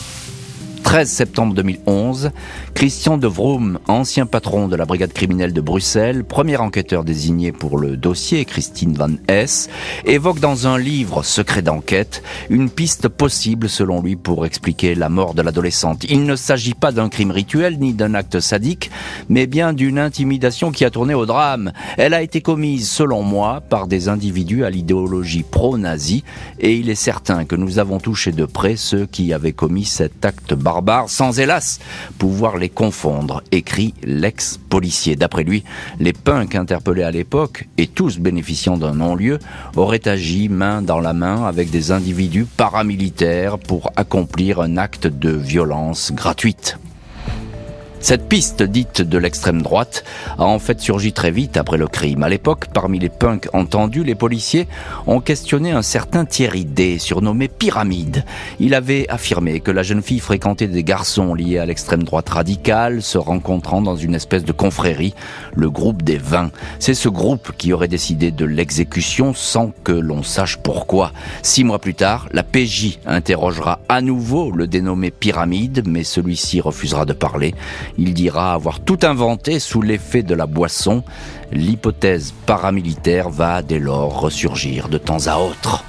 13 0.83 1.09
septembre 1.09 1.53
2011, 1.55 2.31
Christian 2.73 3.17
de 3.17 3.27
Vroom, 3.27 3.79
ancien 3.87 4.25
patron 4.25 4.67
de 4.67 4.75
la 4.75 4.85
brigade 4.85 5.13
criminelle 5.13 5.53
de 5.53 5.61
Bruxelles, 5.61 6.23
premier 6.23 6.57
enquêteur 6.57 7.03
désigné 7.03 7.51
pour 7.51 7.77
le 7.77 7.97
dossier, 7.97 8.45
Christine 8.45 8.93
Van 8.93 9.11
Hess, 9.27 9.69
évoque 10.05 10.39
dans 10.39 10.67
un 10.67 10.77
livre 10.77 11.23
secret 11.23 11.61
d'enquête 11.61 12.21
une 12.49 12.69
piste 12.69 13.07
possible 13.07 13.69
selon 13.69 14.01
lui 14.01 14.15
pour 14.15 14.45
expliquer 14.45 14.93
la 14.93 15.09
mort 15.09 15.33
de 15.33 15.41
l'adolescente. 15.41 16.03
Il 16.09 16.25
ne 16.25 16.35
s'agit 16.35 16.73
pas 16.73 16.91
d'un 16.91 17.09
crime 17.09 17.31
rituel 17.31 17.79
ni 17.79 17.93
d'un 17.93 18.13
acte 18.13 18.39
sadique, 18.39 18.91
mais 19.29 19.47
bien 19.47 19.73
d'une 19.73 19.97
intimidation 19.97 20.71
qui 20.71 20.85
a 20.85 20.89
tourné 20.89 21.13
au 21.13 21.25
drame. 21.25 21.71
Elle 21.97 22.13
a 22.13 22.21
été 22.21 22.41
commise, 22.41 22.89
selon 22.89 23.23
moi, 23.23 23.61
par 23.61 23.87
des 23.87 24.09
individus 24.09 24.65
à 24.65 24.69
l'idéologie 24.69 25.43
pro-nazie 25.49 26.23
et 26.59 26.75
il 26.75 26.89
est 26.89 26.95
certain 26.95 27.45
que 27.45 27.55
nous 27.55 27.79
avons 27.79 27.99
touché 27.99 28.31
de 28.31 28.45
près 28.45 28.75
ceux 28.75 29.05
qui 29.05 29.33
avaient 29.33 29.53
commis 29.53 29.85
cet 29.85 30.25
acte 30.25 30.53
sans 31.07 31.39
hélas 31.39 31.79
pouvoir 32.17 32.57
les 32.57 32.69
confondre, 32.69 33.43
écrit 33.51 33.93
l'ex-policier. 34.03 35.15
D'après 35.15 35.43
lui, 35.43 35.63
les 35.99 36.13
punks 36.13 36.55
interpellés 36.55 37.03
à 37.03 37.11
l'époque, 37.11 37.67
et 37.77 37.87
tous 37.87 38.19
bénéficiant 38.19 38.77
d'un 38.77 38.95
non-lieu, 38.95 39.39
auraient 39.75 40.07
agi 40.07 40.49
main 40.49 40.81
dans 40.81 40.99
la 40.99 41.13
main 41.13 41.45
avec 41.45 41.69
des 41.69 41.91
individus 41.91 42.45
paramilitaires 42.45 43.57
pour 43.59 43.91
accomplir 43.95 44.61
un 44.61 44.77
acte 44.77 45.07
de 45.07 45.29
violence 45.29 46.11
gratuite. 46.13 46.77
Cette 48.03 48.27
piste 48.27 48.61
dite 48.63 49.01
de 49.01 49.17
l'extrême 49.17 49.61
droite 49.61 50.03
a 50.37 50.43
en 50.43 50.59
fait 50.59 50.81
surgi 50.81 51.13
très 51.13 51.31
vite 51.31 51.55
après 51.55 51.77
le 51.77 51.87
crime. 51.87 52.23
À 52.23 52.27
l'époque, 52.27 52.65
parmi 52.73 52.99
les 52.99 53.07
punks 53.07 53.47
entendus, 53.53 54.03
les 54.03 54.13
policiers 54.13 54.67
ont 55.07 55.21
questionné 55.21 55.71
un 55.71 55.81
certain 55.81 56.25
Thierry 56.25 56.65
D, 56.65 56.99
surnommé 56.99 57.47
Pyramide. 57.47 58.25
Il 58.59 58.73
avait 58.73 59.07
affirmé 59.07 59.61
que 59.61 59.71
la 59.71 59.83
jeune 59.83 60.01
fille 60.01 60.19
fréquentait 60.19 60.67
des 60.67 60.83
garçons 60.83 61.33
liés 61.33 61.59
à 61.59 61.65
l'extrême 61.65 62.03
droite 62.03 62.27
radicale, 62.27 63.01
se 63.01 63.17
rencontrant 63.17 63.81
dans 63.81 63.95
une 63.95 64.15
espèce 64.15 64.43
de 64.43 64.51
confrérie, 64.51 65.13
le 65.55 65.69
groupe 65.69 66.01
des 66.01 66.17
Vins. 66.17 66.51
C'est 66.79 66.95
ce 66.95 67.07
groupe 67.07 67.53
qui 67.57 67.71
aurait 67.71 67.87
décidé 67.87 68.31
de 68.31 68.43
l'exécution 68.43 69.33
sans 69.33 69.71
que 69.85 69.93
l'on 69.93 70.23
sache 70.23 70.57
pourquoi. 70.57 71.13
Six 71.41 71.63
mois 71.63 71.79
plus 71.79 71.95
tard, 71.95 72.27
la 72.33 72.43
PJ 72.43 72.99
interrogera 73.05 73.79
à 73.87 74.01
nouveau 74.01 74.51
le 74.51 74.67
dénommé 74.67 75.09
Pyramide, 75.09 75.83
mais 75.87 76.03
celui-ci 76.03 76.59
refusera 76.59 77.05
de 77.05 77.13
parler. 77.13 77.55
Il 77.97 78.13
dira 78.13 78.53
avoir 78.53 78.79
tout 78.79 78.99
inventé 79.03 79.59
sous 79.59 79.81
l'effet 79.81 80.23
de 80.23 80.33
la 80.33 80.45
boisson. 80.45 81.03
L'hypothèse 81.51 82.33
paramilitaire 82.45 83.29
va 83.29 83.61
dès 83.61 83.79
lors 83.79 84.19
ressurgir 84.19 84.89
de 84.89 84.97
temps 84.97 85.27
à 85.27 85.37
autre. 85.37 85.83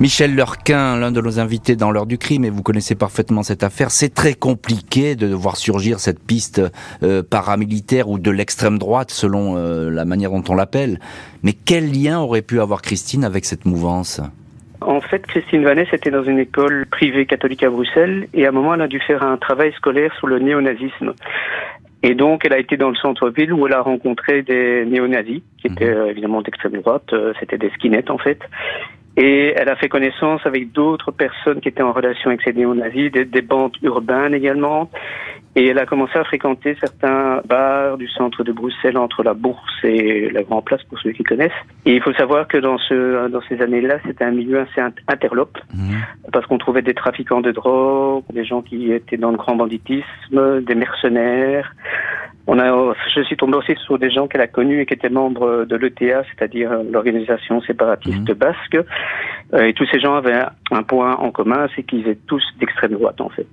Michel 0.00 0.34
Lurquin, 0.34 0.96
l'un 0.96 1.12
de 1.12 1.20
nos 1.20 1.38
invités 1.38 1.76
dans 1.76 1.92
l'heure 1.92 2.06
du 2.06 2.18
crime, 2.18 2.44
et 2.44 2.50
vous 2.50 2.62
connaissez 2.62 2.96
parfaitement 2.96 3.44
cette 3.44 3.62
affaire, 3.62 3.92
c'est 3.92 4.12
très 4.12 4.34
compliqué 4.34 5.14
de 5.14 5.32
voir 5.32 5.56
surgir 5.56 6.00
cette 6.00 6.18
piste 6.18 6.60
euh, 7.04 7.22
paramilitaire 7.22 8.08
ou 8.08 8.18
de 8.18 8.32
l'extrême 8.32 8.78
droite, 8.78 9.12
selon 9.12 9.56
euh, 9.56 9.90
la 9.90 10.04
manière 10.04 10.32
dont 10.32 10.42
on 10.48 10.54
l'appelle. 10.54 10.98
Mais 11.44 11.52
quel 11.52 11.92
lien 11.92 12.18
aurait 12.18 12.42
pu 12.42 12.60
avoir 12.60 12.82
Christine 12.82 13.24
avec 13.24 13.44
cette 13.44 13.66
mouvance? 13.66 14.20
En 14.86 15.00
fait, 15.00 15.26
Christine 15.26 15.64
Vanès 15.64 15.88
était 15.92 16.10
dans 16.10 16.22
une 16.22 16.38
école 16.38 16.86
privée 16.90 17.26
catholique 17.26 17.62
à 17.62 17.70
Bruxelles 17.70 18.28
et 18.34 18.46
à 18.46 18.50
un 18.50 18.52
moment, 18.52 18.74
elle 18.74 18.82
a 18.82 18.88
dû 18.88 19.00
faire 19.00 19.22
un 19.22 19.36
travail 19.36 19.72
scolaire 19.72 20.14
sur 20.18 20.26
le 20.26 20.38
néonazisme. 20.38 21.14
Et 22.02 22.14
donc, 22.14 22.44
elle 22.44 22.52
a 22.52 22.58
été 22.58 22.76
dans 22.76 22.90
le 22.90 22.96
centre-ville 22.96 23.52
où 23.52 23.66
elle 23.66 23.72
a 23.72 23.80
rencontré 23.80 24.42
des 24.42 24.84
néonazis, 24.84 25.42
qui 25.58 25.68
étaient 25.68 25.94
mhm. 25.94 26.00
euh, 26.00 26.10
évidemment 26.10 26.42
d'extrême 26.42 26.72
droite, 26.72 27.12
euh, 27.12 27.32
c'était 27.40 27.56
des 27.56 27.70
skinheads 27.70 28.10
en 28.10 28.18
fait. 28.18 28.40
Et 29.16 29.54
elle 29.56 29.68
a 29.68 29.76
fait 29.76 29.88
connaissance 29.88 30.44
avec 30.44 30.72
d'autres 30.72 31.12
personnes 31.12 31.60
qui 31.60 31.68
étaient 31.68 31.82
en 31.82 31.92
relation 31.92 32.30
avec 32.30 32.42
ces 32.42 32.52
néonazis, 32.52 33.10
des, 33.10 33.24
des 33.24 33.42
bandes 33.42 33.76
urbaines 33.82 34.34
également. 34.34 34.90
Et 35.56 35.68
elle 35.68 35.78
a 35.78 35.86
commencé 35.86 36.18
à 36.18 36.24
fréquenter 36.24 36.76
certains 36.80 37.40
bars 37.44 37.96
du 37.96 38.08
centre 38.08 38.42
de 38.42 38.52
Bruxelles 38.52 38.98
entre 38.98 39.22
la 39.22 39.34
Bourse 39.34 39.84
et 39.84 40.28
la 40.30 40.42
Grand 40.42 40.62
Place 40.62 40.82
pour 40.84 40.98
ceux 40.98 41.12
qui 41.12 41.22
connaissent. 41.22 41.52
Et 41.84 41.94
il 41.94 42.02
faut 42.02 42.12
savoir 42.14 42.48
que 42.48 42.58
dans 42.58 42.78
ce 42.78 43.28
dans 43.28 43.40
ces 43.48 43.60
années-là, 43.60 43.98
c'était 44.04 44.24
un 44.24 44.32
milieu 44.32 44.60
assez 44.60 44.80
interlope 45.06 45.58
mhm. 45.72 46.02
parce 46.32 46.46
qu'on 46.46 46.58
trouvait 46.58 46.82
des 46.82 46.94
trafiquants 46.94 47.40
de 47.40 47.52
drogue, 47.52 48.24
des 48.32 48.44
gens 48.44 48.62
qui 48.62 48.92
étaient 48.92 49.16
dans 49.16 49.30
le 49.30 49.36
grand 49.36 49.54
banditisme, 49.54 50.62
des 50.62 50.74
mercenaires. 50.74 51.72
On 52.46 52.58
a, 52.58 52.94
je 53.14 53.22
suis 53.22 53.36
tombé 53.36 53.56
aussi 53.56 53.74
sur 53.86 53.98
des 53.98 54.10
gens 54.10 54.26
qu'elle 54.26 54.42
a 54.42 54.46
connus 54.46 54.82
et 54.82 54.86
qui 54.86 54.92
étaient 54.92 55.08
membres 55.08 55.64
de 55.64 55.76
l'ETA, 55.76 56.24
c'est-à-dire 56.24 56.70
l'organisation 56.90 57.62
séparatiste 57.62 58.28
mhm. 58.28 58.34
basque. 58.34 58.76
Euh, 59.54 59.64
et 59.64 59.72
tous 59.72 59.86
ces 59.90 60.00
gens 60.00 60.14
avaient 60.14 60.42
un 60.70 60.82
point 60.82 61.16
en 61.16 61.30
commun, 61.30 61.68
c'est 61.74 61.84
qu'ils 61.84 62.00
étaient 62.00 62.20
tous 62.26 62.42
d'extrême 62.58 62.92
droite 62.92 63.20
en 63.20 63.30
fait. 63.30 63.46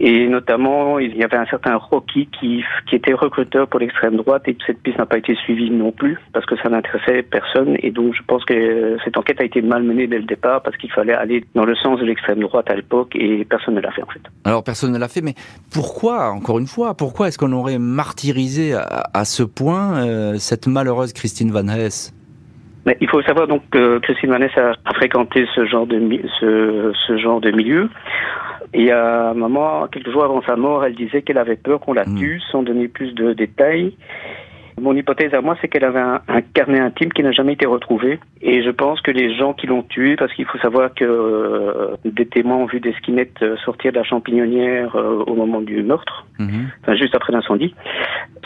Et 0.00 0.28
notamment, 0.28 0.98
il 0.98 1.16
y 1.16 1.24
avait 1.28 1.42
un 1.42 1.46
certain 1.46 1.76
Rocky 1.76 2.28
qui, 2.38 2.64
qui 2.88 2.96
était 2.96 3.12
recruteur 3.12 3.68
pour 3.68 3.80
l'extrême 3.80 4.16
droite 4.16 4.42
et 4.46 4.56
cette 4.66 4.82
piste 4.82 4.98
n'a 4.98 5.06
pas 5.06 5.18
été 5.18 5.34
suivie 5.34 5.70
non 5.70 5.92
plus 5.92 6.18
parce 6.32 6.46
que 6.46 6.56
ça 6.56 6.68
n'intéressait 6.68 7.22
personne. 7.22 7.76
Et 7.80 7.90
donc, 7.90 8.14
je 8.14 8.22
pense 8.26 8.44
que 8.44 8.96
cette 9.04 9.16
enquête 9.16 9.40
a 9.40 9.44
été 9.44 9.62
mal 9.62 9.82
menée 9.82 10.06
dès 10.06 10.18
le 10.18 10.24
départ 10.24 10.62
parce 10.62 10.76
qu'il 10.76 10.90
fallait 10.90 11.14
aller 11.14 11.44
dans 11.54 11.64
le 11.64 11.74
sens 11.76 12.00
de 12.00 12.04
l'extrême 12.04 12.40
droite 12.40 12.70
à 12.70 12.74
l'époque 12.74 13.14
et 13.14 13.44
personne 13.44 13.74
ne 13.74 13.80
l'a 13.80 13.90
fait 13.90 14.02
en 14.02 14.06
fait. 14.06 14.20
Alors, 14.44 14.64
personne 14.64 14.92
ne 14.92 14.98
l'a 14.98 15.08
fait, 15.08 15.22
mais 15.22 15.34
pourquoi, 15.72 16.30
encore 16.30 16.58
une 16.58 16.66
fois, 16.66 16.94
pourquoi 16.94 17.28
est-ce 17.28 17.38
qu'on 17.38 17.52
aurait 17.52 17.78
martyrisé 17.78 18.74
à, 18.74 19.24
ce 19.24 19.42
point 19.42 20.06
euh, 20.06 20.34
cette 20.38 20.66
malheureuse 20.66 21.12
Christine 21.12 21.50
Van 21.50 21.68
Hess 21.68 22.14
mais 22.86 22.96
il 23.02 23.08
faut 23.10 23.20
savoir 23.20 23.46
donc 23.46 23.62
que 23.70 23.98
Christine 23.98 24.30
Van 24.30 24.40
Hess 24.40 24.56
a, 24.56 24.72
fréquenté 24.94 25.46
ce 25.54 25.66
genre 25.66 25.86
de 25.86 26.00
ce, 26.40 26.92
ce 27.06 27.18
genre 27.18 27.38
de 27.38 27.50
milieu. 27.50 27.90
Et 28.74 28.90
à 28.90 29.30
un 29.30 29.34
moment, 29.34 29.86
quelques 29.88 30.10
jours 30.10 30.24
avant 30.24 30.42
sa 30.42 30.56
mort, 30.56 30.84
elle 30.84 30.94
disait 30.94 31.22
qu'elle 31.22 31.38
avait 31.38 31.56
peur 31.56 31.80
qu'on 31.80 31.92
la 31.92 32.04
hmm. 32.04 32.16
tue, 32.16 32.40
sans 32.52 32.62
donner 32.62 32.88
plus 32.88 33.14
de 33.14 33.32
détails. 33.32 33.96
Mon 34.80 34.94
hypothèse 34.94 35.34
à 35.34 35.40
moi, 35.40 35.56
c'est 35.60 35.68
qu'elle 35.68 35.84
avait 35.84 36.00
un, 36.00 36.20
carnet 36.54 36.80
intime 36.80 37.12
qui 37.12 37.22
n'a 37.22 37.32
jamais 37.32 37.54
été 37.54 37.66
retrouvé. 37.66 38.18
Et 38.40 38.62
je 38.62 38.70
pense 38.70 39.00
que 39.00 39.10
les 39.10 39.36
gens 39.36 39.52
qui 39.52 39.66
l'ont 39.66 39.82
tué, 39.82 40.16
parce 40.16 40.32
qu'il 40.34 40.44
faut 40.44 40.58
savoir 40.58 40.94
que 40.94 41.04
euh, 41.04 41.96
des 42.04 42.26
témoins 42.26 42.56
ont 42.56 42.66
vu 42.66 42.80
des 42.80 42.92
skinettes 42.94 43.42
euh, 43.42 43.56
sortir 43.64 43.92
de 43.92 43.98
la 43.98 44.04
champignonnière 44.04 44.94
euh, 44.96 45.24
au 45.26 45.34
moment 45.34 45.60
du 45.60 45.82
meurtre, 45.82 46.26
mhm. 46.38 46.68
enfin 46.82 46.94
juste 46.94 47.14
après 47.14 47.32
l'incendie, 47.32 47.74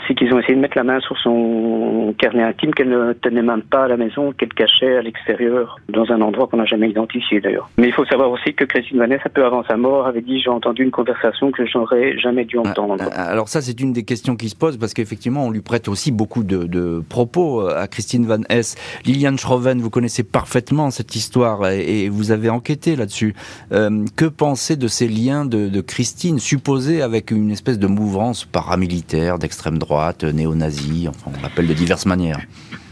c'est 0.07 0.15
qu'ils 0.15 0.33
ont 0.33 0.39
essayé 0.39 0.55
de 0.55 0.59
mettre 0.59 0.77
la 0.77 0.83
main 0.83 0.99
sur 0.99 1.17
son 1.19 2.13
carnet 2.17 2.43
intime 2.43 2.73
qu'elle 2.73 2.89
ne 2.89 3.13
tenait 3.13 3.41
même 3.41 3.61
pas 3.61 3.85
à 3.85 3.87
la 3.87 3.97
maison, 3.97 4.31
qu'elle 4.31 4.53
cachait 4.53 4.97
à 4.97 5.01
l'extérieur, 5.01 5.79
dans 5.89 6.11
un 6.11 6.21
endroit 6.21 6.47
qu'on 6.47 6.57
n'a 6.57 6.65
jamais 6.65 6.89
identifié 6.89 7.39
d'ailleurs. 7.39 7.69
Mais 7.77 7.87
il 7.87 7.93
faut 7.93 8.05
savoir 8.05 8.31
aussi 8.31 8.53
que 8.53 8.65
Christine 8.65 8.97
Vanessa, 8.97 9.29
peu 9.29 9.45
avant 9.45 9.63
sa 9.63 9.77
mort, 9.77 10.07
avait 10.07 10.21
dit 10.21 10.41
j'ai 10.41 10.49
entendu 10.49 10.83
une 10.83 10.91
conversation 10.91 11.51
que 11.51 11.65
j'aurais 11.65 12.17
jamais 12.17 12.45
dû 12.45 12.57
ah, 12.57 12.69
entendre. 12.69 13.05
Alors 13.15 13.47
ça, 13.47 13.61
c'est 13.61 13.79
une 13.79 13.93
des 13.93 14.03
questions 14.03 14.35
qui 14.35 14.49
se 14.49 14.55
posent 14.55 14.77
parce 14.77 14.93
qu'effectivement, 14.93 15.45
on 15.45 15.51
lui 15.51 15.61
prête 15.61 15.87
aussi 15.87 16.11
beaucoup 16.11 16.22
de, 16.43 17.03
propos 17.07 17.61
euh, 17.61 17.81
à 17.81 17.87
Christine 17.87 18.25
Van 18.25 18.41
Hess. 18.49 18.75
Liliane 19.05 19.37
Schroven, 19.37 19.81
vous 19.81 19.89
connaissez 19.89 20.23
parfaitement 20.23 20.91
cette 20.91 21.15
histoire 21.15 21.67
et, 21.67 22.09
vous 22.09 22.31
avez 22.31 22.49
enquêté 22.49 22.95
là-dessus. 22.95 23.35
Euh, 23.71 24.05
que 24.15 24.25
penser 24.25 24.75
de 24.75 24.87
ces 24.87 25.07
liens 25.07 25.45
de, 25.45 25.81
Christine 25.81 26.39
supposés 26.39 27.01
avec 27.01 27.31
une 27.31 27.51
espèce 27.51 27.77
de 27.77 27.87
mouvance 27.87 28.45
paramilitaire 28.45 29.37
d'extrême 29.37 29.77
droite 29.77 29.83
droite, 29.83 30.23
néo-nazi, 30.23 31.07
enfin, 31.09 31.31
on 31.37 31.41
l'appelle 31.41 31.67
de 31.67 31.73
diverses 31.73 32.05
manières. 32.05 32.39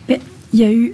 il 0.10 0.60
y 0.60 0.64
a 0.66 0.72
eu 0.72 0.94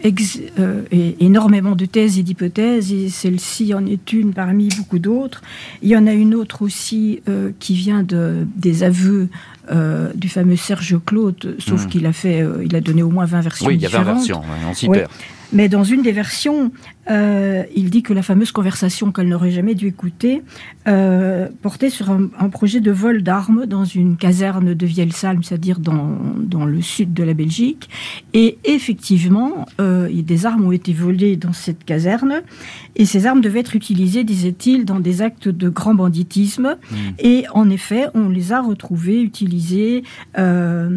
euh, 0.59 0.83
énormément 1.19 1.75
de 1.75 1.85
thèses 1.85 2.19
et 2.19 2.23
d'hypothèses, 2.23 2.93
et 2.93 3.09
celle-ci 3.09 3.73
en 3.73 3.85
est 3.87 4.13
une 4.13 4.33
parmi 4.33 4.69
beaucoup 4.77 4.99
d'autres. 4.99 5.41
Il 5.81 5.89
y 5.89 5.97
en 5.97 6.05
a 6.05 6.13
une 6.13 6.35
autre 6.35 6.61
aussi 6.61 7.21
qui 7.59 7.73
vient 7.73 8.03
de, 8.03 8.45
des 8.55 8.83
aveux 8.83 9.27
du 10.15 10.29
fameux 10.29 10.55
Serge 10.55 10.97
Claude, 11.05 11.55
sauf 11.59 11.85
hmm. 11.85 11.89
qu'il 11.89 12.05
a 12.05 12.13
fait, 12.13 12.45
il 12.63 12.75
a 12.75 12.81
donné 12.81 13.03
au 13.03 13.09
moins 13.09 13.25
20 13.25 13.41
versions. 13.41 13.67
Oui, 13.67 13.75
il 13.75 13.81
y 13.81 13.85
a 13.85 13.89
20 13.89 14.03
versions, 14.03 14.41
on 14.69 14.73
s'y 14.73 14.87
perd. 14.87 15.09
Mais 15.53 15.69
dans 15.69 15.83
une 15.83 16.01
des 16.01 16.11
versions, 16.11 16.71
euh, 17.09 17.63
il 17.75 17.89
dit 17.89 18.03
que 18.03 18.13
la 18.13 18.21
fameuse 18.21 18.51
conversation 18.51 19.11
qu'elle 19.11 19.29
n'aurait 19.29 19.51
jamais 19.51 19.75
dû 19.75 19.87
écouter 19.87 20.43
euh, 20.87 21.47
portait 21.61 21.89
sur 21.89 22.11
un, 22.11 22.49
projet 22.49 22.79
de 22.79 22.91
vol 22.91 23.23
d'armes 23.23 23.65
dans 23.65 23.85
une 23.85 24.17
caserne 24.17 24.73
de 24.73 24.85
Vielsalm, 24.85 25.43
c'est-à-dire 25.43 25.79
dans, 25.79 26.17
dans, 26.37 26.65
le 26.65 26.81
sud 26.81 27.13
de 27.13 27.23
la 27.23 27.33
Belgique. 27.33 27.89
Et 28.33 28.57
effectivement, 28.65 29.65
euh, 29.79 30.09
des 30.11 30.45
armes 30.45 30.65
ont 30.65 30.71
été 30.71 30.91
volées 30.91 31.37
dans 31.37 31.53
cette 31.53 31.85
caserne. 31.85 32.41
Et 32.95 33.05
ces 33.05 33.25
armes 33.25 33.41
devaient 33.41 33.59
être 33.59 33.75
utilisées, 33.75 34.23
disait-il, 34.23 34.85
dans 34.85 34.99
des 34.99 35.21
actes 35.21 35.47
de 35.47 35.69
grand 35.69 35.93
banditisme. 35.93 36.77
Hmm. 36.91 36.95
Et 37.19 37.45
en 37.53 37.69
effet, 37.69 38.07
on 38.13 38.29
les 38.29 38.51
a 38.51 38.61
retrouvées 38.61 39.21
utilisées 39.21 40.03
dans, 40.35 40.89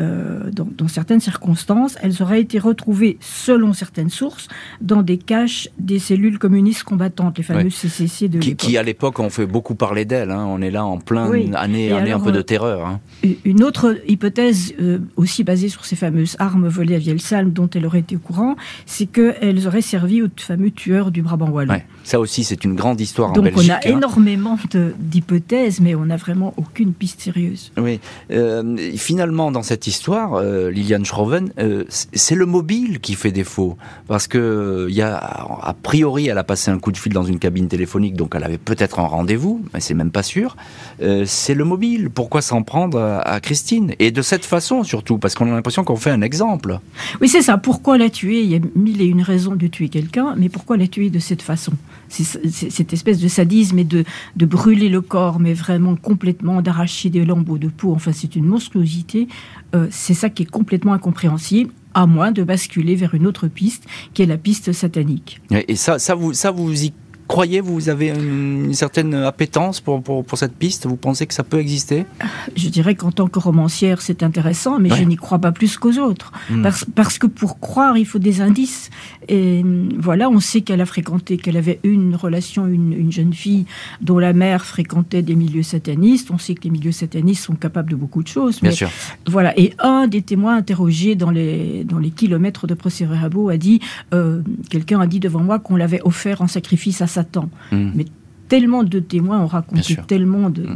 dans, 0.00 0.88
certaines 0.88 1.20
circonstances. 1.20 1.96
Elles 2.02 2.22
auraient 2.22 2.40
été 2.40 2.58
retrouvées, 2.58 3.18
selon 3.20 3.72
certaines 3.84 4.08
sources, 4.08 4.48
dans 4.80 5.02
des 5.02 5.18
caches 5.18 5.68
des 5.78 5.98
cellules 5.98 6.38
communistes 6.38 6.84
combattantes, 6.84 7.36
les 7.36 7.44
fameuses 7.44 7.74
CCC 7.74 8.28
de 8.28 8.38
qui, 8.38 8.56
qui, 8.56 8.78
à 8.78 8.82
l'époque, 8.82 9.20
ont 9.20 9.28
fait 9.28 9.44
beaucoup 9.44 9.74
parler 9.74 10.06
d'elles. 10.06 10.30
Hein. 10.30 10.46
On 10.48 10.62
est 10.62 10.70
là 10.70 10.86
en 10.86 10.98
plein 10.98 11.30
année, 11.54 11.92
année 11.92 12.12
un 12.12 12.20
peu 12.20 12.32
de 12.32 12.40
terreur. 12.40 12.86
Hein. 12.86 13.00
Une 13.44 13.62
autre 13.62 13.96
hypothèse, 14.08 14.74
euh, 14.80 15.00
aussi 15.16 15.44
basée 15.44 15.68
sur 15.68 15.84
ces 15.84 15.96
fameuses 15.96 16.36
armes 16.38 16.66
volées 16.66 16.94
à 16.94 16.98
Vielsalm, 16.98 17.50
dont 17.50 17.68
elle 17.74 17.84
aurait 17.84 18.00
été 18.00 18.16
au 18.16 18.20
courant, 18.20 18.56
c'est 18.86 19.06
qu'elles 19.06 19.66
auraient 19.66 19.82
servi 19.82 20.22
aux 20.22 20.28
fameux 20.36 20.70
tueurs 20.70 21.10
du 21.10 21.20
Brabant 21.20 21.50
wallon. 21.50 21.80
Ça 22.04 22.18
aussi, 22.20 22.42
c'est 22.42 22.64
une 22.64 22.74
grande 22.74 23.00
histoire 23.00 23.32
Donc 23.32 23.38
en 23.38 23.50
Belgique. 23.50 23.68
Donc 23.68 23.80
on 23.84 23.88
a 23.88 23.92
hein. 23.92 23.96
énormément 23.96 24.58
d'hypothèses, 24.98 25.80
mais 25.80 25.94
on 25.94 26.06
n'a 26.06 26.16
vraiment 26.16 26.54
aucune 26.56 26.94
piste 26.94 27.20
sérieuse. 27.20 27.70
Oui. 27.76 28.00
Euh, 28.30 28.76
finalement, 28.96 29.50
dans 29.50 29.62
cette 29.62 29.86
histoire, 29.86 30.34
euh, 30.34 30.70
Liliane 30.70 31.04
Schroven, 31.04 31.52
c'est 31.88 32.34
le 32.34 32.46
mobile 32.46 33.00
qui 33.00 33.14
fait 33.14 33.32
défaut 33.32 33.73
parce 34.06 34.26
que 34.26 34.86
il 34.88 34.94
y 34.94 35.02
a 35.02 35.16
a 35.16 35.74
priori 35.74 36.28
elle 36.28 36.38
a 36.38 36.44
passé 36.44 36.70
un 36.70 36.78
coup 36.78 36.92
de 36.92 36.96
fil 36.96 37.12
dans 37.12 37.24
une 37.24 37.38
cabine 37.38 37.68
téléphonique 37.68 38.14
donc 38.16 38.34
elle 38.34 38.44
avait 38.44 38.58
peut-être 38.58 38.98
un 38.98 39.06
rendez-vous 39.06 39.64
mais 39.72 39.80
c'est 39.80 39.94
même 39.94 40.10
pas 40.10 40.22
sûr. 40.22 40.56
Euh, 41.02 41.24
c'est 41.26 41.54
le 41.54 41.64
mobile. 41.64 42.10
Pourquoi 42.10 42.42
s'en 42.42 42.62
prendre 42.62 43.00
à, 43.00 43.40
Christine? 43.40 43.94
Et 43.98 44.10
de 44.10 44.22
cette 44.22 44.44
façon 44.44 44.84
surtout 44.84 45.18
parce 45.18 45.34
qu'on 45.34 45.50
a 45.50 45.54
l'impression 45.54 45.84
qu'on 45.84 45.96
fait 45.96 46.10
un 46.10 46.22
exemple. 46.22 46.78
Oui 47.20 47.28
c'est 47.28 47.42
ça. 47.42 47.58
Pourquoi 47.58 47.98
la 47.98 48.10
tuer? 48.10 48.42
Il 48.42 48.50
y 48.50 48.56
a 48.56 48.60
mille 48.74 49.00
et 49.00 49.06
une 49.06 49.22
raisons 49.22 49.56
de 49.56 49.66
tuer 49.66 49.88
quelqu'un 49.88 50.34
mais 50.36 50.48
pourquoi 50.48 50.76
la 50.76 50.86
tuer 50.86 51.10
de 51.10 51.18
cette 51.18 51.42
façon? 51.42 51.72
C'est 52.08 52.24
cette 52.70 52.92
espèce 52.92 53.18
de 53.18 53.28
sadisme 53.28 53.78
et 53.78 53.84
de, 53.84 54.04
de 54.36 54.46
brûler 54.46 54.88
le 54.88 55.00
corps 55.00 55.40
mais 55.40 55.54
vraiment 55.54 55.96
complètement 55.96 56.62
d'arracher 56.62 57.10
des 57.10 57.24
lambeaux 57.24 57.58
de 57.58 57.68
peau. 57.68 57.92
Enfin 57.92 58.12
c'est 58.12 58.36
une 58.36 58.46
monstruosité. 58.46 59.28
Euh, 59.74 59.86
c'est 59.90 60.14
ça 60.14 60.30
qui 60.30 60.44
est 60.44 60.50
complètement 60.50 60.92
incompréhensible 60.92 61.72
à 61.94 62.06
moins 62.06 62.32
de 62.32 62.42
basculer 62.42 62.94
vers 62.94 63.14
une 63.14 63.26
autre 63.26 63.48
piste, 63.48 63.84
qui 64.12 64.22
est 64.22 64.26
la 64.26 64.36
piste 64.36 64.72
satanique. 64.72 65.40
Et 65.50 65.76
ça, 65.76 65.96
vous, 66.14 66.32
ça 66.32 66.50
vous 66.50 66.84
y 66.84 66.92
croyez, 67.34 67.60
vous 67.60 67.88
avez 67.88 68.10
une, 68.10 68.72
certaine 68.74 69.12
appétence 69.12 69.80
pour, 69.80 70.00
pour, 70.00 70.24
pour, 70.24 70.38
cette 70.38 70.54
piste? 70.54 70.86
Vous 70.86 70.94
pensez 70.94 71.26
que 71.26 71.34
ça 71.34 71.42
peut 71.42 71.58
exister? 71.58 72.06
Je 72.54 72.68
dirais 72.68 72.94
qu'en 72.94 73.10
tant 73.10 73.26
que 73.26 73.40
romancière, 73.40 74.02
c'est 74.02 74.22
intéressant, 74.22 74.78
mais 74.78 74.88
je 74.90 75.02
n'y 75.02 75.16
crois 75.16 75.40
pas 75.40 75.50
plus 75.50 75.76
qu'aux 75.76 75.98
autres. 75.98 76.30
Hmm. 76.48 76.62
Parce, 76.62 76.84
parce, 76.84 77.18
que 77.18 77.26
pour 77.26 77.58
croire, 77.58 77.96
il 77.98 78.06
faut 78.06 78.20
des 78.20 78.40
indices. 78.40 78.90
Et 79.28 79.64
voilà, 79.98 80.28
on 80.30 80.38
sait 80.38 80.60
qu'elle 80.60 80.80
a 80.80 80.86
fréquenté, 80.86 81.36
qu'elle 81.36 81.56
avait 81.56 81.80
une 81.82 82.14
relation, 82.14 82.68
une, 82.68 82.92
une, 82.92 83.10
jeune 83.10 83.32
fille 83.32 83.64
dont 84.00 84.20
la 84.20 84.32
mère 84.32 84.64
fréquentait 84.64 85.22
des 85.22 85.34
milieux 85.34 85.64
satanistes. 85.64 86.30
On 86.30 86.38
sait 86.38 86.54
que 86.54 86.62
les 86.62 86.70
milieux 86.70 86.92
satanistes 86.92 87.42
sont 87.42 87.56
capables 87.56 87.90
de 87.90 87.96
beaucoup 87.96 88.22
de 88.22 88.28
choses. 88.28 88.60
Bien 88.60 88.70
sûr. 88.70 88.90
Voilà. 89.26 89.58
Et 89.58 89.74
un 89.80 90.06
des 90.06 90.22
témoins 90.22 90.56
interrogés 90.56 91.16
dans 91.16 91.30
les, 91.30 91.82
dans 91.82 91.98
les 91.98 92.10
kilomètres 92.10 92.68
de 92.68 92.74
procès-verbaux 92.74 93.48
a 93.48 93.56
dit, 93.56 93.80
euh, 94.12 94.40
quelqu'un 94.70 95.00
a 95.00 95.08
dit 95.08 95.18
devant 95.18 95.40
moi 95.40 95.58
qu'on 95.58 95.74
l'avait 95.74 96.02
offert 96.04 96.40
en 96.40 96.46
sacrifice 96.46 97.02
à 97.02 97.08
Satan. 97.08 97.23
Hmm. 97.72 97.90
Mais 97.94 98.06
tellement 98.48 98.82
de 98.82 99.00
témoins 99.00 99.40
ont 99.40 99.46
raconté 99.46 99.96
tellement 100.06 100.50
de, 100.50 100.66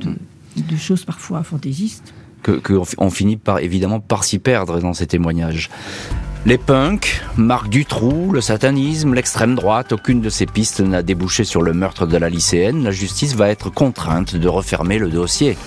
de, 0.57 0.77
choses 0.77 1.05
parfois 1.05 1.43
fantaisistes. 1.43 2.15
Que, 2.43 2.61
on 2.99 3.11
finit 3.11 3.37
par 3.37 3.59
évidemment 3.59 4.01
par 4.01 4.25
s'y 4.25 4.39
perdre 4.39 4.81
dans 4.81 4.95
ces 4.95 5.07
témoignages. 5.07 5.71
Les 6.47 6.57
punks, 6.57 7.21
Marc 7.37 7.69
Dutroux, 7.69 8.31
le 8.33 8.41
satanisme, 8.41 9.13
l'extrême 9.13 9.55
droite, 9.55 9.93
aucune 9.93 10.21
de 10.21 10.31
ces 10.31 10.47
pistes 10.47 10.81
n'a 10.81 11.03
débouché 11.03 11.45
sur 11.45 11.63
le 11.63 11.73
meurtre 11.75 12.07
de 12.07 12.17
la 12.17 12.31
lycéenne. 12.31 12.85
La 12.85 12.91
justice 12.93 13.35
va 13.35 13.49
être 13.49 13.71
contrainte 13.71 14.37
de 14.37 14.49
refermer 14.49 14.99
le 14.99 15.11
dossier. 15.11 15.59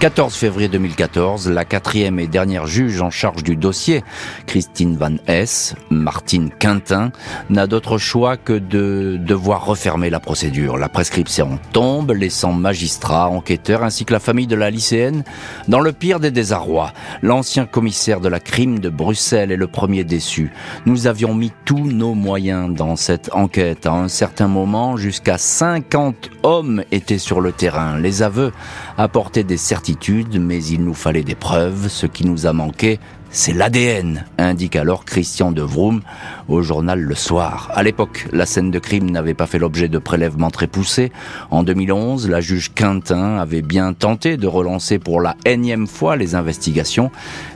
14 0.00 0.34
février 0.34 0.68
2014, 0.68 1.50
la 1.50 1.66
quatrième 1.66 2.18
et 2.18 2.26
dernière 2.26 2.66
juge 2.66 3.02
en 3.02 3.10
charge 3.10 3.42
du 3.42 3.54
dossier, 3.54 4.02
Christine 4.46 4.96
Van 4.96 5.16
Hess, 5.26 5.74
Martine 5.90 6.48
Quintin, 6.58 7.12
n'a 7.50 7.66
d'autre 7.66 7.98
choix 7.98 8.38
que 8.38 8.54
de 8.54 9.18
devoir 9.20 9.66
refermer 9.66 10.08
la 10.08 10.18
procédure. 10.18 10.78
La 10.78 10.88
prescription 10.88 11.58
tombe, 11.72 12.12
laissant 12.12 12.54
magistrats, 12.54 13.28
enquêteurs 13.28 13.84
ainsi 13.84 14.06
que 14.06 14.14
la 14.14 14.20
famille 14.20 14.46
de 14.46 14.56
la 14.56 14.70
lycéenne 14.70 15.22
dans 15.68 15.80
le 15.80 15.92
pire 15.92 16.18
des 16.18 16.30
désarrois. 16.30 16.94
L'ancien 17.20 17.66
commissaire 17.66 18.22
de 18.22 18.28
la 18.30 18.40
crime 18.40 18.78
de 18.78 18.88
Bruxelles 18.88 19.52
est 19.52 19.56
le 19.56 19.66
premier 19.66 20.04
déçu. 20.04 20.50
Nous 20.86 21.08
avions 21.08 21.34
mis 21.34 21.52
tous 21.66 21.84
nos 21.84 22.14
moyens 22.14 22.74
dans 22.74 22.96
cette 22.96 23.28
enquête. 23.34 23.84
À 23.84 23.92
un 23.92 24.08
certain 24.08 24.48
moment, 24.48 24.96
jusqu'à 24.96 25.36
50 25.36 26.30
hommes 26.42 26.84
étaient 26.90 27.18
sur 27.18 27.42
le 27.42 27.52
terrain. 27.52 27.98
Les 27.98 28.22
aveux 28.22 28.50
apportaient 28.96 29.44
des 29.44 29.58
certitudes 29.58 29.89
mais 30.38 30.64
il 30.64 30.84
nous 30.84 30.94
fallait 30.94 31.22
des 31.22 31.34
preuves. 31.34 31.88
Ce 31.88 32.06
qui 32.06 32.26
nous 32.26 32.46
a 32.46 32.52
manqué, 32.52 32.98
c'est 33.30 33.52
l'ADN, 33.52 34.24
indique 34.38 34.76
alors 34.76 35.04
Christian 35.04 35.52
de 35.52 35.62
Vroom 35.62 36.00
au 36.48 36.62
journal 36.62 37.00
Le 37.00 37.14
Soir. 37.14 37.70
À 37.74 37.82
l'époque, 37.82 38.26
la 38.32 38.46
scène 38.46 38.70
de 38.70 38.78
crime 38.78 39.10
n'avait 39.10 39.34
pas 39.34 39.46
fait 39.46 39.58
l'objet 39.58 39.88
de 39.88 39.98
prélèvements 39.98 40.50
très 40.50 40.66
poussés. 40.66 41.12
En 41.50 41.62
2011, 41.62 42.28
la 42.28 42.40
juge 42.40 42.72
Quintin 42.74 43.38
avait 43.38 43.62
bien 43.62 43.92
tenté 43.92 44.36
de 44.36 44.46
relancer 44.46 44.98
pour 44.98 45.20
la 45.20 45.36
énième 45.44 45.86
fois 45.86 46.16
les 46.16 46.34
investigations. 46.34 47.10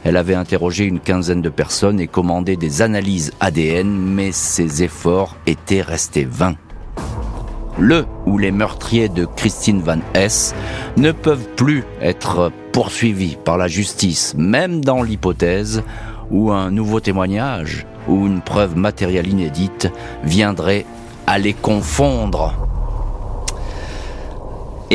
Elle 0.05 0.17
avait 0.17 0.35
interrogé 0.35 0.85
une 0.85 1.01
quinzaine 1.01 1.43
de 1.43 1.51
personnes 1.51 2.01
et 2.01 2.07
commandé 2.07 2.57
des 2.57 2.83
analyses 2.83 3.33
ADN, 3.41 3.89
mais 3.89 4.33
ses 4.33 4.83
efforts 4.83 5.37
étaient 5.47 5.83
restés 5.83 6.25
vains 6.25 6.57
le 7.79 8.07
ou 8.27 8.39
les 8.39 8.51
meurtriers 8.51 9.09
de 9.09 9.25
Christine 9.25 9.81
Van 9.81 9.99
Hess 10.15 10.55
ne 10.97 11.13
peuvent 11.13 11.49
plus 11.57 11.85
être 12.01 12.51
poursuivis 12.73 13.37
par 13.45 13.57
la 13.57 13.69
justice, 13.69 14.35
même 14.37 14.85
dans 14.85 15.03
l'hypothèse 15.03 15.83
où 16.31 16.51
un 16.51 16.71
nouveau 16.71 17.01
témoignage 17.01 17.87
ou 18.09 18.27
une 18.27 18.41
preuve 18.41 18.77
matérielle 18.77 19.29
inédite 19.29 19.91
viendrait 20.25 20.87
à 21.27 21.39
les 21.39 21.55
confondre. 21.55 22.74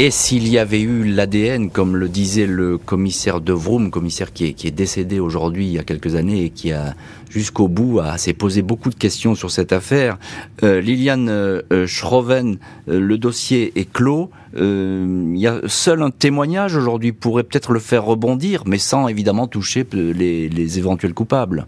Et 0.02 0.12
s'il 0.12 0.48
y 0.48 0.58
avait 0.58 0.80
eu 0.80 1.04
l'ADN, 1.04 1.70
comme 1.70 1.98
le 1.98 2.08
disait 2.08 2.46
le 2.46 2.78
commissaire 2.78 3.42
de 3.42 3.52
Vroom, 3.52 3.92
commissaire 3.92 4.32
qui 4.32 4.46
est, 4.46 4.54
qui 4.54 4.66
est 4.66 4.72
décédé 4.72 5.20
aujourd'hui 5.20 5.66
il 5.66 5.74
y 5.74 5.78
a 5.78 5.84
quelques 5.84 6.16
années 6.16 6.46
et 6.46 6.52
qui 6.52 6.72
a 6.72 6.96
jusqu'au 7.30 7.68
bout 7.68 8.00
s'est 8.16 8.32
posé 8.32 8.62
beaucoup 8.62 8.92
de 8.92 8.96
questions 8.96 9.36
sur 9.36 9.52
cette 9.52 9.74
affaire, 9.74 10.18
euh, 10.64 10.80
Liliane 10.80 11.28
euh, 11.28 11.86
Schroven, 11.86 12.60
euh, 12.88 12.98
le 12.98 13.18
dossier 13.18 13.74
est 13.76 13.92
clos. 13.92 14.32
Il 14.56 15.36
y 15.36 15.48
a 15.48 15.60
seul 15.68 16.02
un 16.02 16.12
témoignage 16.12 16.78
aujourd'hui 16.78 17.12
pourrait 17.12 17.44
peut-être 17.44 17.74
le 17.74 17.82
faire 17.82 18.06
rebondir, 18.06 18.64
mais 18.66 18.78
sans 18.78 19.10
évidemment 19.10 19.48
toucher 19.48 19.86
les 19.94 20.78
éventuels 20.80 21.14
coupables. 21.14 21.68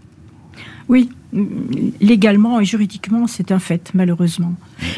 Oui, 0.88 1.10
légalement 1.32 2.60
et 2.60 2.64
juridiquement, 2.64 3.26
c'est 3.26 3.52
un 3.52 3.58
fait, 3.58 3.90
malheureusement. 3.94 4.54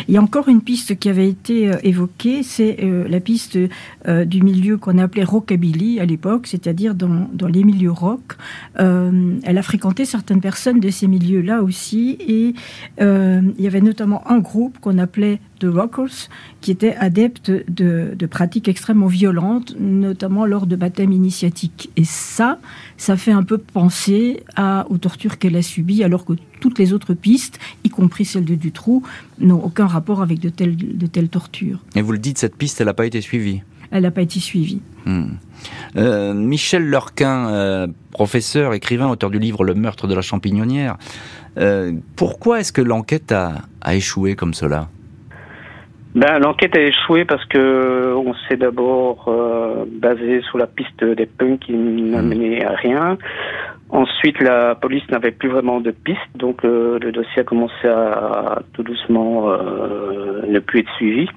Il 0.09 0.15
y 0.15 0.17
a 0.17 0.23
encore 0.23 0.49
une 0.49 0.63
piste 0.63 0.99
qui 0.99 1.09
avait 1.09 1.29
été 1.29 1.71
euh, 1.71 1.77
évoquée, 1.85 2.43
c'est 2.43 2.79
euh, 2.83 3.07
la 3.09 3.21
piste 3.21 3.59
euh, 4.09 4.25
du 4.25 4.43
milieu 4.43 4.77
qu'on 4.77 4.99
appelait 4.99 5.25
rockabilly 5.25 6.01
à 6.01 6.07
l'époque, 6.07 6.47
c'est-à-dire 6.47 6.95
dans, 6.95 7.29
les 7.47 7.63
milieux 7.63 7.93
rock. 7.93 8.37
elle 8.77 9.59
a 9.59 9.63
fréquenté 9.63 10.05
certaines 10.05 10.41
personnes 10.41 10.81
de 10.81 10.91
ces 10.91 11.07
milieux-là 11.07 11.63
aussi, 11.63 12.17
et 12.21 12.55
il 12.99 13.61
y 13.61 13.67
avait 13.67 13.81
notamment 13.81 14.29
un 14.29 14.39
groupe 14.39 14.79
qu'on 14.81 14.99
appelait 14.99 15.41
Rockers, 15.69 16.29
qui 16.61 16.71
était 16.71 16.95
adepte 16.97 17.51
de, 17.51 18.15
de, 18.17 18.27
pratiques 18.27 18.69
extrêmement 18.69 19.07
violentes, 19.07 19.75
notamment 19.79 20.47
lors 20.47 20.67
de 20.67 20.77
baptêmes 20.77 21.13
initiatiques. 21.13 21.91
Et 21.97 22.05
ça, 22.05 22.59
ça 22.97 23.17
fait 23.17 23.33
un 23.33 23.43
peu 23.43 23.59
penser 23.59 24.43
à, 24.57 24.87
aux 24.91 24.99
tortures 24.99 25.39
qu'elle 25.39 25.57
a 25.57 25.63
subies, 25.63 26.05
alors 26.05 26.25
que 26.25 26.35
toutes 26.61 26.79
les 26.79 26.93
autres 26.93 27.15
pistes, 27.15 27.59
y 27.85 27.89
compris 27.89 28.25
celle 28.25 28.45
de 28.45 28.55
Dutroux, 28.55 29.03
n'ont 29.39 29.63
aucun 29.63 29.87
rapport 29.87 30.23
avec 30.23 30.41
de 30.41 30.49
telles, 30.49 30.77
de 30.77 31.07
telles 31.07 31.29
tortures. 31.29 31.81
Et 31.95 32.03
vous 32.03 32.13
le 32.13 32.19
dites, 32.19 32.39
cette 32.39 32.57
piste, 32.57 32.81
elle 32.81 32.87
n'a 32.87 32.95
pas 32.95 33.07
été 33.07 33.21
suivie 33.21 33.63
Elle 33.91 34.03
n'a 34.03 34.11
pas 34.11 34.23
été 34.23 34.41
suivie. 34.41 34.81
Hmm. 35.07 35.35
Euh, 35.97 36.35
Michel 36.35 36.89
Lurquin, 36.89 37.49
euh, 37.49 37.87
professeur, 38.11 38.75
écrivain, 38.75 39.09
auteur 39.09 39.31
du 39.31 39.39
livre 39.39 39.65
Le 39.65 39.75
meurtre 39.75 40.07
de 40.07 40.15
la 40.15 40.23
champignonnière, 40.23 40.97
euh, 41.59 41.93
pourquoi 42.17 42.61
est-ce 42.61 42.73
que 42.73 42.81
l'enquête 42.81 43.33
a, 43.33 43.63
a 43.81 43.95
échoué 43.95 44.35
comme 44.35 44.55
cela? 44.55 44.89
Ben, 46.15 46.39
L'enquête 46.39 46.77
a 46.77 46.81
échoué 46.81 47.25
parce 47.25 47.45
que 47.47 48.15
on 48.15 48.35
s'est 48.49 48.57
d'abord 48.57 49.27
euh, 49.29 49.85
basé 49.87 50.43
sur 50.43 50.59
la 50.59 50.67
piste 50.67 51.05
des 51.05 51.27
punks 51.27 51.61
qui 51.61 51.73
n'a 51.73 52.23
mené 52.23 52.65
à 52.65 52.75
rien. 52.75 53.19
Ensuite, 53.91 54.41
la 54.41 54.75
police 54.75 55.09
n'avait 55.11 55.31
plus 55.31 55.49
vraiment 55.49 55.81
de 55.81 55.93
piste, 55.93 56.19
donc 56.35 56.65
euh, 56.65 56.99
le 57.01 57.13
dossier 57.13 57.43
a 57.43 57.45
commencé 57.45 57.87
à, 57.87 58.61
tout 58.73 58.83
doucement 58.83 59.51
euh, 59.51 60.43
ne 60.49 60.59
plus 60.59 60.81
être 60.81 60.93
suivi. 60.97 61.29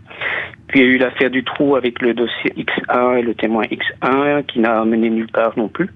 Puis 0.68 0.82
il 0.82 0.86
y 0.86 0.90
a 0.90 0.92
eu 0.92 0.98
l'affaire 0.98 1.30
du 1.30 1.46
trou 1.46 1.78
avec 1.78 2.02
le 2.02 2.14
dossier 2.14 2.52
X1 2.58 3.20
et 3.20 3.22
le 3.22 3.34
témoin 3.36 3.64
X1 3.64 4.44
qui 4.48 4.60
n'a 4.60 4.84
mené 4.84 5.10
nulle 5.10 5.32
part 5.32 5.54
non 5.58 5.70
plus. 5.70 5.90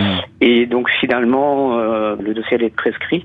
Mm. 0.00 0.04
Et 0.42 0.66
donc 0.66 0.90
finalement, 1.00 1.78
euh, 1.78 2.14
le 2.20 2.34
dossier 2.34 2.56
allait 2.58 2.66
être 2.66 2.76
prescrit. 2.76 3.24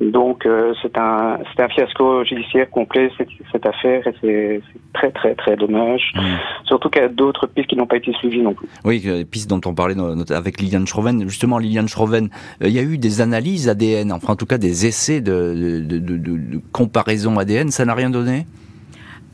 Donc 0.00 0.46
euh, 0.46 0.72
c'est 0.80 0.96
un 0.96 1.38
c'est 1.54 1.62
un 1.62 1.68
fiasco 1.68 2.24
judiciaire 2.24 2.70
complet 2.70 3.10
cette, 3.18 3.28
cette 3.52 3.66
affaire 3.66 4.06
et 4.06 4.12
c'est 4.22 4.62
très 4.94 5.10
très 5.10 5.34
très 5.34 5.54
dommage. 5.56 6.12
Mm. 6.14 6.20
Surtout 6.64 6.88
qu'il 6.88 7.02
y 7.02 7.04
a 7.04 7.08
d'autres 7.08 7.46
pistes 7.46 7.68
qui 7.68 7.76
n'ont 7.76 7.86
pas 7.86 7.96
été 7.96 8.12
suivies 8.14 8.40
non 8.40 8.54
plus. 8.54 8.68
Oui, 8.86 9.02
euh, 9.06 9.24
piste 9.30 9.50
dont 9.50 9.60
on 9.66 9.74
parlait 9.74 9.96
avec 10.30 10.60
Liliane 10.62 10.86
Schroven. 10.86 11.28
Justement, 11.28 11.58
Liliane 11.58 11.88
Schroven, 11.88 12.30
euh, 12.62 12.68
il 12.68 12.72
y 12.72 12.78
a 12.78 12.82
eu 12.82 12.96
des 12.96 13.20
analyses 13.20 13.68
ADN, 13.68 14.12
enfin 14.12 14.32
en 14.32 14.36
tout 14.36 14.46
cas 14.46 14.56
des 14.56 14.86
essais 14.86 15.20
de, 15.20 15.82
de, 15.86 15.98
de- 15.98 16.16
de- 16.16 16.36
de 16.56 16.60
comparaison 16.72 17.38
ADN. 17.38 17.68
Ça 17.70 17.84
n'a 17.84 17.92
rien 17.94 18.08
donné? 18.08 18.46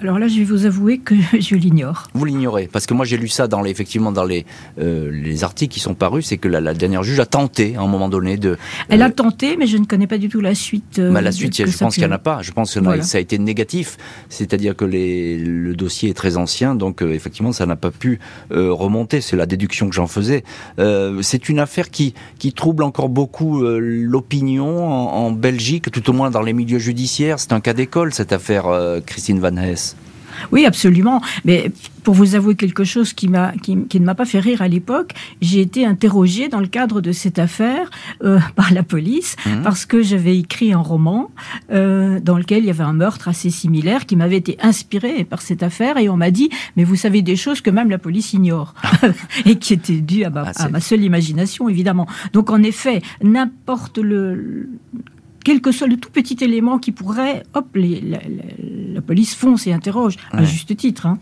Alors 0.05 0.19
là, 0.19 0.29
je 0.29 0.37
vais 0.39 0.45
vous 0.45 0.67
avouer 0.67 0.99
que 0.99 1.15
je 1.41 1.55
l'ignore. 1.55 2.09
Vous 2.15 2.25
l'ignorez 2.25 2.69
parce 2.71 2.87
que 2.87 2.93
moi 2.95 3.05
j'ai 3.07 3.17
lu 3.17 3.27
ça 3.29 3.49
dans 3.49 3.63
les, 3.63 3.71
effectivement 3.71 4.13
dans 4.13 4.25
les 4.25 4.45
euh, 4.79 5.11
les 5.11 5.45
articles 5.45 5.73
qui 5.73 5.81
sont 5.81 5.95
parus, 5.95 6.27
c'est 6.27 6.37
que 6.37 6.47
la, 6.49 6.61
la 6.61 6.75
dernière 6.75 7.03
juge 7.03 7.19
a 7.21 7.27
tenté 7.27 7.75
à 7.77 7.81
un 7.81 7.87
moment 7.89 8.09
donné 8.09 8.37
de. 8.37 8.59
Elle 8.91 9.03
euh, 9.03 9.07
a 9.07 9.11
tenté, 9.11 9.57
mais 9.57 9.67
je 9.67 9.79
ne 9.79 9.87
connais 9.87 10.07
pas 10.07 10.19
du 10.19 10.29
tout 10.29 10.41
la 10.43 10.55
suite. 10.55 10.99
euh, 10.99 11.11
bah, 11.11 11.21
la 11.23 11.33
suite, 11.33 11.57
je 11.57 11.77
pense 11.79 11.95
qu'il 11.95 12.05
n'y 12.05 12.09
en 12.11 12.13
a 12.15 12.19
pas. 12.19 12.43
Je 12.43 12.53
pense 12.53 12.75
que 12.75 12.81
Voilà. 12.81 13.03
ça 13.03 13.19
a 13.19 13.21
été 13.21 13.39
négatif. 13.39 13.97
C'est-à-dire 14.29 14.77
que 14.77 14.85
les, 14.85 15.39
le 15.39 15.75
dossier 15.75 16.11
est 16.11 16.15
très 16.15 16.37
ancien, 16.37 16.75
donc 16.75 17.03
euh, 17.03 17.13
effectivement, 17.13 17.53
ça 17.53 17.65
n'a 17.67 17.77
pas 17.77 17.91
pu 17.91 18.21
euh, 18.53 18.73
remonter. 18.73 19.21
C'est 19.23 19.37
la 19.37 19.47
déduction 19.47 19.89
que 19.89 19.95
j'en 19.95 20.07
faisais. 20.07 20.45
Euh, 20.79 21.23
c'est 21.23 21.49
une 21.49 21.59
affaire 21.61 21.91
qui, 21.91 22.13
qui 22.39 22.53
trouble 22.53 22.83
encore 22.83 23.09
beaucoup 23.09 23.63
euh, 23.65 23.79
l'opinion 23.81 24.85
en, 24.87 25.27
en 25.27 25.31
Belgique, 25.31 25.91
tout 25.91 26.11
au 26.11 26.13
moins 26.13 26.31
dans 26.31 26.43
les 26.43 26.53
milieux 26.53 26.79
judiciaires. 26.79 27.39
C'est 27.39 27.53
un 27.53 27.61
cas 27.61 27.73
d'école, 27.73 28.13
cette 28.13 28.33
affaire, 28.33 28.67
euh, 28.67 29.01
Christine 29.01 29.41
Van 29.41 29.57
Hess. 29.57 29.94
Oui, 30.53 30.67
absolument. 30.67 31.21
Mais 31.45 31.71
pour 32.03 32.15
vous 32.15 32.35
avouer 32.35 32.55
quelque 32.55 32.85
chose 32.85 33.13
qui, 33.15 33.29
m'a, 33.29 33.53
qui, 33.53 33.77
qui 33.89 33.99
ne 34.01 34.05
m'a 34.05 34.15
pas 34.15 34.25
fait 34.27 34.41
rire 34.41 34.61
à 34.63 34.69
l'époque, 34.69 35.13
j'ai 35.41 35.61
été 35.61 35.87
interrogée 35.87 36.49
dans 36.49 36.61
le 36.61 36.67
cadre 36.67 37.01
de 37.01 37.13
cette 37.13 37.39
affaire 37.39 37.91
euh, 38.23 38.39
par 38.57 38.73
la 38.73 38.83
police 38.83 39.37
Mhm. 39.47 39.63
parce 39.63 39.87
que 39.87 40.03
j'avais 40.03 40.39
écrit 40.39 40.73
un 40.73 40.79
roman 40.79 41.31
euh, 41.73 42.21
dans 42.21 42.37
lequel 42.39 42.61
il 42.65 42.67
y 42.67 42.71
avait 42.71 42.85
un 42.85 42.93
meurtre 42.93 43.29
assez 43.29 43.51
similaire 43.51 44.07
qui 44.07 44.17
m'avait 44.17 44.37
été 44.37 44.57
inspiré 44.63 45.25
par 45.25 45.41
cette 45.43 45.63
affaire 45.63 45.97
et 45.99 46.09
on 46.09 46.17
m'a 46.17 46.31
dit 46.31 46.51
mais 46.77 46.85
vous 46.85 46.97
savez 46.97 47.23
des 47.23 47.37
choses 47.37 47.61
que 47.61 47.71
même 47.71 47.91
la 47.91 47.99
police 47.99 48.33
ignore 48.33 48.75
et 49.47 49.57
qui 49.57 49.73
étaient 49.75 50.01
dues 50.01 50.25
à 50.25 50.31
ma, 50.31 50.43
Ah, 50.47 50.53
c'est- 50.55 50.63
à 50.65 50.69
ma 50.69 50.81
seule 50.81 51.03
imagination 51.03 51.69
évidemment. 51.69 52.07
Donc 52.33 52.51
en 52.51 52.63
effet, 52.63 53.03
n'importe 53.23 53.99
le 53.99 54.69
quel 55.45 55.61
que 55.61 55.71
soit 55.71 55.87
le 55.87 55.97
tout 55.99 56.11
petit 56.11 56.39
élément 56.43 56.79
qui 56.79 56.91
pourrait, 56.93 57.43
hop, 57.55 57.67
les- 57.75 58.01
la, 58.01 58.19
la- 58.19 58.95
la 58.95 59.01
police 59.01 59.35
fonce 59.35 59.67
et 59.67 59.73
interroge, 59.73 60.17
à 60.33 60.45
juste 60.45 60.77
titre. 60.77 61.07
hein. 61.07 61.19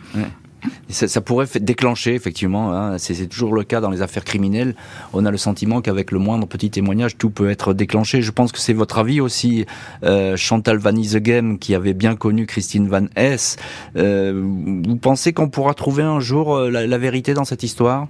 Ça, 0.88 1.08
ça 1.08 1.20
pourrait 1.20 1.48
déclencher, 1.60 2.14
effectivement, 2.14 2.72
hein, 2.72 2.96
c'est 2.96 3.26
toujours 3.26 3.52
le 3.52 3.64
cas 3.64 3.80
dans 3.80 3.90
les 3.90 4.00
affaires 4.00 4.24
criminelles, 4.24 4.76
on 5.12 5.26
a 5.26 5.32
le 5.32 5.36
sentiment 5.36 5.80
qu'avec 5.80 6.12
le 6.12 6.20
moindre 6.20 6.46
petit 6.46 6.70
témoignage, 6.70 7.18
tout 7.18 7.30
peut 7.30 7.50
être 7.50 7.74
déclenché. 7.74 8.22
Je 8.22 8.30
pense 8.30 8.52
que 8.52 8.60
c'est 8.60 8.72
votre 8.72 8.98
avis 8.98 9.20
aussi, 9.20 9.66
euh, 10.04 10.36
Chantal 10.36 10.76
Van 10.78 10.94
Isegem, 10.94 11.58
qui 11.58 11.74
avait 11.74 11.94
bien 11.94 12.14
connu 12.14 12.46
Christine 12.46 12.86
Van 12.86 13.06
Hess. 13.16 13.56
Euh, 13.96 14.40
vous 14.84 14.96
pensez 14.98 15.32
qu'on 15.32 15.48
pourra 15.48 15.74
trouver 15.74 16.04
un 16.04 16.20
jour 16.20 16.54
euh, 16.54 16.70
la, 16.70 16.86
la 16.86 16.98
vérité 16.98 17.34
dans 17.34 17.44
cette 17.44 17.64
histoire? 17.64 18.06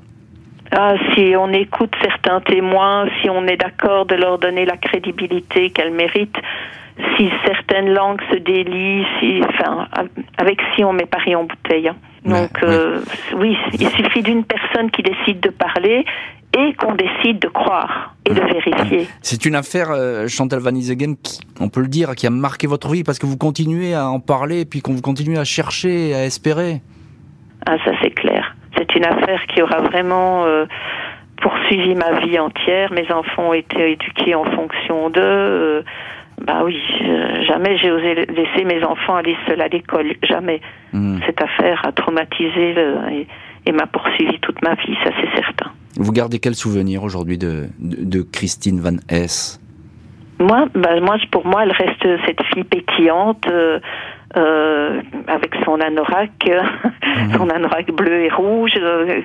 Ah, 0.75 0.95
si 1.15 1.35
on 1.37 1.53
écoute 1.53 1.93
certains 2.03 2.41
témoins, 2.41 3.07
si 3.21 3.29
on 3.29 3.47
est 3.47 3.57
d'accord 3.59 4.07
de 4.07 4.15
leur 4.15 4.39
donner 4.39 4.65
la 4.65 4.77
crédibilité 4.79 5.71
qu'elles 5.71 5.93
méritent, 5.93 6.39
si 7.17 7.29
certaines 7.47 7.93
langues 7.93 8.21
se 8.31 8.37
délient, 8.37 9.05
si, 9.21 9.43
enfin, 9.49 9.87
avec 10.39 10.61
si 10.75 10.85
on 10.85 10.93
met 10.93 11.07
Paris 11.07 11.35
en 11.37 11.45
bouteille. 11.45 11.89
hein. 11.89 11.97
Ouais, 12.25 12.43
Donc, 12.43 12.63
euh, 12.63 13.01
oui, 13.37 13.57
il 13.73 13.89
suffit 13.91 14.23
d'une 14.23 14.45
personne 14.45 14.91
qui 14.91 15.03
décide 15.03 15.41
de 15.41 15.51
parler 15.51 16.05
et 16.57 16.75
qu'on 16.75 16.95
décide 16.95 17.39
de 17.41 17.49
croire 17.49 18.15
et 18.25 18.31
de 18.33 18.41
vérifier. 18.41 19.09
C'est 19.23 19.45
une 19.45 19.55
affaire, 19.57 19.89
euh, 19.91 20.29
Chantal 20.29 20.61
Van 20.61 20.75
Isegem, 20.75 21.17
qui, 21.17 21.41
on 21.61 21.69
peut 21.69 21.81
le 21.81 21.89
dire, 21.89 22.15
qui 22.15 22.27
a 22.27 22.31
marqué 22.31 22.67
votre 22.67 22.89
vie 22.91 23.03
parce 23.05 23.19
que 23.19 23.27
vous 23.27 23.39
continuez 23.39 23.95
à 23.95 24.07
en 24.09 24.21
parler 24.21 24.61
et 24.61 24.65
puis 24.65 24.81
qu'on 24.83 24.93
vous 24.93 25.01
continuez 25.03 25.39
à 25.39 25.45
chercher, 25.45 26.15
à 26.15 26.25
espérer. 26.25 26.81
Ah, 27.67 27.77
ça 27.85 27.93
c'est 28.03 28.11
clair. 28.11 28.52
Une 29.03 29.09
affaire 29.19 29.47
qui 29.49 29.61
aura 29.63 29.81
vraiment 29.81 30.45
euh, 30.47 30.67
poursuivi 31.41 31.95
ma 31.97 32.21
vie 32.21 32.39
entière. 32.39 32.93
Mes 32.93 33.11
enfants 33.13 33.49
ont 33.49 33.53
été 33.53 33.93
éduqués 33.93 34.35
en 34.37 34.45
fonction 34.45 35.11
d'eux. 35.11 35.21
Euh, 35.23 35.83
bah 36.41 36.63
oui, 36.65 36.81
euh, 37.03 37.43
jamais 37.45 37.77
j'ai 37.79 37.91
osé 37.91 38.15
laisser 38.27 38.65
mes 38.65 38.83
enfants 38.85 39.17
aller 39.17 39.37
seuls 39.47 39.61
à 39.61 39.67
l'école. 39.69 40.13
Jamais. 40.23 40.61
Hmm. 40.93 41.19
Cette 41.27 41.43
affaire 41.43 41.83
a 41.85 41.91
traumatisé 41.93 42.75
le- 42.75 42.97
et, 43.13 43.27
et 43.67 43.73
m'a 43.73 43.87
poursuivi 43.87 44.39
toute 44.41 44.63
ma 44.63 44.75
vie, 44.75 44.97
ça 45.05 45.11
c'est 45.21 45.35
certain. 45.37 45.71
Vous 45.97 46.13
gardez 46.13 46.39
quel 46.39 46.55
souvenir 46.55 47.03
aujourd'hui 47.03 47.39
de, 47.39 47.67
de, 47.81 48.05
de 48.05 48.23
Christine 48.23 48.81
Van 48.81 48.97
Hess 49.11 49.61
Moi, 50.39 50.67
bah, 50.75 51.01
moi, 51.01 51.17
pour 51.31 51.45
moi, 51.47 51.65
elle 51.65 51.73
reste 51.73 52.07
cette 52.27 52.43
fille 52.55 52.65
pétillante. 52.65 53.45
euh, 53.51 53.79
euh, 54.37 55.01
avec 55.29 55.55
son 55.65 55.81
anorak, 55.81 56.31
son 57.37 57.49
anorak 57.51 57.91
bleu 57.93 58.21
et 58.25 58.31
rouge, 58.31 58.73
euh, 58.81 59.21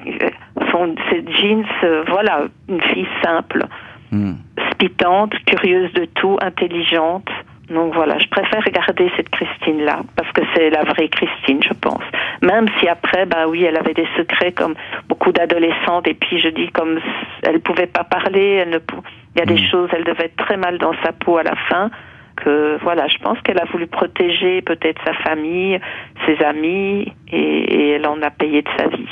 son 0.72 0.96
ses 1.10 1.24
jeans, 1.32 1.66
euh, 1.84 2.04
voilà, 2.08 2.42
une 2.70 2.82
fille 2.82 3.08
simple, 3.24 3.66
Hmm. 4.10 4.36
spitante, 4.72 5.34
curieuse 5.46 5.92
de 5.92 6.06
tout, 6.06 6.38
intelligente. 6.42 7.28
Donc 7.70 7.94
voilà, 7.94 8.18
je 8.20 8.28
préfère 8.30 8.64
regarder 8.64 9.12
cette 9.18 9.28
Christine-là, 9.28 10.00
parce 10.16 10.32
que 10.32 10.42
c'est 10.56 10.70
la 10.70 10.84
vraie 10.86 11.10
Christine, 11.10 11.62
je 11.62 11.74
pense. 11.74 12.02
Même 12.42 12.68
si 12.80 12.88
après, 12.88 13.26
bah 13.26 13.48
oui, 13.50 13.66
elle 13.66 13.76
avait 13.76 13.94
des 13.94 14.08
secrets 14.16 14.54
comme 14.54 14.76
beaucoup 15.10 15.34
d'adolescentes, 15.34 16.08
et 16.08 16.14
puis 16.14 16.40
je 16.40 16.48
dis 16.48 16.70
comme 16.70 17.00
elle 17.44 17.60
pouvait 17.60 17.88
pas 17.88 18.06
parler, 18.06 18.62
elle 18.62 18.70
ne 18.70 18.78
pou- 18.78 19.04
il 19.36 19.40
y 19.40 19.42
a 19.42 19.46
des 19.46 19.56
Mm. 19.62 19.70
choses, 19.72 19.90
elle 19.92 20.06
devait 20.06 20.26
être 20.28 20.38
très 20.38 20.56
mal 20.56 20.78
dans 20.78 20.94
sa 21.04 21.12
peau 21.12 21.36
à 21.38 21.44
la 21.44 21.56
fin. 21.70 21.90
Que 22.38 22.78
voilà, 22.84 23.08
je 23.08 23.18
pense 23.18 23.40
qu'elle 23.42 23.60
a 23.60 23.66
voulu 23.66 23.88
protéger 23.88 24.62
peut-être 24.62 25.02
sa 25.04 25.14
famille, 25.14 25.80
ses 26.26 26.44
amis, 26.44 27.12
et, 27.32 27.90
elle 27.92 28.08
en 28.08 28.22
a 28.22 28.30
payé 28.30 28.62
de 28.62 28.70
sa 28.78 28.88
vie. 28.88 29.08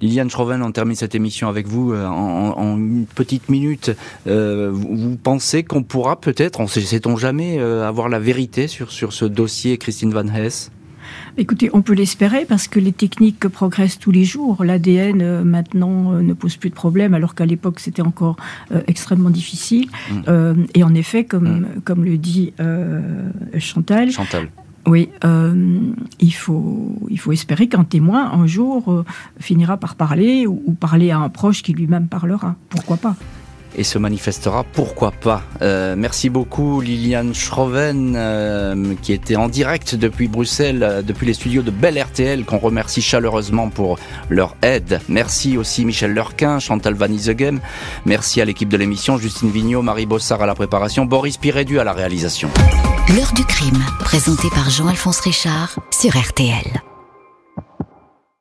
Liliane 0.00 0.30
Schroven, 0.30 0.62
on 0.62 0.72
termine 0.72 0.96
cette 0.96 1.14
émission 1.14 1.48
avec 1.48 1.66
vous 1.66 1.92
euh, 1.92 2.06
en, 2.06 2.76
une 2.76 3.06
petite 3.06 3.48
minute. 3.48 3.90
Euh, 4.26 4.70
vous, 4.72 5.16
pensez 5.16 5.64
qu'on 5.64 5.82
pourra 5.82 6.20
peut-être, 6.20 6.60
on 6.60 6.66
sait, 6.66 6.80
sait-on 6.80 7.16
jamais, 7.16 7.58
euh, 7.58 7.86
avoir 7.86 8.08
la 8.08 8.18
vérité 8.18 8.68
sur, 8.68 8.92
sur 8.92 9.12
ce 9.12 9.24
dossier 9.24 9.78
Christine 9.78 10.12
Van 10.12 10.26
Hess 10.26 10.70
Écoutez, 11.36 11.68
on 11.72 11.82
peut 11.82 11.94
l'espérer 11.94 12.44
parce 12.44 12.68
que 12.68 12.78
les 12.78 12.92
techniques 12.92 13.48
progressent 13.48 13.98
tous 13.98 14.12
les 14.12 14.24
jours. 14.24 14.64
L'ADN 14.64 15.20
euh, 15.20 15.42
maintenant 15.42 16.12
euh, 16.12 16.22
ne 16.22 16.32
pose 16.32 16.56
plus 16.56 16.70
de 16.70 16.74
problème, 16.74 17.12
alors 17.12 17.34
qu'à 17.34 17.44
l'époque 17.44 17.80
c'était 17.80 18.02
encore 18.02 18.36
euh, 18.70 18.82
extrêmement 18.86 19.30
difficile. 19.30 19.88
Mm. 20.10 20.14
Euh, 20.28 20.54
et 20.74 20.84
en 20.84 20.94
effet, 20.94 21.24
comme, 21.24 21.66
comme 21.84 22.04
le 22.04 22.18
dit 22.18 22.52
euh, 22.60 23.28
Chantal, 23.58 24.12
Chantal 24.12 24.48
oui, 24.86 25.08
il, 26.20 26.34
faut, 26.34 26.98
il 27.08 27.18
faut 27.18 27.32
espérer 27.32 27.68
qu'un 27.68 27.84
témoin 27.84 28.30
un 28.32 28.46
jour 28.46 29.02
finira 29.40 29.78
par 29.78 29.94
parler 29.94 30.46
ou, 30.46 30.62
ou 30.66 30.72
parler 30.72 31.10
à 31.10 31.20
un 31.20 31.30
proche 31.30 31.62
qui 31.62 31.72
lui-même 31.72 32.06
parlera. 32.06 32.54
Pourquoi 32.68 32.98
pas? 32.98 33.16
Et 33.76 33.84
se 33.84 33.98
manifestera, 33.98 34.64
pourquoi 34.64 35.10
pas. 35.10 35.42
Euh, 35.62 35.94
merci 35.96 36.30
beaucoup 36.30 36.80
Liliane 36.80 37.34
Schroven, 37.34 38.14
euh, 38.16 38.94
qui 39.02 39.12
était 39.12 39.36
en 39.36 39.48
direct 39.48 39.94
depuis 39.94 40.28
Bruxelles, 40.28 40.82
euh, 40.82 41.02
depuis 41.02 41.26
les 41.26 41.34
studios 41.34 41.62
de 41.62 41.70
Belle 41.70 42.00
RTL, 42.00 42.44
qu'on 42.44 42.58
remercie 42.58 43.02
chaleureusement 43.02 43.70
pour 43.70 43.98
leur 44.30 44.56
aide. 44.62 45.00
Merci 45.08 45.56
aussi 45.58 45.84
Michel 45.84 46.12
Lurquin, 46.12 46.58
Chantal 46.58 46.94
Van 46.94 47.06
Isegem. 47.08 47.60
Merci 48.04 48.40
à 48.40 48.44
l'équipe 48.44 48.68
de 48.68 48.76
l'émission, 48.76 49.18
Justine 49.18 49.50
Vignot, 49.50 49.82
Marie 49.82 50.06
Bossard 50.06 50.42
à 50.42 50.46
la 50.46 50.54
préparation, 50.54 51.04
Boris 51.04 51.36
Pirédu 51.36 51.78
à 51.78 51.84
la 51.84 51.92
réalisation. 51.92 52.50
L'heure 53.14 53.32
du 53.34 53.44
crime, 53.44 53.82
présenté 54.00 54.48
par 54.50 54.70
Jean-Alphonse 54.70 55.20
Richard 55.20 55.76
sur 55.90 56.16
RTL. 56.16 56.93